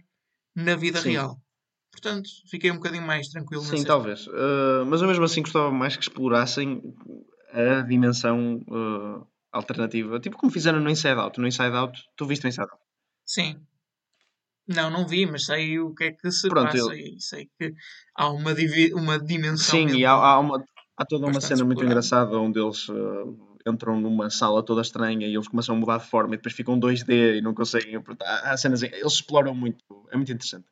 na 0.55 0.75
vida 0.75 0.99
Sim. 1.01 1.11
real. 1.11 1.37
Portanto, 1.91 2.29
fiquei 2.49 2.69
um 2.71 2.75
bocadinho 2.75 3.05
mais 3.05 3.27
tranquilo 3.29 3.63
Sim, 3.63 3.83
talvez. 3.83 4.27
Uh, 4.27 4.85
mas 4.87 5.01
eu 5.01 5.07
mesmo 5.07 5.23
assim 5.23 5.41
gostava 5.41 5.71
mais 5.71 5.95
que 5.95 6.03
explorassem 6.03 6.81
a 7.51 7.81
dimensão 7.81 8.57
uh, 8.67 9.25
alternativa. 9.51 10.19
Tipo 10.19 10.37
como 10.37 10.51
fizeram 10.51 10.79
no 10.79 10.89
Inside 10.89 11.15
Out. 11.19 11.39
No 11.39 11.47
Inside 11.47 11.75
Out, 11.75 11.99
tu 12.15 12.25
viste 12.25 12.45
o 12.45 12.47
Inside 12.47 12.67
Out? 12.71 12.83
Sim. 13.25 13.59
Não, 14.67 14.89
não 14.89 15.07
vi, 15.07 15.25
mas 15.25 15.45
sei 15.45 15.79
o 15.79 15.93
que 15.95 16.03
é 16.05 16.11
que 16.11 16.29
se 16.29 16.49
Pronto, 16.49 16.65
passa 16.65 16.77
eu- 16.77 16.93
e 16.93 17.19
sei 17.21 17.49
que 17.57 17.73
há 18.15 18.29
uma, 18.29 18.53
divi- 18.53 18.93
uma 18.93 19.17
dimensão. 19.17 19.75
Sim, 19.75 19.87
e 19.87 20.05
há, 20.05 20.11
há, 20.11 20.39
uma, 20.39 20.63
há 20.97 21.05
toda 21.05 21.25
uma 21.27 21.39
cena 21.39 21.63
muito 21.63 21.83
engraçada 21.83 22.37
onde 22.37 22.59
eles 22.59 22.87
uh, 22.89 23.56
entram 23.67 23.99
numa 23.99 24.29
sala 24.29 24.63
toda 24.63 24.81
estranha 24.81 25.27
e 25.27 25.33
eles 25.35 25.47
começam 25.47 25.75
a 25.75 25.79
mudar 25.79 25.97
de 25.99 26.05
forma 26.09 26.33
e 26.33 26.37
depois 26.37 26.55
ficam 26.55 26.79
2D 26.79 27.37
e 27.37 27.41
não 27.41 27.53
conseguem. 27.53 28.01
portanto, 28.01 28.27
Há, 28.27 28.55
cenas. 28.57 28.81
Eles 28.83 29.13
exploram 29.13 29.53
muito. 29.53 29.83
É 30.11 30.15
muito 30.15 30.31
interessante. 30.31 30.65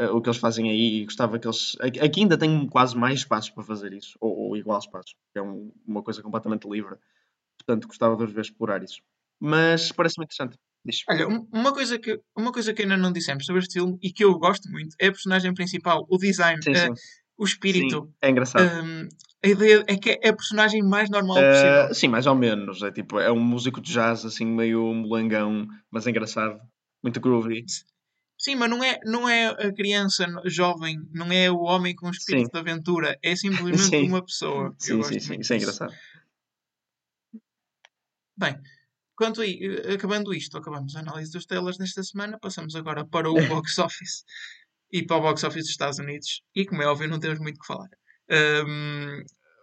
uh, 0.00 0.16
o 0.16 0.20
que 0.20 0.28
eles 0.28 0.38
fazem 0.40 0.68
aí 0.70 1.02
e 1.02 1.04
gostava 1.04 1.38
que 1.38 1.46
eles. 1.46 1.76
Aqui 1.80 2.20
ainda 2.20 2.36
tem 2.36 2.66
quase 2.68 2.96
mais 2.96 3.20
espaço 3.20 3.54
para 3.54 3.62
fazer 3.62 3.92
isso, 3.92 4.16
ou, 4.20 4.36
ou 4.36 4.56
igual 4.56 4.78
espaço, 4.78 5.14
é 5.34 5.40
um- 5.42 5.70
uma 5.86 6.02
coisa 6.02 6.20
completamente 6.22 6.68
livre. 6.68 6.96
Portanto, 7.58 7.86
gostava 7.86 8.16
de 8.16 8.24
os 8.24 8.32
ver 8.32 8.40
explorar 8.40 8.82
isso. 8.82 9.00
Mas 9.40 9.92
parece-me 9.92 10.24
interessante. 10.24 10.56
Diz. 10.84 11.02
Olha, 11.08 11.28
um- 11.28 11.46
uma 11.52 11.72
coisa, 11.72 11.98
que, 11.98 12.20
uma 12.36 12.52
coisa 12.52 12.74
que 12.74 12.82
ainda 12.82 12.96
não 12.96 13.12
dissemos 13.12 13.46
sobre 13.46 13.62
este 13.62 13.74
filme 13.74 13.96
e 14.02 14.12
que 14.12 14.24
eu 14.24 14.36
gosto 14.38 14.68
muito 14.70 14.94
é 15.00 15.06
a 15.06 15.12
personagem 15.12 15.54
principal, 15.54 16.04
o 16.10 16.18
design, 16.18 16.60
Sim, 16.62 16.72
eh, 16.72 16.86
sim. 16.88 16.92
o 17.38 17.44
espírito. 17.44 18.02
Sim, 18.06 18.12
é 18.20 18.30
engraçado. 18.30 18.84
Hum, 18.84 19.08
a 19.44 19.48
ideia 19.48 19.84
é 19.86 19.96
que 19.96 20.18
é 20.22 20.28
a 20.30 20.36
personagem 20.36 20.82
mais 20.82 21.10
normal 21.10 21.36
possível. 21.36 21.86
Uh, 21.90 21.94
sim, 21.94 22.08
mais 22.08 22.26
ou 22.26 22.34
menos. 22.34 22.82
É 22.82 22.90
tipo, 22.90 23.20
é 23.20 23.30
um 23.30 23.40
músico 23.40 23.80
de 23.80 23.92
jazz 23.92 24.24
assim 24.24 24.46
meio 24.46 24.82
molangão, 24.94 25.66
mas 25.90 26.06
engraçado. 26.06 26.58
Muito 27.02 27.20
groovy. 27.20 27.64
Sim, 28.38 28.56
mas 28.56 28.68
não 28.70 28.82
é, 28.82 28.98
não 29.04 29.28
é 29.28 29.48
a 29.48 29.72
criança 29.72 30.26
jovem, 30.46 30.98
não 31.12 31.30
é 31.30 31.50
o 31.50 31.58
homem 31.60 31.94
com 31.94 32.10
espírito 32.10 32.46
Sim. 32.46 32.50
de 32.52 32.58
aventura, 32.58 33.18
é 33.22 33.36
simplesmente 33.36 33.78
Sim. 33.90 34.08
uma 34.08 34.22
pessoa. 34.24 34.74
Sim, 34.78 35.02
sim, 35.02 35.20
sim. 35.20 35.40
Isso 35.40 35.52
é 35.52 35.56
engraçado. 35.56 35.94
Bem, 38.36 38.58
quanto 39.16 39.40
a, 39.40 39.46
i- 39.46 39.94
acabando 39.94 40.34
isto, 40.34 40.56
acabamos 40.58 40.96
a 40.96 41.00
análise 41.00 41.30
dos 41.32 41.46
trailers 41.46 41.78
desta 41.78 42.02
semana, 42.02 42.38
passamos 42.38 42.74
agora 42.74 43.04
para 43.06 43.30
o 43.30 43.34
box 43.46 43.78
office 43.78 44.24
e 44.90 45.04
para 45.04 45.16
o 45.16 45.20
box 45.20 45.44
office 45.44 45.62
dos 45.64 45.70
Estados 45.70 45.98
Unidos. 45.98 46.42
E 46.54 46.64
como 46.66 46.82
é 46.82 46.86
óbvio, 46.86 47.08
não 47.08 47.20
temos 47.20 47.38
muito 47.38 47.56
o 47.56 47.60
que 47.60 47.66
falar. 47.66 47.88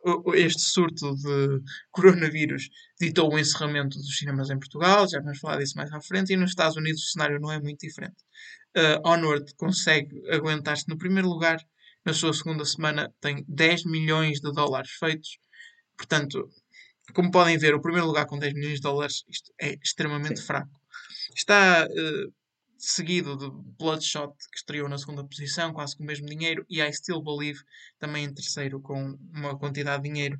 O- 0.04 0.34
este 0.34 0.62
surto 0.62 1.16
de 1.16 1.62
coronavírus 1.92 2.70
ditou 3.00 3.32
o 3.32 3.38
encerramento 3.38 3.98
dos 3.98 4.18
cinemas 4.18 4.50
em 4.50 4.58
Portugal, 4.58 5.08
já 5.08 5.20
vamos 5.20 5.40
falar 5.40 5.58
disso 5.58 5.78
mais 5.78 5.92
à 5.94 6.02
frente, 6.02 6.34
e 6.34 6.38
nos 6.38 6.52
Estados 6.52 6.76
Unidos 6.76 7.04
o 7.04 7.12
cenário 7.12 7.40
não 7.40 7.52
é 7.52 7.60
muito 7.60 7.80
diferente. 7.80 8.18
Uh, 8.76 9.08
Onward 9.08 9.54
consegue 9.56 10.10
aguentar-se 10.32 10.88
no 10.88 10.98
primeiro 10.98 11.28
lugar, 11.28 11.60
na 12.06 12.14
sua 12.14 12.34
segunda 12.34 12.66
semana 12.66 13.14
tem 13.20 13.46
10 13.48 13.86
milhões 13.86 14.40
de 14.40 14.52
dólares 14.52 14.92
feitos, 14.92 15.38
portanto, 15.96 16.50
como 17.14 17.30
podem 17.30 17.58
ver, 17.58 17.76
o 17.76 17.82
primeiro 17.82 18.08
lugar 18.08 18.26
com 18.26 18.40
10 18.40 18.54
milhões 18.54 18.76
de 18.76 18.82
dólares 18.82 19.24
isto 19.28 19.52
é 19.60 19.76
extremamente 19.84 20.40
Sim. 20.40 20.46
fraco. 20.48 20.72
Está 21.36 21.86
uh, 21.86 22.34
seguido 22.82 23.38
de 23.38 23.48
Bloodshot, 23.78 24.34
que 24.52 24.58
estreou 24.58 24.90
na 24.90 24.98
segunda 24.98 25.24
posição, 25.24 25.72
quase 25.72 25.96
com 25.96 26.04
o 26.04 26.06
mesmo 26.08 26.26
dinheiro, 26.26 26.66
e 26.68 26.82
I 26.82 26.92
Still 26.92 27.22
Believe, 27.22 27.60
também 28.00 28.26
em 28.26 28.34
terceiro, 28.34 28.82
com 28.82 29.18
uma 29.32 29.58
quantidade 29.58 30.02
de 30.02 30.10
dinheiro 30.10 30.40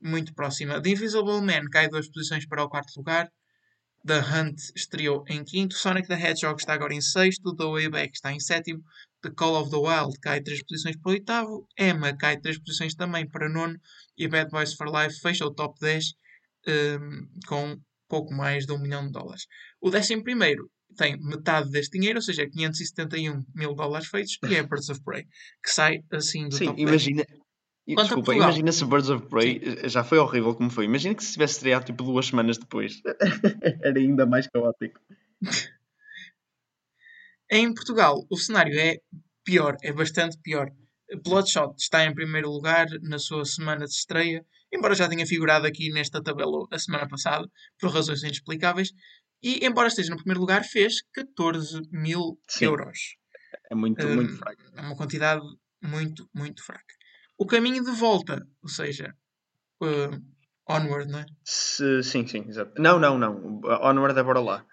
muito 0.00 0.32
próxima. 0.32 0.80
The 0.80 0.90
Invisible 0.90 1.40
Man 1.42 1.68
cai 1.70 1.88
duas 1.88 2.08
posições 2.08 2.46
para 2.46 2.62
o 2.62 2.68
quarto 2.68 2.96
lugar. 2.96 3.28
The 4.06 4.20
Hunt 4.20 4.58
estreou 4.74 5.24
em 5.28 5.44
quinto. 5.44 5.74
Sonic 5.74 6.08
the 6.08 6.14
Hedgehog 6.14 6.60
está 6.60 6.74
agora 6.74 6.94
em 6.94 7.00
sexto. 7.00 7.54
The 7.54 7.64
Way 7.64 7.88
Back 7.90 8.12
está 8.14 8.32
em 8.32 8.40
sétimo. 8.40 8.82
The 9.22 9.30
Call 9.30 9.60
of 9.60 9.70
the 9.70 9.76
Wild 9.76 10.18
cai 10.20 10.40
três 10.40 10.62
posições 10.64 10.96
para 10.96 11.10
o 11.10 11.12
oitavo. 11.12 11.68
Emma 11.78 12.16
cai 12.16 12.38
três 12.38 12.58
posições 12.58 12.94
também 12.94 13.28
para 13.28 13.48
nono. 13.48 13.78
E 14.16 14.26
Bad 14.28 14.50
Boys 14.50 14.74
for 14.74 14.86
Life 14.86 15.20
fecha 15.20 15.44
o 15.44 15.52
top 15.52 15.78
10 15.80 16.14
um, 16.68 17.28
com 17.46 17.76
pouco 18.08 18.32
mais 18.32 18.64
de 18.64 18.72
um 18.72 18.78
milhão 18.78 19.04
de 19.04 19.12
dólares. 19.12 19.46
O 19.80 19.90
décimo 19.90 20.22
primeiro 20.22 20.70
tem 20.96 21.16
metade 21.20 21.70
deste 21.70 21.98
dinheiro, 21.98 22.18
ou 22.18 22.22
seja, 22.22 22.48
571 22.48 23.44
mil 23.54 23.74
dólares 23.74 24.08
feitos, 24.08 24.38
e 24.48 24.54
é 24.54 24.62
Birds 24.62 24.88
of 24.88 25.02
Prey, 25.02 25.24
que 25.62 25.70
sai 25.70 26.02
assim 26.12 26.48
do 26.48 26.56
Sim, 26.56 26.66
top 26.66 26.76
10. 26.76 26.88
imagina. 26.88 27.26
Desculpa, 27.86 28.34
imagina 28.34 28.70
se 28.70 28.84
Birds 28.84 29.10
of 29.10 29.26
Prey 29.28 29.60
eh, 29.62 29.88
já 29.88 30.04
foi 30.04 30.18
horrível 30.18 30.54
como 30.54 30.70
foi. 30.70 30.84
Imagina 30.84 31.14
que 31.14 31.24
se 31.24 31.32
tivesse 31.32 31.54
estreado 31.54 31.86
tipo 31.86 32.04
duas 32.04 32.26
semanas 32.26 32.56
depois. 32.58 33.00
Era 33.82 33.98
ainda 33.98 34.26
mais 34.26 34.46
caótico. 34.46 35.00
Em 37.52 37.74
Portugal, 37.74 38.24
o 38.30 38.36
cenário 38.36 38.78
é 38.78 38.98
pior, 39.44 39.76
é 39.82 39.92
bastante 39.92 40.38
pior. 40.40 40.70
Bloodshot 41.24 41.74
está 41.76 42.04
em 42.04 42.14
primeiro 42.14 42.48
lugar 42.48 42.86
na 43.02 43.18
sua 43.18 43.44
semana 43.44 43.84
de 43.86 43.92
estreia, 43.92 44.46
embora 44.72 44.94
já 44.94 45.08
tenha 45.08 45.26
figurado 45.26 45.66
aqui 45.66 45.90
nesta 45.90 46.22
tabela 46.22 46.64
a 46.70 46.78
semana 46.78 47.08
passada, 47.08 47.48
por 47.80 47.90
razões 47.90 48.22
inexplicáveis. 48.22 48.92
E, 49.42 49.64
embora 49.66 49.88
esteja 49.88 50.10
no 50.10 50.16
primeiro 50.16 50.40
lugar, 50.40 50.64
fez 50.64 51.02
14 51.12 51.80
mil 51.90 52.38
Sim. 52.48 52.66
euros. 52.66 53.16
É 53.70 53.74
muito, 53.74 54.06
Hum, 54.06 54.14
muito 54.16 54.36
fraco. 54.36 54.62
É 54.76 54.80
uma 54.82 54.96
quantidade 54.96 55.42
muito, 55.82 56.28
muito 56.34 56.62
fraca. 56.64 56.94
O 57.38 57.46
caminho 57.46 57.82
de 57.84 57.90
volta, 57.92 58.46
ou 58.62 58.68
seja, 58.68 59.14
uh, 59.82 60.22
onward, 60.68 61.10
não 61.10 61.20
é? 61.20 61.26
Se- 61.44 62.02
sim, 62.02 62.26
sim, 62.26 62.44
exato. 62.48 62.80
Não, 62.80 62.98
não, 62.98 63.18
não. 63.18 63.60
Onward 63.82 64.18
é 64.18 64.22
bora 64.22 64.40
lá. 64.40 64.66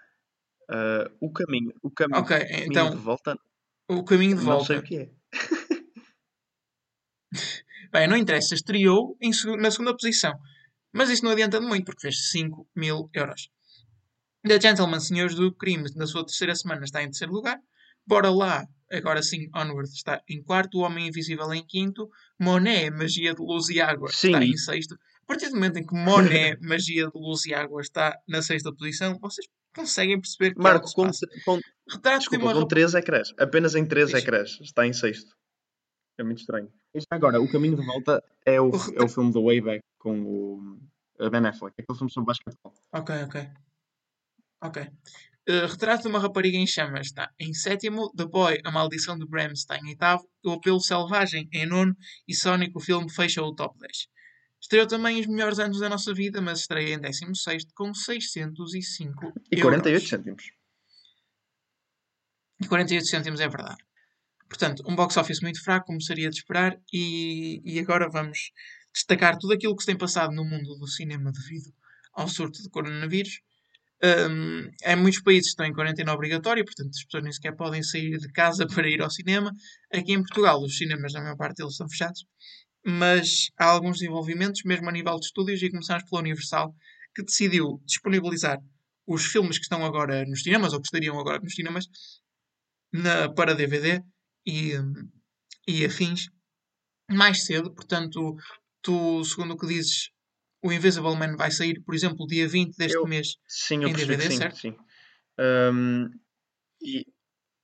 Ah, 0.70 1.10
o 1.20 1.32
caminho, 1.32 1.72
o 1.82 1.90
caminho, 1.90 2.20
Ok, 2.20 2.38
caminho 2.38 2.66
então, 2.70 2.90
de 2.90 2.96
volta, 2.96 3.38
o 3.88 4.04
caminho 4.04 4.36
de 4.36 4.44
não 4.44 4.60
sei 4.60 4.76
volta. 4.76 4.78
o 4.78 4.82
que 4.82 4.96
é. 4.98 5.10
Bem, 7.90 8.06
não 8.06 8.16
interessa, 8.16 8.54
estreou 8.54 9.16
em 9.20 9.30
na 9.58 9.70
segunda 9.70 9.92
posição. 9.96 10.34
Mas 10.92 11.08
isso 11.10 11.24
não 11.24 11.32
adianta 11.32 11.60
muito, 11.60 11.86
porque 11.86 12.02
fez 12.02 12.30
5 12.30 12.68
mil 12.76 13.08
euros. 13.14 13.48
The 14.44 14.60
Gentleman, 14.60 15.00
Senhores 15.00 15.34
do 15.34 15.52
Crime, 15.54 15.84
na 15.96 16.06
sua 16.06 16.24
terceira 16.24 16.54
semana, 16.54 16.84
está 16.84 17.02
em 17.02 17.06
terceiro 17.06 17.32
lugar. 17.32 17.58
Bora 18.06 18.30
lá, 18.30 18.64
agora 18.90 19.22
sim, 19.22 19.48
Onward 19.54 19.88
está 19.90 20.22
em 20.28 20.42
quarto. 20.42 20.78
O 20.78 20.82
Homem 20.82 21.08
Invisível 21.08 21.52
em 21.52 21.64
quinto. 21.66 22.08
Monet, 22.40 22.90
Magia 22.90 23.34
de 23.34 23.42
Luz 23.42 23.68
e 23.68 23.80
Água, 23.80 24.08
Sim. 24.10 24.28
está 24.28 24.44
em 24.44 24.56
sexto. 24.56 24.94
A 24.94 25.26
partir 25.26 25.48
do 25.50 25.56
momento 25.56 25.78
em 25.78 25.84
que 25.86 25.92
Monet, 25.94 26.56
Magia 26.62 27.06
de 27.06 27.12
Luz 27.18 27.44
e 27.46 27.52
Água, 27.52 27.80
está 27.82 28.16
na 28.26 28.40
sexta 28.40 28.72
posição, 28.72 29.18
vocês 29.20 29.46
conseguem 29.74 30.18
perceber 30.20 30.54
que 30.54 30.60
é 30.60 30.62
Marco, 30.62 30.88
se 30.88 30.94
com, 30.94 31.10
com, 31.44 31.60
Retrato 31.90 32.14
de 32.14 32.18
desculpa, 32.20 32.44
uma 32.46 32.52
com 32.54 32.58
rap- 32.60 32.68
3 32.68 32.94
ecrãs. 32.94 33.28
Apenas 33.38 33.74
em 33.74 33.84
3 33.84 34.10
Diz. 34.10 34.22
ecrãs. 34.22 34.58
Está 34.62 34.86
em 34.86 34.92
sexto. 34.92 35.30
É 36.18 36.22
muito 36.24 36.38
estranho. 36.38 36.72
E 36.94 37.00
já 37.00 37.06
agora, 37.10 37.40
o 37.40 37.50
caminho 37.50 37.76
de 37.76 37.84
volta 37.84 38.22
é 38.46 38.60
o, 38.60 38.70
O 38.70 38.76
é 38.96 39.04
o 39.04 39.08
filme 39.08 39.32
do 39.32 39.44
Wayback 39.44 39.80
com 39.98 40.20
o 40.22 40.78
a 41.20 41.28
Ben 41.28 41.44
Affleck. 41.46 41.74
Aquele 41.78 41.98
filme 41.98 42.10
sobre 42.12 42.26
basquetebol. 42.28 42.72
Ok, 42.92 43.14
ok. 43.24 43.48
Ok. 44.60 44.82
Uh, 44.82 45.66
Retrato 45.66 46.02
de 46.02 46.08
uma 46.08 46.18
rapariga 46.18 46.58
em 46.58 46.66
chamas 46.66 47.06
está 47.06 47.32
em 47.38 47.54
sétimo. 47.54 48.12
The 48.14 48.26
Boy, 48.26 48.60
A 48.64 48.70
Maldição 48.70 49.18
de 49.18 49.26
Bram 49.26 49.52
está 49.52 49.78
em 49.78 49.88
oitavo. 49.88 50.28
O 50.44 50.52
Apelo 50.52 50.80
Selvagem 50.80 51.48
em 51.52 51.66
nono. 51.66 51.96
E 52.26 52.34
Sonic, 52.34 52.72
o 52.76 52.80
filme, 52.80 53.10
fecha 53.10 53.42
o 53.42 53.54
top 53.54 53.78
10. 53.78 54.08
Estreou 54.60 54.86
também 54.86 55.20
os 55.20 55.26
melhores 55.26 55.58
anos 55.58 55.78
da 55.78 55.88
nossa 55.88 56.12
vida, 56.12 56.40
mas 56.40 56.60
estreia 56.60 56.94
em 56.94 57.00
16 57.00 57.66
com 57.74 57.94
605 57.94 59.32
E 59.50 59.60
euros. 59.60 59.62
48 59.62 60.08
cêntimos. 60.08 60.44
E 62.60 62.66
48 62.66 63.06
cêntimos 63.06 63.40
é 63.40 63.48
verdade. 63.48 63.82
Portanto, 64.48 64.82
um 64.86 64.96
box 64.96 65.16
office 65.16 65.40
muito 65.40 65.62
fraco, 65.62 65.86
como 65.86 66.02
seria 66.02 66.28
de 66.30 66.36
esperar, 66.36 66.76
e, 66.92 67.60
e 67.64 67.78
agora 67.78 68.08
vamos 68.08 68.50
destacar 68.92 69.38
tudo 69.38 69.52
aquilo 69.52 69.76
que 69.76 69.82
se 69.82 69.86
tem 69.86 69.96
passado 69.96 70.34
no 70.34 70.44
mundo 70.44 70.74
do 70.76 70.86
cinema 70.88 71.30
devido 71.30 71.72
ao 72.12 72.28
surto 72.28 72.62
de 72.62 72.68
coronavírus. 72.68 73.40
Um, 74.02 74.70
em 74.84 74.96
muitos 74.96 75.20
países 75.22 75.48
estão 75.48 75.66
em 75.66 75.72
quarentena 75.72 76.12
obrigatória, 76.12 76.64
portanto 76.64 76.90
as 76.94 77.04
pessoas 77.04 77.24
nem 77.24 77.32
sequer 77.32 77.56
podem 77.56 77.82
sair 77.82 78.16
de 78.18 78.30
casa 78.32 78.66
para 78.72 78.88
ir 78.88 79.02
ao 79.02 79.10
cinema. 79.10 79.52
Aqui 79.92 80.12
em 80.12 80.22
Portugal, 80.22 80.62
os 80.62 80.76
cinemas, 80.76 81.12
na 81.12 81.20
maior 81.20 81.36
parte 81.36 81.56
deles, 81.56 81.72
estão 81.72 81.88
fechados, 81.88 82.24
mas 82.86 83.48
há 83.58 83.66
alguns 83.66 83.98
desenvolvimentos, 83.98 84.62
mesmo 84.64 84.88
a 84.88 84.92
nível 84.92 85.16
de 85.18 85.26
estúdios, 85.26 85.62
e 85.62 85.70
começamos 85.70 86.04
pela 86.08 86.22
Universal, 86.22 86.74
que 87.14 87.24
decidiu 87.24 87.82
disponibilizar 87.84 88.58
os 89.06 89.24
filmes 89.26 89.56
que 89.58 89.64
estão 89.64 89.84
agora 89.84 90.24
nos 90.26 90.42
cinemas, 90.42 90.72
ou 90.72 90.80
que 90.80 90.86
estariam 90.86 91.18
agora 91.18 91.40
nos 91.40 91.54
cinemas, 91.54 91.86
na- 92.92 93.28
para 93.34 93.54
DVD 93.54 94.02
e, 94.46 94.72
e 95.66 95.84
afins 95.84 96.28
mais 97.10 97.44
cedo. 97.46 97.74
Portanto, 97.74 98.36
tu, 98.82 99.24
segundo 99.24 99.54
o 99.54 99.58
que 99.58 99.66
dizes, 99.66 100.10
o 100.62 100.72
Invisible 100.72 101.16
Man 101.16 101.36
vai 101.36 101.50
sair, 101.50 101.80
por 101.84 101.94
exemplo, 101.94 102.26
dia 102.26 102.48
20 102.48 102.76
deste 102.76 102.96
Eu- 102.96 103.06
mês. 103.06 103.36
Sim, 103.46 103.82
eu 103.82 103.88
Em 103.88 103.92
DVD, 103.92 104.30
sim. 104.30 104.36
certo? 104.36 104.56
sim. 104.58 104.76
Ahm, 105.38 106.08
e 106.82 107.04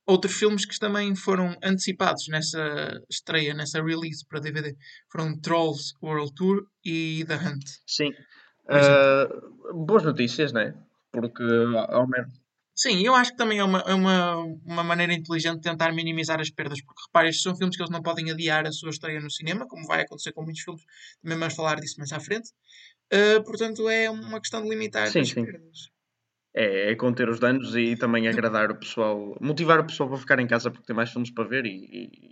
Outros 0.07 0.35
filmes 0.35 0.67
que 0.67 0.79
também 0.79 1.17
foram 1.17 1.57
antecipados 1.65 2.29
nessa 2.29 3.01
estreia, 3.09 3.55
nessa 3.55 3.83
release 3.83 4.23
para 4.29 4.39
DVD, 4.39 4.77
foram 5.11 5.41
Trolls 5.41 5.95
World 6.03 6.35
Tour 6.35 6.67
e 6.85 7.25
The 7.27 7.37
Hunt. 7.37 7.65
sim. 7.87 8.13
Ah, 8.69 9.27
boas 9.73 10.03
notícias, 10.03 10.53
não 10.53 10.61
é? 10.61 10.75
Porque 11.11 11.43
ao 11.89 12.07
menos. 12.07 12.35
Sim, 12.77 13.07
eu 13.07 13.15
acho 13.15 13.31
que 13.31 13.37
também 13.37 13.59
é 13.59 13.65
uma, 13.65 13.81
é 13.81 13.95
uma, 13.95 14.35
uma 14.65 14.83
maneira 14.83 15.13
inteligente 15.15 15.57
de 15.57 15.61
tentar 15.63 15.93
minimizar 15.93 16.41
as 16.41 16.51
perdas, 16.51 16.81
porque 16.83 17.03
repare, 17.07 17.29
estes 17.29 17.43
são 17.45 17.57
filmes 17.57 17.77
que 17.77 17.83
eles 17.83 17.91
não 17.93 18.03
podem 18.03 18.31
adiar 18.31 18.67
a 18.67 18.73
sua 18.73 18.91
estreia 18.91 19.21
no 19.21 19.31
cinema, 19.31 19.67
como 19.69 19.87
vai 19.87 20.03
acontecer 20.03 20.33
com 20.33 20.43
muitos 20.43 20.63
filmes, 20.63 20.83
também 21.23 21.39
vamos 21.39 21.55
falar 21.55 21.77
disso 21.81 21.97
mais 21.99 22.13
à 22.13 22.19
frente. 22.19 22.51
Ah, 23.13 23.41
portanto, 23.45 23.89
é 23.89 24.11
uma 24.11 24.41
questão 24.41 24.63
de 24.63 24.69
limitar 24.69 25.07
Sim, 25.09 25.21
as 25.21 25.31
sim. 25.31 25.45
perdas. 25.45 25.91
É, 26.57 26.93
é 26.93 26.97
conter 26.97 27.29
os 27.29 27.41
danos 27.41 27.75
e 27.77 27.97
também 27.97 28.29
agradar 28.29 28.71
o 28.71 28.77
pessoal, 28.77 29.37
motivar 29.41 29.81
o 29.81 29.87
pessoal 29.87 30.09
para 30.09 30.19
ficar 30.19 30.39
em 30.41 30.47
casa 30.47 30.71
porque 30.71 30.87
tem 30.87 30.97
mais 30.97 31.11
filmes 31.11 31.31
para 31.31 31.49
ver 31.49 31.67
e, 31.67 31.71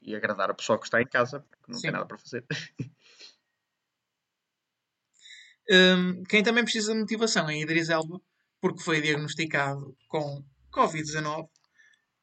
e- 0.05 0.11
e 0.11 0.17
agradar 0.17 0.51
o 0.51 0.55
pessoal 0.55 0.79
que 0.79 0.87
está 0.87 1.03
em 1.03 1.07
casa 1.07 1.41
porque 1.41 1.71
não 1.73 1.77
Sim. 1.77 1.83
tem 1.89 1.93
nada 1.93 2.07
para 2.07 2.19
fazer. 2.19 2.45
Um, 5.71 6.25
quem 6.25 6.43
também 6.43 6.65
precisa 6.65 6.93
de 6.93 7.01
motivação 7.01 7.49
é 7.49 7.59
Idris 7.61 7.89
Elba, 7.89 8.21
porque 8.63 8.83
foi 8.83 9.03
diagnosticado 9.03 9.95
com 10.07 10.43
Covid-19. 10.73 11.49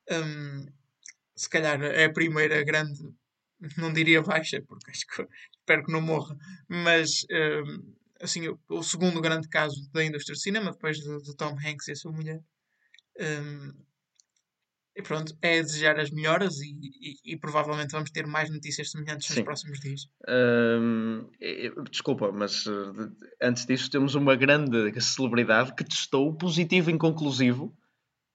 Um, 0.10 0.66
se 1.36 1.50
calhar 1.50 1.84
é 1.84 2.06
a 2.06 2.14
primeira 2.14 2.64
grande, 2.64 2.98
não 3.78 3.92
diria 3.92 4.24
baixa, 4.24 4.64
porque 4.66 4.92
que 4.92 5.28
espero 5.60 5.86
que 5.86 5.92
não 5.92 6.02
morra, 6.02 6.36
mas 6.68 7.26
um, 7.30 7.94
assim, 8.22 8.48
o, 8.48 8.60
o 8.70 8.82
segundo 8.82 9.22
grande 9.22 9.50
caso 9.50 9.76
da 9.92 10.04
indústria 10.04 10.34
do 10.34 10.40
cinema, 10.40 10.72
depois 10.72 10.98
de, 10.98 11.22
de 11.22 11.36
Tom 11.36 11.58
Hanks 11.60 11.90
e 11.90 11.92
a 11.92 11.96
sua 11.96 12.14
mulher. 12.14 12.42
Um, 13.20 13.74
e 15.00 15.02
pronto, 15.02 15.34
é 15.42 15.62
desejar 15.62 15.98
as 15.98 16.12
melhoras 16.12 16.60
e, 16.60 16.72
e- 16.72 17.34
e 17.34 17.38
provavelmente 17.38 17.92
vamos 17.92 18.12
ter 18.12 18.28
mais 18.28 18.50
notícias 18.50 18.92
semelhantes 18.92 19.30
nos 19.30 19.38
Sim. 19.38 19.44
próximos 19.46 19.80
dias. 19.80 20.02
Desculpa, 21.90 22.34
mas 22.34 22.66
eh, 22.68 23.28
antes 23.42 23.66
disso 23.66 23.90
temos 23.90 24.14
uma 24.14 24.36
grande 24.36 24.92
celebridade 25.02 25.74
que 25.74 25.86
testou 25.86 26.36
positivo 26.36 26.92
inconclusivo. 26.92 27.74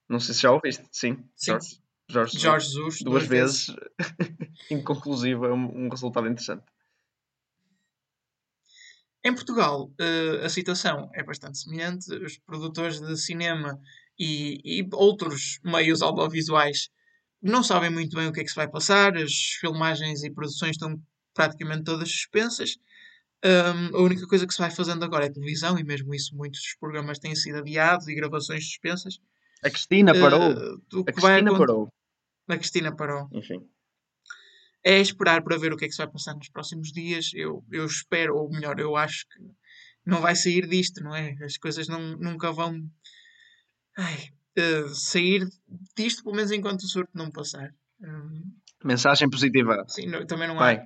Não 0.09 0.19
sei 0.19 0.35
se 0.35 0.41
já 0.41 0.53
ouviste. 0.53 0.89
Sim, 0.91 1.23
Sim. 1.37 1.53
Jorge. 1.53 1.85
Jorge, 2.09 2.39
Jorge 2.39 2.67
Jesus, 2.67 2.99
duas, 3.03 3.27
vezes, 3.27 3.67
inconclusivo 4.71 5.45
é 5.47 5.53
um, 5.53 5.85
um 5.87 5.89
resultado 5.91 6.27
interessante. 6.29 6.65
Em 9.23 9.35
Portugal, 9.35 9.91
eh, 9.99 10.45
a 10.45 10.49
situação 10.49 11.11
é 11.15 11.23
bastante 11.23 11.59
semelhante. 11.59 12.11
Os 12.15 12.39
produtores 12.39 13.01
de 13.01 13.17
cinema 13.19 13.79
e, 14.19 14.61
e 14.65 14.89
outros 14.93 15.59
meios 15.65 16.03
audiovisuais 16.03 16.89
não 17.43 17.63
sabem 17.63 17.91
muito 17.91 18.17
bem 18.17 18.27
o 18.29 18.33
que 18.33 18.41
é 18.41 18.45
que 18.45 18.49
se 18.51 18.57
vai 18.57 18.69
passar. 18.69 19.17
As 19.17 19.33
filmagens 19.61 20.23
e 20.25 20.31
produções 20.31 20.73
estão 20.73 21.01
praticamente 21.35 21.85
todas 21.85 22.11
suspensas. 22.11 22.77
Ahm, 23.45 23.91
a 23.95 24.01
única 24.01 24.27
coisa 24.27 24.47
que 24.47 24.55
se 24.55 24.61
vai 24.61 24.71
fazendo 24.71 25.05
agora 25.05 25.27
é 25.27 25.31
televisão, 25.31 25.79
e 25.79 25.85
mesmo 25.85 26.15
isso, 26.15 26.35
muitos 26.35 26.61
dos 26.61 26.77
programas 26.81 27.19
têm 27.19 27.35
sido 27.37 27.59
adiados 27.59 28.09
e 28.09 28.15
gravações 28.15 28.65
suspensas. 28.67 29.19
A 29.63 29.69
Cristina 29.71 30.13
parou. 30.19 30.41
O 30.41 31.01
A 31.01 31.03
vai 31.03 31.13
Cristina 31.13 31.51
aconte- 31.51 31.59
parou. 31.59 31.89
A 32.49 32.57
Cristina 32.57 32.97
parou. 32.97 33.29
Enfim. 33.33 33.61
é 34.83 35.01
esperar 35.01 35.43
para 35.43 35.57
ver 35.59 35.73
o 35.73 35.77
que 35.77 35.85
é 35.87 35.89
que 35.89 35.93
se 35.95 35.99
vai 35.99 36.11
passar 36.11 36.35
nos 36.35 36.49
próximos 36.51 36.93
dias. 36.93 37.31
Eu, 37.35 37.65
eu 37.73 37.87
espero, 37.87 38.37
ou 38.37 38.51
melhor, 38.51 38.79
eu 38.79 38.97
acho 38.97 39.27
que 39.29 39.41
não 40.05 40.21
vai 40.21 40.37
sair 40.37 40.67
disto, 40.69 41.03
não 41.03 41.15
é? 41.15 41.35
As 41.43 41.57
coisas 41.57 41.89
não, 41.89 42.17
nunca 42.19 42.53
vão 42.53 42.79
ai, 43.97 44.31
eh, 44.57 44.89
sair 44.89 45.47
disto, 45.97 46.23
pelo 46.25 46.37
menos 46.37 46.51
enquanto 46.51 46.81
o 46.83 46.89
surto 46.89 47.11
não 47.15 47.31
passar. 47.31 47.75
Hum, 48.01 48.53
Mensagem 48.85 49.29
positiva. 49.31 49.85
sim, 49.89 50.07
não- 50.07 50.27
também 50.27 50.49
não 50.49 50.57
há 50.57 50.65
Vai. 50.65 50.83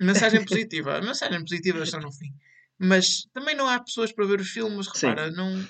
mensagem 0.00 0.44
positiva. 0.66 1.00
Mensagem 1.00 1.40
positiva 1.40 1.84
só 1.86 1.98
no 2.00 2.12
fim. 2.12 2.32
Mas 2.78 3.24
também 3.32 3.54
não 3.54 3.68
há 3.68 3.78
pessoas 3.82 4.12
para 4.12 4.26
ver 4.26 4.40
os 4.40 4.48
filmes, 4.48 4.86
Sim. 4.94 5.08
repara, 5.08 5.30
não. 5.30 5.64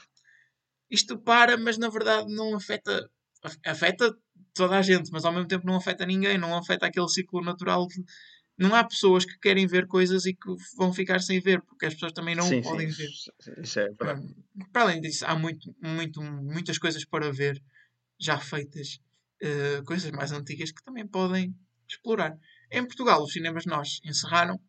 Isto 0.90 1.18
para, 1.18 1.56
mas 1.56 1.76
na 1.78 1.88
verdade 1.88 2.32
não 2.32 2.54
afeta. 2.54 3.10
Afeta 3.66 4.14
toda 4.54 4.78
a 4.78 4.82
gente, 4.82 5.10
mas 5.12 5.24
ao 5.24 5.32
mesmo 5.32 5.48
tempo 5.48 5.66
não 5.66 5.76
afeta 5.76 6.06
ninguém, 6.06 6.38
não 6.38 6.56
afeta 6.56 6.86
aquele 6.86 7.08
ciclo 7.08 7.42
natural 7.42 7.86
de. 7.86 8.02
Não 8.56 8.74
há 8.74 8.84
pessoas 8.84 9.24
que 9.24 9.38
querem 9.38 9.66
ver 9.66 9.86
coisas 9.86 10.26
e 10.26 10.34
que 10.34 10.54
vão 10.76 10.92
ficar 10.92 11.20
sem 11.20 11.40
ver, 11.40 11.60
porque 11.62 11.86
as 11.86 11.94
pessoas 11.94 12.12
também 12.12 12.34
não 12.34 12.48
sim, 12.48 12.62
podem 12.62 12.88
sim. 12.88 12.96
ver. 12.96 13.10
Isso 13.62 13.80
é 13.80 13.88
verdade. 13.90 14.34
Para 14.72 14.82
além 14.82 15.00
disso, 15.00 15.24
há 15.26 15.34
muito, 15.36 15.74
muito, 15.82 16.22
muitas 16.22 16.78
coisas 16.78 17.04
para 17.04 17.32
ver 17.32 17.60
já 18.20 18.38
feitas, 18.38 19.00
eh, 19.42 19.82
coisas 19.84 20.10
mais 20.12 20.32
antigas 20.32 20.70
que 20.72 20.84
também 20.84 21.06
podem 21.06 21.54
explorar. 21.88 22.38
Em 22.70 22.86
Portugal, 22.86 23.22
os 23.22 23.32
cinemas 23.32 23.66
nós 23.66 24.00
encerraram. 24.04 24.60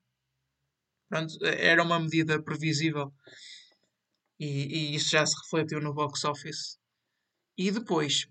Pronto, 1.10 1.34
eh, 1.46 1.68
era 1.72 1.84
uma 1.84 2.00
medida 2.00 2.42
previsível 2.44 3.12
e, 4.40 4.48
e 4.92 4.96
isso 4.96 5.10
já 5.10 5.26
se 5.26 5.36
refletiu 5.44 5.82
no 5.82 5.94
box 5.94 6.24
office. 6.26 6.78
E 7.58 7.72
depois, 7.72 8.28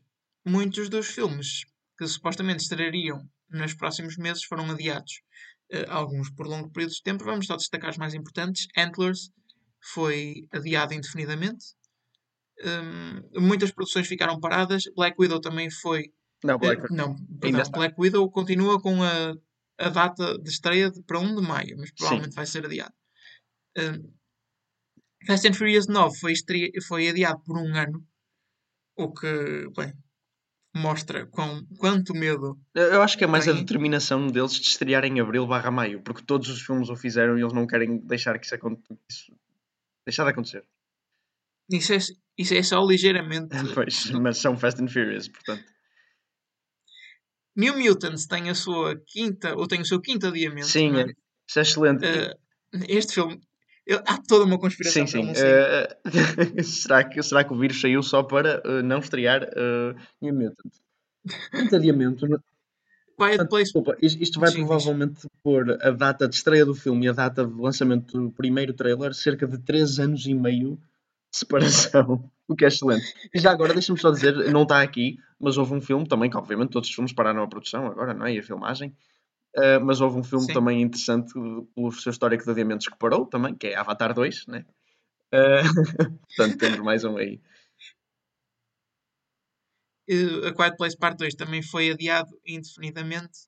muitos 0.46 0.88
dos 0.88 1.08
filmes 1.08 1.64
que 1.98 2.06
supostamente 2.06 2.62
estreariam 2.64 3.28
nos 3.54 3.74
próximos 3.74 4.16
meses 4.16 4.44
foram 4.44 4.70
adiados. 4.70 5.22
Eh, 5.70 5.86
alguns 5.88 6.30
por 6.30 6.46
longo 6.46 6.70
período 6.70 6.92
de 6.92 7.02
tempo. 7.02 7.24
Vamos 7.24 7.46
só 7.46 7.56
destacar 7.56 7.90
os 7.90 7.96
mais 7.96 8.14
importantes. 8.14 8.66
Antlers 8.76 9.30
foi 9.92 10.46
adiado 10.52 10.94
indefinidamente. 10.94 11.64
Um, 12.64 13.40
muitas 13.40 13.72
produções 13.72 14.06
ficaram 14.06 14.38
paradas. 14.40 14.84
Black 14.94 15.16
Widow 15.18 15.40
também 15.40 15.70
foi. 15.70 16.12
Não, 16.44 16.58
Black 16.58 16.82
eh, 16.82 16.86
não, 16.90 17.16
perdão. 17.40 17.70
Black 17.72 17.94
Widow 17.98 18.30
continua 18.30 18.80
com 18.80 19.02
a, 19.02 19.34
a 19.78 19.88
data 19.88 20.38
de 20.38 20.50
estreia 20.50 20.90
de- 20.90 21.02
para 21.02 21.18
1 21.18 21.34
de 21.34 21.42
maio, 21.42 21.76
mas 21.78 21.90
provavelmente 21.92 22.34
vai 22.34 22.46
ser 22.46 22.64
adiado. 22.64 22.94
Um, 23.76 24.12
Fast 25.26 25.48
and 25.48 25.54
Furious 25.54 25.86
9 25.88 26.18
foi, 26.18 26.34
foi 26.86 27.08
adiado 27.08 27.42
por 27.44 27.56
um 27.58 27.74
ano, 27.74 28.06
o 28.96 29.12
que, 29.12 29.26
bem, 29.74 29.92
mostra 30.74 31.26
com 31.26 31.64
quanto 31.78 32.12
medo. 32.14 32.58
Eu 32.74 33.00
acho 33.02 33.16
que 33.16 33.24
é 33.24 33.26
mais 33.26 33.46
a 33.48 33.52
Tem. 33.52 33.60
determinação 33.60 34.26
deles 34.26 34.52
de 34.54 34.66
estrear 34.66 35.04
em 35.04 35.20
abril 35.20 35.46
barra 35.46 35.70
maio, 35.70 36.02
porque 36.02 36.22
todos 36.24 36.48
os 36.48 36.60
filmes 36.62 36.88
o 36.88 36.96
fizeram 36.96 37.38
e 37.38 37.42
eles 37.42 37.52
não 37.52 37.66
querem 37.66 37.98
deixar 37.98 38.38
que 38.38 38.46
isso, 38.46 38.54
acon- 38.54 38.76
isso 39.08 39.32
deixar 40.04 40.24
de 40.24 40.30
acontecer. 40.30 40.64
Isso 41.70 41.92
é, 41.94 41.98
isso 42.36 42.54
é 42.54 42.62
só 42.62 42.84
ligeiramente. 42.84 43.48
Pois, 43.74 44.10
mas 44.10 44.38
são 44.38 44.56
Fast 44.58 44.82
and 44.82 44.88
Furious, 44.88 45.28
portanto. 45.28 45.64
New 47.56 47.78
Mutants 47.78 48.26
tem 48.26 48.50
a 48.50 48.54
sua 48.54 48.96
quinta, 49.06 49.54
ou 49.54 49.68
tem 49.68 49.80
o 49.80 49.84
seu 49.86 50.00
quinto 50.00 50.26
adiamento. 50.26 50.66
Sim, 50.66 50.96
é? 50.98 51.06
isso 51.48 51.58
é 51.58 51.62
excelente. 51.62 52.04
Eh, 52.04 52.34
este 52.88 53.14
filme, 53.14 53.40
eu- 53.86 54.02
há 54.06 54.18
toda 54.26 54.44
uma 54.44 54.58
conspiração 54.58 55.06
sim, 55.06 55.34
sim. 55.34 55.42
Eh, 55.42 55.96
será, 56.64 57.04
que, 57.04 57.22
será 57.22 57.44
que 57.44 57.52
o 57.52 57.58
vírus 57.58 57.80
saiu 57.80 58.02
só 58.02 58.22
para 58.22 58.62
eh, 58.64 58.82
não 58.82 58.98
estrear 58.98 59.42
uh, 59.44 59.94
Mutant? 60.20 60.72
Quinto 61.50 61.76
adiamento. 61.76 62.26
Quiet 62.26 62.40
Portanto, 63.16 63.48
Place 63.48 63.64
Desculpa, 63.64 63.96
is- 64.02 64.16
isto 64.20 64.40
vai 64.40 64.50
Sim, 64.50 64.66
provavelmente 64.66 65.28
pôr 65.42 65.78
a 65.80 65.90
data 65.90 66.26
de 66.28 66.34
estreia 66.34 66.66
do 66.66 66.74
filme 66.74 67.06
e 67.06 67.08
a 67.08 67.12
data 67.12 67.46
de 67.46 67.54
lançamento 67.54 68.18
do 68.20 68.30
primeiro 68.30 68.72
trailer 68.72 69.14
cerca 69.14 69.46
de 69.46 69.58
3 69.58 69.98
anos 70.00 70.26
e 70.26 70.34
meio 70.34 70.76
de 71.32 71.38
separação, 71.38 72.28
o 72.48 72.56
que 72.56 72.64
é 72.64 72.68
excelente. 72.68 73.04
E 73.32 73.38
já 73.38 73.52
agora, 73.52 73.72
deixa-me 73.72 73.98
só 73.98 74.10
dizer, 74.10 74.34
não 74.50 74.64
está 74.64 74.82
aqui, 74.82 75.18
mas 75.38 75.56
houve 75.56 75.74
um 75.74 75.80
filme 75.80 76.06
também, 76.08 76.28
que 76.28 76.36
obviamente 76.36 76.70
todos 76.70 76.88
os 76.88 76.94
filmes 76.94 77.12
pararam 77.12 77.42
a 77.42 77.48
produção 77.48 77.86
agora, 77.86 78.12
não 78.14 78.26
é? 78.26 78.34
E 78.34 78.38
a 78.40 78.42
filmagem. 78.42 78.92
Uh, 79.56 79.84
mas 79.84 80.00
houve 80.00 80.18
um 80.18 80.24
filme 80.24 80.46
Sim. 80.46 80.52
também 80.52 80.82
interessante 80.82 81.32
pelo 81.74 81.92
seu 81.92 82.10
histórico 82.10 82.44
de 82.44 82.50
adiamentos 82.50 82.88
que 82.88 82.98
parou 82.98 83.24
também, 83.24 83.54
que 83.54 83.68
é 83.68 83.76
Avatar 83.76 84.12
2, 84.12 84.46
né? 84.48 84.64
Uh, 85.32 85.62
portanto, 86.26 86.58
temos 86.58 86.80
mais 86.80 87.04
um 87.04 87.16
aí. 87.16 87.40
A 90.08 90.52
Quiet 90.52 90.76
Place 90.76 90.96
Part 90.98 91.16
2 91.16 91.34
também 91.34 91.62
foi 91.62 91.90
adiado 91.90 92.30
indefinidamente. 92.44 93.46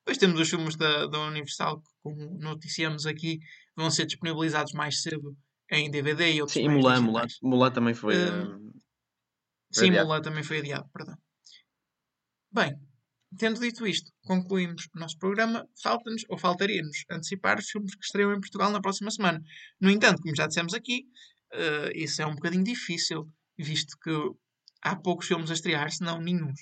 Depois 0.00 0.16
temos 0.16 0.40
os 0.40 0.48
filmes 0.48 0.76
da, 0.76 1.06
da 1.06 1.18
Universal, 1.26 1.80
que, 1.80 1.90
como 2.02 2.38
noticiamos 2.38 3.04
aqui, 3.04 3.40
vão 3.76 3.90
ser 3.90 4.06
disponibilizados 4.06 4.72
mais 4.72 5.02
cedo 5.02 5.36
em 5.70 5.90
DVD 5.90 6.32
e 6.32 6.40
outros 6.40 6.54
Sim, 6.54 6.64
e 6.64 6.68
Mulan, 6.68 7.02
Mulan. 7.02 7.26
Mulan 7.42 7.70
também 7.70 7.94
foi. 7.94 8.14
Uh, 8.16 8.72
Sim, 9.70 9.88
adiado. 9.88 10.06
Mulan 10.06 10.22
também 10.22 10.42
foi 10.42 10.58
adiado, 10.60 10.88
perdão. 10.94 11.18
Bem, 12.50 12.80
tendo 13.36 13.60
dito 13.60 13.86
isto, 13.86 14.10
concluímos 14.24 14.88
o 14.94 14.98
nosso 14.98 15.18
programa. 15.18 15.66
Falta-nos, 15.82 16.24
ou 16.28 16.38
faltaria-nos, 16.38 17.04
antecipar 17.10 17.58
os 17.58 17.68
filmes 17.68 17.94
que 17.94 18.04
estreiam 18.04 18.32
em 18.32 18.40
Portugal 18.40 18.70
na 18.70 18.80
próxima 18.80 19.10
semana. 19.10 19.42
No 19.80 19.90
entanto, 19.90 20.22
como 20.22 20.34
já 20.34 20.46
dissemos 20.46 20.74
aqui, 20.74 21.04
eh, 21.52 21.92
isso 21.94 22.22
é 22.22 22.26
um 22.26 22.34
bocadinho 22.34 22.64
difícil, 22.64 23.28
visto 23.58 23.96
que 24.02 24.10
há 24.82 24.96
poucos 24.96 25.26
filmes 25.26 25.50
a 25.50 25.54
estrear, 25.54 25.90
se 25.90 26.02
não 26.02 26.20
nenhum. 26.20 26.52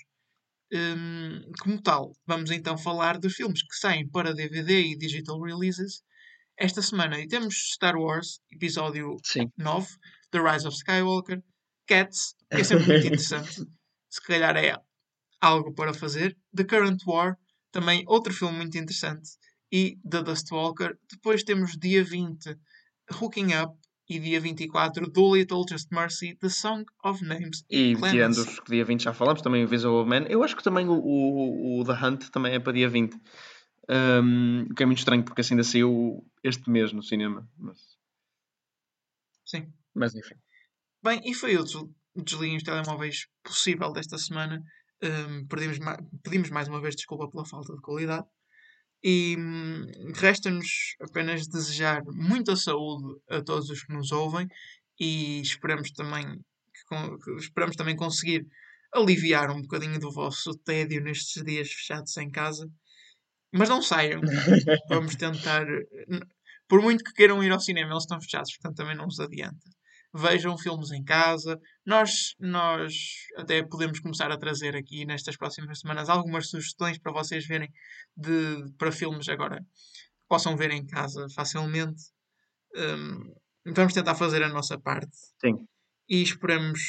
Hum, 0.72 1.42
como 1.60 1.80
tal, 1.80 2.12
vamos 2.26 2.50
então 2.50 2.76
falar 2.76 3.18
dos 3.18 3.34
filmes 3.34 3.62
que 3.62 3.76
saem 3.76 4.08
para 4.08 4.34
DVD 4.34 4.80
e 4.80 4.98
digital 4.98 5.40
releases 5.40 6.02
esta 6.56 6.82
semana. 6.82 7.20
E 7.20 7.28
temos 7.28 7.72
Star 7.74 7.96
Wars, 7.96 8.40
episódio 8.50 9.16
sim. 9.22 9.50
9, 9.56 9.86
The 10.30 10.40
Rise 10.40 10.66
of 10.66 10.76
Skywalker, 10.76 11.42
Cats, 11.86 12.34
que 12.50 12.60
é 12.60 12.64
sempre 12.64 12.86
muito 12.86 13.06
interessante. 13.06 13.64
Se 14.10 14.22
calhar 14.22 14.56
é 14.56 14.76
algo 15.40 15.72
para 15.74 15.92
fazer. 15.94 16.36
The 16.54 16.64
Current 16.64 17.02
War, 17.06 17.36
também 17.72 18.04
outro 18.06 18.32
filme 18.32 18.56
muito 18.58 18.76
interessante. 18.78 19.30
E 19.72 19.98
The 20.08 20.22
Dust 20.22 20.50
Walker. 20.52 20.96
Depois 21.10 21.42
temos 21.42 21.76
dia 21.76 22.02
20, 22.04 22.56
Hooking 23.20 23.54
Up. 23.54 23.74
E 24.08 24.20
dia 24.20 24.40
24, 24.40 25.10
Doolittle, 25.10 25.64
Just 25.68 25.88
Mercy, 25.90 26.36
The 26.36 26.48
Song 26.48 26.84
of 27.04 27.24
Names 27.24 27.64
E 27.68 27.92
Clemency. 27.96 28.10
tirando 28.12 28.36
os 28.36 28.60
que 28.60 28.70
dia 28.70 28.84
20 28.84 29.02
já 29.02 29.12
falamos, 29.12 29.42
também 29.42 29.64
o 29.64 29.66
Visible 29.66 30.04
Man. 30.06 30.26
Eu 30.28 30.44
acho 30.44 30.54
que 30.54 30.62
também 30.62 30.86
o, 30.86 30.92
o, 30.92 31.80
o 31.80 31.84
The 31.84 31.92
Hunt 32.06 32.28
também 32.30 32.54
é 32.54 32.60
para 32.60 32.72
dia 32.72 32.88
20. 32.88 33.20
Um, 33.90 34.62
o 34.70 34.74
que 34.76 34.84
é 34.84 34.86
muito 34.86 34.98
estranho 34.98 35.24
porque 35.24 35.40
assim 35.40 35.54
ainda 35.54 35.64
saiu 35.64 36.24
este 36.44 36.70
mês 36.70 36.92
no 36.92 37.02
cinema. 37.02 37.50
Mas, 37.58 37.78
Sim. 39.44 39.72
mas 39.92 40.14
enfim. 40.14 40.36
Bem, 41.02 41.20
e 41.24 41.34
foi 41.34 41.56
o 41.56 41.64
des- 41.64 41.74
desliguem 42.14 42.56
os 42.58 42.62
telemóveis 42.62 43.26
possível 43.42 43.92
desta 43.92 44.18
semana. 44.18 44.62
Hum, 45.02 45.46
perdemos 45.46 45.78
ma- 45.78 45.98
pedimos 46.22 46.50
mais 46.50 46.68
uma 46.68 46.80
vez 46.80 46.96
desculpa 46.96 47.28
pela 47.30 47.44
falta 47.44 47.74
de 47.74 47.80
qualidade. 47.82 48.26
E 49.04 49.36
hum, 49.38 49.86
resta-nos 50.14 50.96
apenas 51.00 51.46
desejar 51.48 52.02
muita 52.06 52.56
saúde 52.56 53.20
a 53.30 53.42
todos 53.42 53.70
os 53.70 53.82
que 53.84 53.92
nos 53.92 54.12
ouvem 54.12 54.48
e 55.00 55.40
esperamos 55.42 55.90
também, 55.92 56.24
que 56.74 57.16
que 57.24 57.30
esperamos 57.38 57.76
também 57.76 57.96
conseguir 57.96 58.46
aliviar 58.94 59.50
um 59.50 59.62
bocadinho 59.62 59.98
do 60.00 60.12
vosso 60.12 60.52
tédio 60.64 61.02
nestes 61.02 61.42
dias 61.44 61.68
fechados 61.70 62.16
em 62.18 62.30
casa. 62.30 62.70
Mas 63.52 63.68
não 63.68 63.82
saiam. 63.82 64.20
Vamos 64.90 65.16
tentar. 65.16 65.66
Por 66.68 66.80
muito 66.82 67.04
que 67.04 67.12
queiram 67.12 67.42
ir 67.42 67.52
ao 67.52 67.60
cinema, 67.60 67.92
eles 67.92 68.04
estão 68.04 68.20
fechados, 68.20 68.52
portanto 68.56 68.76
também 68.76 68.96
não 68.96 69.06
os 69.08 69.20
adianta. 69.20 69.68
Vejam 70.16 70.56
filmes 70.56 70.90
em 70.90 71.04
casa. 71.04 71.60
Nós, 71.84 72.34
nós 72.40 72.94
até 73.36 73.62
podemos 73.62 74.00
começar 74.00 74.30
a 74.30 74.38
trazer 74.38 74.74
aqui 74.74 75.04
nestas 75.04 75.36
próximas 75.36 75.80
semanas 75.80 76.08
algumas 76.08 76.48
sugestões 76.48 76.98
para 76.98 77.12
vocês 77.12 77.46
verem 77.46 77.70
de, 78.16 78.64
para 78.78 78.90
filmes 78.90 79.28
agora 79.28 79.58
que 79.58 80.28
possam 80.28 80.56
ver 80.56 80.70
em 80.70 80.86
casa 80.86 81.26
facilmente. 81.34 82.02
Hum, 82.74 83.34
vamos 83.74 83.92
tentar 83.92 84.14
fazer 84.14 84.42
a 84.42 84.48
nossa 84.48 84.78
parte 84.78 85.16
Sim. 85.40 85.66
e 86.08 86.22
esperamos 86.22 86.80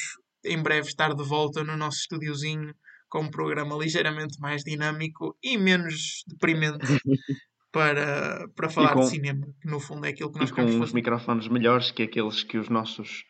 em 0.45 0.61
breve 0.61 0.87
estar 0.87 1.13
de 1.13 1.23
volta 1.23 1.63
no 1.63 1.75
nosso 1.75 1.99
estúdiozinho 1.99 2.73
com 3.09 3.21
um 3.21 3.31
programa 3.31 3.75
ligeiramente 3.77 4.39
mais 4.39 4.63
dinâmico 4.63 5.37
e 5.41 5.57
menos 5.57 6.23
deprimente 6.27 6.85
para, 7.71 8.47
para 8.55 8.69
falar 8.69 8.93
com- 8.93 9.01
de 9.01 9.09
cinema, 9.09 9.45
que 9.61 9.69
no 9.69 9.79
fundo 9.79 10.05
é 10.05 10.09
aquilo 10.09 10.31
que 10.31 10.37
E 10.37 10.41
nós 10.41 10.49
com 10.51 10.55
queremos 10.55 10.75
uns 10.75 10.93
microfones 10.93 11.47
melhores 11.47 11.91
que 11.91 12.03
aqueles 12.03 12.43
que 12.43 12.57
os 12.57 12.69
nossos 12.69 13.23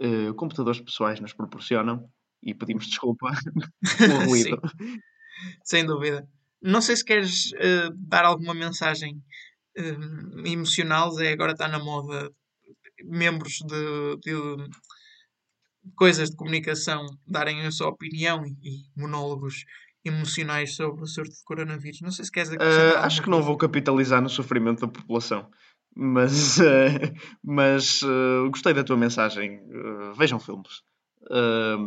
eh, 0.00 0.32
computadores 0.36 0.80
pessoais 0.80 1.20
nos 1.20 1.32
proporcionam. 1.32 2.08
E 2.42 2.54
pedimos 2.54 2.86
desculpa 2.86 3.30
pelo 3.98 4.24
ruído. 4.28 4.60
Sim, 4.80 4.98
sem 5.64 5.86
dúvida. 5.86 6.26
Não 6.62 6.80
sei 6.82 6.96
se 6.96 7.04
queres 7.04 7.50
eh, 7.56 7.88
dar 7.96 8.24
alguma 8.24 8.54
mensagem 8.54 9.16
eh, 9.76 9.96
emocional, 10.50 11.10
Zé, 11.12 11.32
agora 11.32 11.52
está 11.52 11.66
na 11.68 11.78
moda 11.78 12.30
membros 13.04 13.58
de, 13.66 14.16
de 14.18 14.68
coisas 15.96 16.30
de 16.30 16.36
comunicação 16.36 17.04
darem 17.26 17.62
a 17.66 17.70
sua 17.70 17.88
opinião 17.88 18.44
e, 18.46 18.50
e 18.62 18.82
monólogos 18.96 19.64
emocionais 20.04 20.74
sobre 20.76 21.02
o 21.02 21.06
surto 21.06 21.32
de 21.34 21.44
coronavírus. 21.44 22.00
Não 22.00 22.10
sei 22.10 22.24
se 22.24 22.30
queres 22.32 22.50
acrescentar 22.50 22.96
Ah, 23.02 23.06
acho 23.06 23.22
que 23.22 23.30
não 23.30 23.42
vou 23.42 23.56
capitalizar 23.56 24.20
no 24.22 24.28
sofrimento 24.28 24.80
da 24.86 24.88
população, 24.92 25.50
mas, 25.96 26.58
eh, 26.60 27.14
mas 27.42 28.02
eh, 28.02 28.48
gostei 28.48 28.74
da 28.74 28.84
tua 28.84 28.96
mensagem. 28.96 29.60
Eh, 29.70 30.12
vejam 30.16 30.38
filmes. 30.38 30.82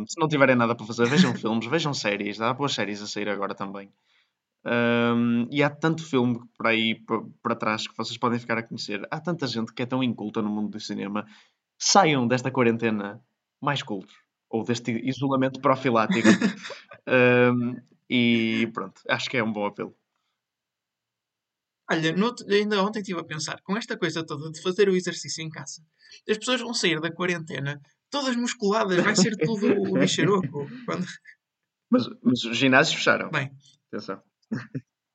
Se 0.08 0.18
não 0.18 0.26
tiverem 0.26 0.56
nada 0.56 0.74
para 0.74 0.84
fazer, 0.86 1.06
vejam 1.06 1.32
filmes, 1.36 1.66
vejam 1.66 1.94
séries. 1.94 2.40
Há 2.40 2.52
boas 2.52 2.72
séries 2.74 3.00
a 3.00 3.06
sair 3.06 3.28
agora 3.28 3.54
também. 3.54 3.90
Um, 4.66 5.46
e 5.50 5.62
há 5.62 5.70
tanto 5.70 6.04
filme 6.04 6.40
por 6.56 6.66
aí 6.66 6.96
pa- 7.06 7.22
para 7.42 7.54
trás 7.54 7.86
que 7.86 7.96
vocês 7.96 8.18
podem 8.18 8.38
ficar 8.38 8.58
a 8.58 8.62
conhecer. 8.62 9.06
Há 9.10 9.20
tanta 9.20 9.46
gente 9.46 9.72
que 9.72 9.82
é 9.82 9.86
tão 9.86 10.02
inculta 10.02 10.42
no 10.42 10.50
mundo 10.50 10.70
do 10.72 10.80
cinema. 10.80 11.24
Saiam 11.78 12.26
desta 12.26 12.50
quarentena 12.50 13.20
mais 13.62 13.82
cultos. 13.82 14.14
Ou 14.50 14.64
deste 14.64 14.90
isolamento 15.08 15.60
profilático. 15.60 16.28
Um, 17.06 17.76
e 18.08 18.68
pronto, 18.72 19.00
acho 19.08 19.28
que 19.28 19.36
é 19.36 19.42
um 19.42 19.52
bom 19.52 19.66
apelo. 19.66 19.96
Olha, 21.90 22.12
no 22.12 22.34
ainda 22.50 22.82
ontem 22.82 23.00
estive 23.00 23.20
a 23.20 23.24
pensar, 23.24 23.60
com 23.62 23.76
esta 23.76 23.96
coisa 23.96 24.24
toda 24.24 24.50
de 24.50 24.60
fazer 24.60 24.88
o 24.88 24.96
exercício 24.96 25.42
em 25.42 25.48
casa, 25.48 25.82
as 26.28 26.36
pessoas 26.36 26.60
vão 26.60 26.74
sair 26.74 27.00
da 27.00 27.10
quarentena 27.10 27.80
todas 28.10 28.36
musculadas, 28.36 29.02
vai 29.02 29.16
ser 29.16 29.36
tudo 29.36 29.66
o 29.80 29.98
bicharoco. 29.98 30.66
Quando... 30.84 31.06
Mas, 31.90 32.06
mas 32.22 32.44
os 32.44 32.56
ginásios 32.56 32.96
fecharam. 32.96 33.30
Bem, 33.30 33.50
Atenção. 33.90 34.22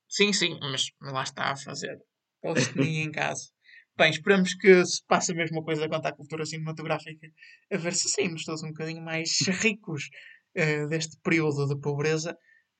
sim, 0.08 0.32
sim, 0.32 0.58
mas 0.60 0.86
lá 1.00 1.22
está 1.22 1.52
a 1.52 1.56
fazer 1.56 1.96
calistenia 2.42 3.02
em 3.04 3.12
casa. 3.12 3.50
Bem, 3.96 4.10
esperamos 4.10 4.54
que 4.54 4.84
se 4.84 5.04
passe 5.06 5.30
a 5.30 5.36
mesma 5.36 5.62
coisa 5.62 5.88
quanto 5.88 6.06
à 6.06 6.12
cultura 6.12 6.44
cinematográfica, 6.44 7.28
a 7.72 7.76
ver 7.76 7.94
se 7.94 8.08
saímos 8.08 8.44
todos 8.44 8.64
um 8.64 8.68
bocadinho 8.68 9.00
mais 9.02 9.38
ricos 9.62 10.10
eh, 10.56 10.86
deste 10.86 11.16
período 11.22 11.68
de 11.68 11.80
pobreza. 11.80 12.36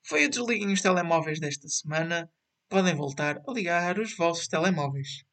Foi 0.06 0.26
o 0.26 0.28
Desliguem 0.28 0.70
os 0.70 0.82
Telemóveis 0.82 1.40
desta 1.40 1.66
semana. 1.66 2.28
Podem 2.68 2.94
voltar 2.94 3.40
a 3.46 3.52
ligar 3.52 3.98
os 3.98 4.14
vossos 4.14 4.46
telemóveis. 4.46 5.24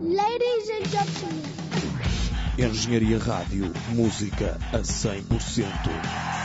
Ladies 0.00 0.68
and 0.68 0.84
gentlemen, 0.90 1.44
Engenharia 2.58 3.18
Rádio, 3.18 3.72
música 3.94 4.58
a 4.72 4.80
100%. 4.80 6.43